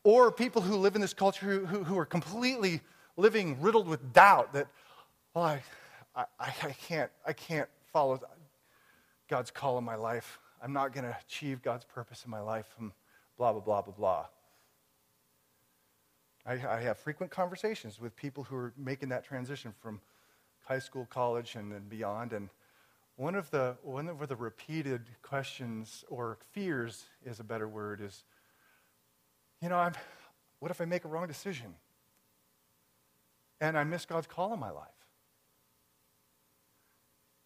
Or 0.05 0.30
people 0.30 0.61
who 0.62 0.76
live 0.76 0.95
in 0.95 1.01
this 1.01 1.14
culture 1.14 1.47
who, 1.47 1.66
who, 1.66 1.82
who 1.84 1.99
are 1.99 2.05
completely 2.05 2.82
living 3.16 3.61
riddled 3.61 3.88
with 3.88 4.12
doubt 4.12 4.53
that, 4.53 4.68
well, 5.32 5.45
I, 5.45 5.62
I, 6.14 6.26
I, 6.38 6.76
can't, 6.86 7.11
I 7.26 7.32
can't 7.32 7.68
follow 7.95 8.20
God's 9.28 9.51
call 9.51 9.78
in 9.78 9.84
my 9.84 9.95
life. 9.95 10.38
I'm 10.62 10.74
not 10.74 10.92
going 10.92 11.05
to 11.05 11.16
achieve 11.26 11.62
God's 11.62 11.86
purpose 11.86 12.26
in 12.26 12.30
my 12.30 12.40
life. 12.40 12.74
And 12.78 12.92
blah, 13.38 13.53
blah, 13.53 13.62
blah, 13.62 13.80
blah, 13.80 13.95
blah. 13.95 14.26
I, 16.45 16.53
I 16.53 16.80
have 16.82 16.99
frequent 16.99 17.32
conversations 17.32 17.99
with 17.99 18.14
people 18.16 18.45
who 18.45 18.57
are 18.57 18.74
making 18.76 19.09
that 19.09 19.24
transition 19.24 19.72
from 19.80 20.03
high 20.64 20.78
school, 20.78 21.07
college, 21.09 21.55
and 21.55 21.72
then 21.72 21.84
beyond. 21.88 22.34
And 22.34 22.51
one 23.16 23.34
of 23.34 23.51
the, 23.51 23.76
one 23.82 24.09
of 24.09 24.28
the 24.28 24.36
repeated 24.36 25.07
questions 25.22 26.05
or 26.09 26.36
fears 26.53 27.07
is 27.24 27.40
a 27.40 27.45
better 27.45 27.66
word 27.68 28.03
is, 28.03 28.24
you 29.62 29.70
know, 29.70 29.76
I'm, 29.76 29.95
what 30.59 30.70
if 30.70 30.82
I 30.82 30.84
make 30.84 31.07
a 31.07 31.09
wrong 31.09 31.26
decision? 31.26 31.74
and 33.61 33.78
I 33.78 33.84
miss 33.84 34.05
God's 34.05 34.26
call 34.26 34.53
in 34.53 34.61
my 34.61 34.70
life. 34.70 34.93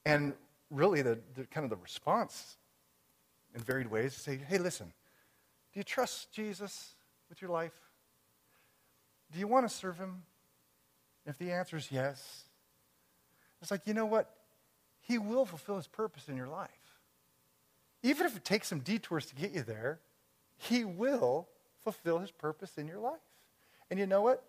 And 0.09 0.32
really, 0.70 1.02
the, 1.02 1.18
the 1.34 1.44
kind 1.44 1.64
of 1.64 1.70
the 1.70 1.76
response 1.76 2.56
in 3.54 3.61
varied 3.61 3.90
ways 3.90 4.14
is 4.14 4.22
say, 4.22 4.38
hey, 4.48 4.56
listen, 4.56 4.86
do 4.86 5.80
you 5.80 5.84
trust 5.84 6.32
Jesus 6.32 6.94
with 7.28 7.42
your 7.42 7.50
life? 7.50 7.74
Do 9.30 9.38
you 9.38 9.46
want 9.46 9.68
to 9.68 9.74
serve 9.74 9.98
him? 9.98 10.22
If 11.26 11.36
the 11.36 11.52
answer 11.52 11.76
is 11.76 11.92
yes, 11.92 12.44
it's 13.61 13.70
like, 13.70 13.82
you 13.86 13.92
know 13.92 14.06
what? 14.06 14.30
He 15.02 15.18
will 15.18 15.44
fulfill 15.44 15.76
his 15.76 15.86
purpose 15.86 16.26
in 16.26 16.38
your 16.38 16.48
life. 16.48 16.70
Even 18.02 18.24
if 18.24 18.34
it 18.34 18.46
takes 18.46 18.66
some 18.68 18.78
detours 18.78 19.26
to 19.26 19.34
get 19.34 19.52
you 19.52 19.62
there, 19.62 20.00
he 20.56 20.86
will 20.86 21.48
fulfill 21.84 22.18
his 22.18 22.30
purpose 22.30 22.78
in 22.78 22.88
your 22.88 22.98
life. 22.98 23.20
And 23.90 24.00
you 24.00 24.06
know 24.06 24.22
what? 24.22 24.42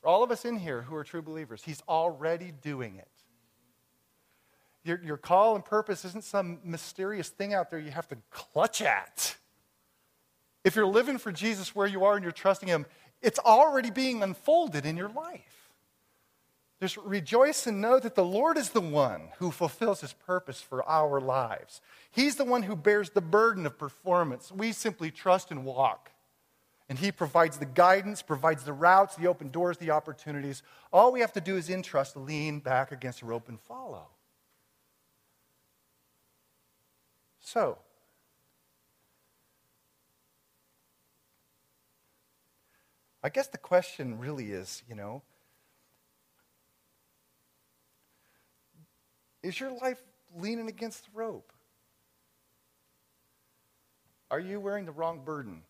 For 0.00 0.06
all 0.06 0.22
of 0.22 0.30
us 0.30 0.44
in 0.44 0.56
here 0.56 0.82
who 0.82 0.94
are 0.94 1.02
true 1.02 1.22
believers, 1.22 1.62
He's 1.64 1.82
already 1.88 2.52
doing 2.62 2.94
it. 2.96 3.08
Your, 4.84 5.00
your 5.02 5.16
call 5.16 5.54
and 5.54 5.64
purpose 5.64 6.04
isn't 6.04 6.24
some 6.24 6.58
mysterious 6.62 7.30
thing 7.30 7.54
out 7.54 7.70
there 7.70 7.78
you 7.78 7.90
have 7.90 8.08
to 8.08 8.18
clutch 8.30 8.82
at. 8.82 9.36
If 10.62 10.76
you're 10.76 10.86
living 10.86 11.18
for 11.18 11.32
Jesus 11.32 11.74
where 11.74 11.86
you 11.86 12.04
are 12.04 12.14
and 12.14 12.22
you're 12.22 12.32
trusting 12.32 12.68
Him, 12.68 12.86
it's 13.22 13.38
already 13.38 13.90
being 13.90 14.22
unfolded 14.22 14.84
in 14.84 14.96
your 14.96 15.08
life. 15.08 15.70
Just 16.80 16.96
rejoice 16.98 17.66
and 17.66 17.80
know 17.80 17.98
that 17.98 18.14
the 18.14 18.24
Lord 18.24 18.58
is 18.58 18.70
the 18.70 18.80
one 18.80 19.28
who 19.38 19.50
fulfills 19.50 20.02
His 20.02 20.12
purpose 20.12 20.60
for 20.60 20.86
our 20.88 21.20
lives. 21.20 21.80
He's 22.10 22.36
the 22.36 22.44
one 22.44 22.64
who 22.64 22.76
bears 22.76 23.10
the 23.10 23.22
burden 23.22 23.64
of 23.64 23.78
performance. 23.78 24.52
We 24.52 24.72
simply 24.72 25.10
trust 25.10 25.50
and 25.50 25.64
walk. 25.64 26.10
And 26.90 26.98
He 26.98 27.10
provides 27.10 27.56
the 27.56 27.64
guidance, 27.64 28.20
provides 28.20 28.64
the 28.64 28.74
routes, 28.74 29.16
the 29.16 29.28
open 29.28 29.50
doors, 29.50 29.78
the 29.78 29.92
opportunities. 29.92 30.62
All 30.92 31.12
we 31.12 31.20
have 31.20 31.32
to 31.34 31.40
do 31.40 31.56
is 31.56 31.70
entrust, 31.70 32.16
lean 32.16 32.58
back 32.58 32.92
against 32.92 33.22
a 33.22 33.26
rope, 33.26 33.48
and 33.48 33.58
follow. 33.58 34.08
So, 37.44 37.76
I 43.22 43.28
guess 43.28 43.48
the 43.48 43.58
question 43.58 44.18
really 44.18 44.50
is 44.50 44.82
you 44.88 44.94
know, 44.94 45.22
is 49.42 49.60
your 49.60 49.72
life 49.78 50.02
leaning 50.34 50.68
against 50.68 51.04
the 51.04 51.10
rope? 51.12 51.52
Are 54.30 54.40
you 54.40 54.58
wearing 54.58 54.86
the 54.86 54.92
wrong 54.92 55.20
burden? 55.22 55.64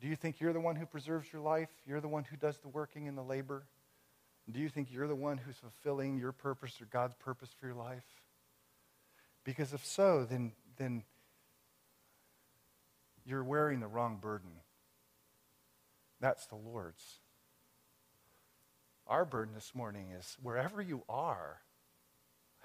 Do 0.00 0.08
you 0.08 0.16
think 0.16 0.40
you're 0.40 0.52
the 0.52 0.60
one 0.60 0.74
who 0.74 0.86
preserves 0.86 1.32
your 1.32 1.40
life? 1.40 1.70
You're 1.86 2.00
the 2.00 2.08
one 2.08 2.24
who 2.24 2.36
does 2.36 2.58
the 2.58 2.68
working 2.68 3.06
and 3.06 3.16
the 3.16 3.22
labor? 3.22 3.64
Do 4.50 4.58
you 4.58 4.68
think 4.68 4.88
you're 4.90 5.06
the 5.06 5.14
one 5.14 5.38
who's 5.38 5.56
fulfilling 5.56 6.18
your 6.18 6.32
purpose 6.32 6.80
or 6.80 6.86
God's 6.86 7.14
purpose 7.14 7.50
for 7.58 7.66
your 7.66 7.76
life? 7.76 8.17
Because 9.48 9.72
if 9.72 9.82
so, 9.82 10.26
then, 10.28 10.52
then 10.76 11.04
you're 13.24 13.42
wearing 13.42 13.80
the 13.80 13.86
wrong 13.86 14.18
burden. 14.20 14.50
That's 16.20 16.44
the 16.44 16.56
Lord's. 16.56 17.02
Our 19.06 19.24
burden 19.24 19.54
this 19.54 19.74
morning 19.74 20.10
is 20.10 20.36
wherever 20.42 20.82
you 20.82 21.02
are, 21.08 21.62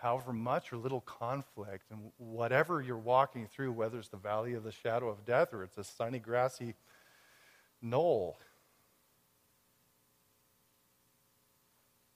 however 0.01 0.33
much 0.33 0.73
or 0.73 0.75
little 0.75 0.99
conflict, 0.99 1.85
and 1.89 2.11
whatever 2.17 2.81
you're 2.81 2.97
walking 2.97 3.47
through, 3.47 3.71
whether 3.71 3.97
it's 3.97 4.09
the 4.09 4.17
valley 4.17 4.53
of 4.53 4.65
the 4.65 4.73
shadow 4.73 5.07
of 5.07 5.23
death 5.23 5.53
or 5.53 5.63
it's 5.63 5.77
a 5.77 5.85
sunny, 5.85 6.19
grassy 6.19 6.75
knoll 7.81 8.37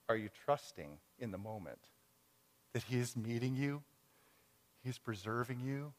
are 0.09 0.18
you 0.18 0.28
trusting 0.43 0.97
in 1.20 1.32
the 1.32 1.38
moment 1.38 1.80
that 2.74 2.84
He 2.84 2.97
is 2.97 3.15
meeting 3.15 3.55
you, 3.55 3.82
He's 4.84 4.97
preserving 4.97 5.59
you 5.59 5.93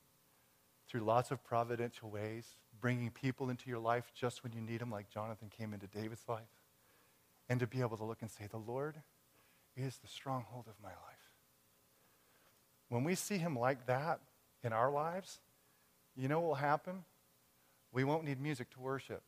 through 0.89 1.01
lots 1.01 1.31
of 1.31 1.45
providential 1.45 2.11
ways, 2.11 2.47
bringing 2.81 3.11
people 3.11 3.51
into 3.51 3.69
your 3.69 3.79
life 3.79 4.11
just 4.15 4.43
when 4.43 4.53
you 4.53 4.61
need 4.61 4.81
them, 4.81 4.91
like 4.91 5.11
Jonathan 5.11 5.51
came 5.57 5.75
into 5.75 5.87
David's 5.87 6.29
life, 6.29 6.43
and 7.49 7.61
to 7.61 7.67
be 7.67 7.81
able 7.81 7.97
to 7.97 8.05
look 8.05 8.23
and 8.23 8.31
say, 8.31 8.47
The 8.51 8.57
Lord 8.57 8.97
is 9.77 9.99
the 9.99 10.09
stronghold 10.09 10.65
of 10.69 10.75
my 10.83 10.89
life. 10.89 11.33
When 12.89 13.05
we 13.05 13.15
see 13.15 13.39
Him 13.39 13.59
like 13.59 13.87
that 13.87 14.21
in 14.65 14.73
our 14.73 14.91
lives, 14.91 15.41
you 16.17 16.29
know 16.29 16.41
what 16.41 16.49
will 16.49 16.55
happen? 16.55 17.05
We 17.93 18.05
won't 18.05 18.25
need 18.25 18.41
music 18.41 18.71
to 18.71 18.81
worship. 18.81 19.23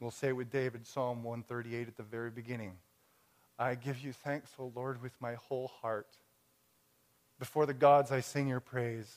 We'll 0.00 0.10
say 0.10 0.32
with 0.32 0.50
David, 0.50 0.86
Psalm 0.86 1.22
138 1.22 1.88
at 1.88 1.96
the 1.96 2.02
very 2.02 2.30
beginning 2.30 2.72
I 3.58 3.74
give 3.74 4.00
you 4.00 4.14
thanks, 4.14 4.50
O 4.58 4.72
Lord, 4.74 5.02
with 5.02 5.12
my 5.20 5.34
whole 5.34 5.70
heart. 5.82 6.16
Before 7.40 7.66
the 7.66 7.74
gods, 7.74 8.12
I 8.12 8.20
sing 8.20 8.46
your 8.46 8.60
praise. 8.60 9.10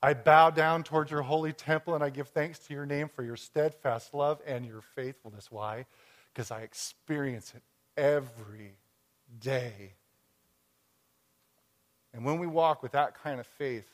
I 0.00 0.14
bow 0.14 0.50
down 0.50 0.84
towards 0.84 1.10
your 1.10 1.22
holy 1.22 1.52
temple 1.52 1.96
and 1.96 2.04
I 2.04 2.08
give 2.08 2.28
thanks 2.28 2.60
to 2.60 2.74
your 2.74 2.86
name 2.86 3.08
for 3.08 3.24
your 3.24 3.36
steadfast 3.36 4.14
love 4.14 4.40
and 4.46 4.64
your 4.64 4.80
faithfulness. 4.80 5.50
Why? 5.50 5.86
Because 6.32 6.52
I 6.52 6.60
experience 6.60 7.52
it 7.56 7.62
every 8.00 8.76
day. 9.40 9.94
And 12.14 12.24
when 12.24 12.38
we 12.38 12.46
walk 12.46 12.80
with 12.80 12.92
that 12.92 13.20
kind 13.20 13.40
of 13.40 13.46
faith, 13.46 13.88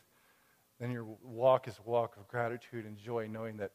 then 0.79 0.91
your 0.91 1.07
walk 1.23 1.67
is 1.69 1.79
a 1.79 1.89
walk 1.89 2.19
of 2.19 2.29
gratitude 2.29 2.85
and 2.85 2.99
joy, 2.99 3.27
knowing 3.27 3.57
that 3.57 3.73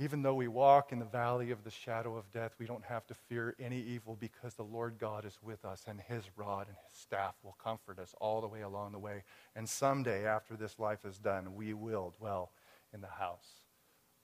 even 0.00 0.22
though 0.22 0.34
we 0.34 0.46
walk 0.46 0.92
in 0.92 1.00
the 1.00 1.04
valley 1.04 1.50
of 1.50 1.64
the 1.64 1.70
shadow 1.70 2.16
of 2.16 2.30
death, 2.30 2.54
we 2.60 2.66
don't 2.66 2.84
have 2.84 3.04
to 3.08 3.14
fear 3.14 3.56
any 3.58 3.80
evil 3.80 4.16
because 4.18 4.54
the 4.54 4.62
Lord 4.62 4.96
God 4.98 5.24
is 5.24 5.36
with 5.42 5.64
us 5.64 5.84
and 5.88 6.00
his 6.00 6.22
rod 6.36 6.68
and 6.68 6.76
his 6.86 6.96
staff 6.96 7.34
will 7.42 7.56
comfort 7.62 7.98
us 7.98 8.14
all 8.20 8.40
the 8.40 8.46
way 8.46 8.60
along 8.60 8.92
the 8.92 8.98
way. 8.98 9.24
And 9.56 9.68
someday, 9.68 10.24
after 10.24 10.54
this 10.54 10.78
life 10.78 11.04
is 11.04 11.18
done, 11.18 11.56
we 11.56 11.74
will 11.74 12.14
dwell 12.16 12.52
in 12.94 13.00
the 13.00 13.08
house 13.08 13.48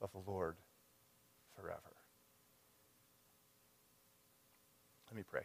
of 0.01 0.13
the 0.13 0.31
Lord 0.31 0.55
forever. 1.61 1.81
Let 5.11 5.17
me 5.17 5.25
pray. 5.29 5.43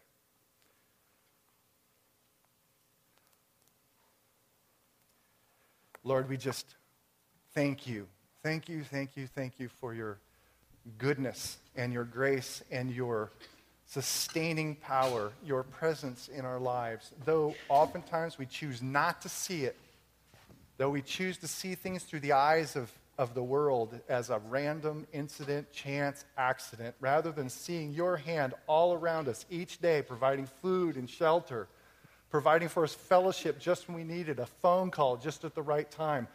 Lord, 6.03 6.29
we 6.29 6.37
just 6.37 6.75
thank 7.53 7.87
you 7.87 8.07
Thank 8.41 8.69
you, 8.69 8.83
thank 8.85 9.17
you, 9.17 9.27
thank 9.27 9.59
you 9.59 9.67
for 9.67 9.93
your 9.93 10.17
goodness 10.97 11.57
and 11.75 11.91
your 11.91 12.05
grace 12.05 12.63
and 12.71 12.89
your 12.89 13.31
sustaining 13.85 14.75
power, 14.75 15.33
your 15.43 15.63
presence 15.63 16.29
in 16.29 16.45
our 16.45 16.59
lives. 16.59 17.11
Though 17.25 17.53
oftentimes 17.67 18.37
we 18.37 18.45
choose 18.45 18.81
not 18.81 19.21
to 19.23 19.29
see 19.29 19.65
it, 19.65 19.75
though 20.77 20.89
we 20.89 21.01
choose 21.01 21.37
to 21.39 21.49
see 21.49 21.75
things 21.75 22.03
through 22.03 22.21
the 22.21 22.31
eyes 22.31 22.77
of, 22.77 22.89
of 23.17 23.33
the 23.33 23.43
world 23.43 23.99
as 24.07 24.29
a 24.29 24.39
random 24.47 25.05
incident, 25.11 25.69
chance, 25.73 26.23
accident, 26.37 26.95
rather 27.01 27.33
than 27.33 27.49
seeing 27.49 27.91
your 27.91 28.15
hand 28.15 28.53
all 28.67 28.93
around 28.93 29.27
us 29.27 29.45
each 29.49 29.81
day, 29.81 30.01
providing 30.01 30.45
food 30.45 30.95
and 30.95 31.09
shelter, 31.09 31.67
providing 32.29 32.69
for 32.69 32.85
us 32.85 32.93
fellowship 32.93 33.59
just 33.59 33.89
when 33.89 33.97
we 33.97 34.03
need 34.05 34.29
it, 34.29 34.39
a 34.39 34.45
phone 34.45 34.89
call 34.91 35.17
just 35.17 35.43
at 35.43 35.55
the 35.55 35.61
right 35.61 35.91
time, 35.91 36.25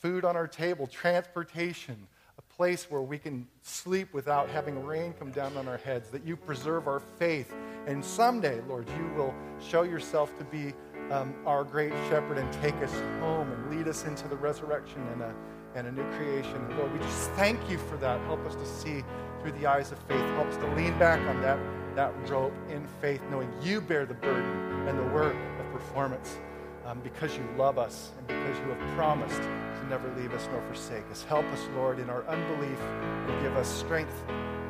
food 0.00 0.24
on 0.24 0.34
our 0.34 0.48
table, 0.48 0.86
transportation, 0.86 1.96
a 2.38 2.54
place 2.54 2.90
where 2.90 3.02
we 3.02 3.18
can 3.18 3.46
sleep 3.62 4.12
without 4.14 4.48
having 4.48 4.82
rain 4.84 5.12
come 5.18 5.30
down 5.30 5.56
on 5.56 5.68
our 5.68 5.76
heads, 5.76 6.08
that 6.08 6.26
you 6.26 6.36
preserve 6.36 6.88
our 6.88 7.00
faith. 7.18 7.52
And 7.86 8.02
someday, 8.04 8.60
Lord, 8.66 8.88
you 8.96 9.10
will 9.14 9.34
show 9.60 9.82
yourself 9.82 10.36
to 10.38 10.44
be 10.44 10.72
um, 11.10 11.34
our 11.44 11.64
great 11.64 11.92
shepherd 12.08 12.38
and 12.38 12.50
take 12.54 12.74
us 12.76 12.92
home 13.20 13.50
and 13.52 13.76
lead 13.76 13.88
us 13.88 14.04
into 14.04 14.26
the 14.28 14.36
resurrection 14.36 15.06
and 15.12 15.22
a, 15.22 15.34
and 15.74 15.86
a 15.86 15.92
new 15.92 16.08
creation. 16.16 16.56
And 16.56 16.78
Lord, 16.78 16.92
we 16.92 16.98
just 17.00 17.30
thank 17.32 17.58
you 17.68 17.76
for 17.76 17.96
that. 17.98 18.20
Help 18.22 18.44
us 18.46 18.54
to 18.54 18.66
see 18.66 19.04
through 19.42 19.52
the 19.52 19.66
eyes 19.66 19.92
of 19.92 19.98
faith. 20.00 20.24
Help 20.36 20.46
us 20.46 20.56
to 20.56 20.74
lean 20.74 20.98
back 20.98 21.20
on 21.28 21.42
that, 21.42 21.58
that 21.96 22.30
rope 22.30 22.54
in 22.70 22.86
faith, 23.00 23.20
knowing 23.30 23.52
you 23.62 23.80
bear 23.80 24.06
the 24.06 24.14
burden 24.14 24.88
and 24.88 24.98
the 24.98 25.14
work 25.14 25.36
of 25.58 25.72
performance 25.72 26.38
um, 26.86 27.00
because 27.00 27.36
you 27.36 27.46
love 27.56 27.78
us 27.78 28.12
and 28.16 28.26
because 28.26 28.58
you 28.58 28.72
have 28.72 28.96
promised 28.96 29.42
never 29.90 30.08
leave 30.16 30.32
us 30.32 30.48
nor 30.52 30.62
forsake 30.62 31.04
us. 31.10 31.24
Help 31.24 31.44
us, 31.46 31.68
Lord, 31.74 31.98
in 31.98 32.08
our 32.08 32.24
unbelief 32.28 32.80
and 32.80 33.42
give 33.42 33.56
us 33.56 33.68
strength 33.68 34.22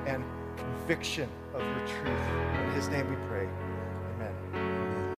and 0.07 0.25
conviction 0.57 1.29
of 1.53 1.61
your 1.61 1.87
truth. 1.87 2.29
In 2.65 2.71
his 2.73 2.89
name 2.89 3.09
we 3.11 3.17
pray. 3.29 3.47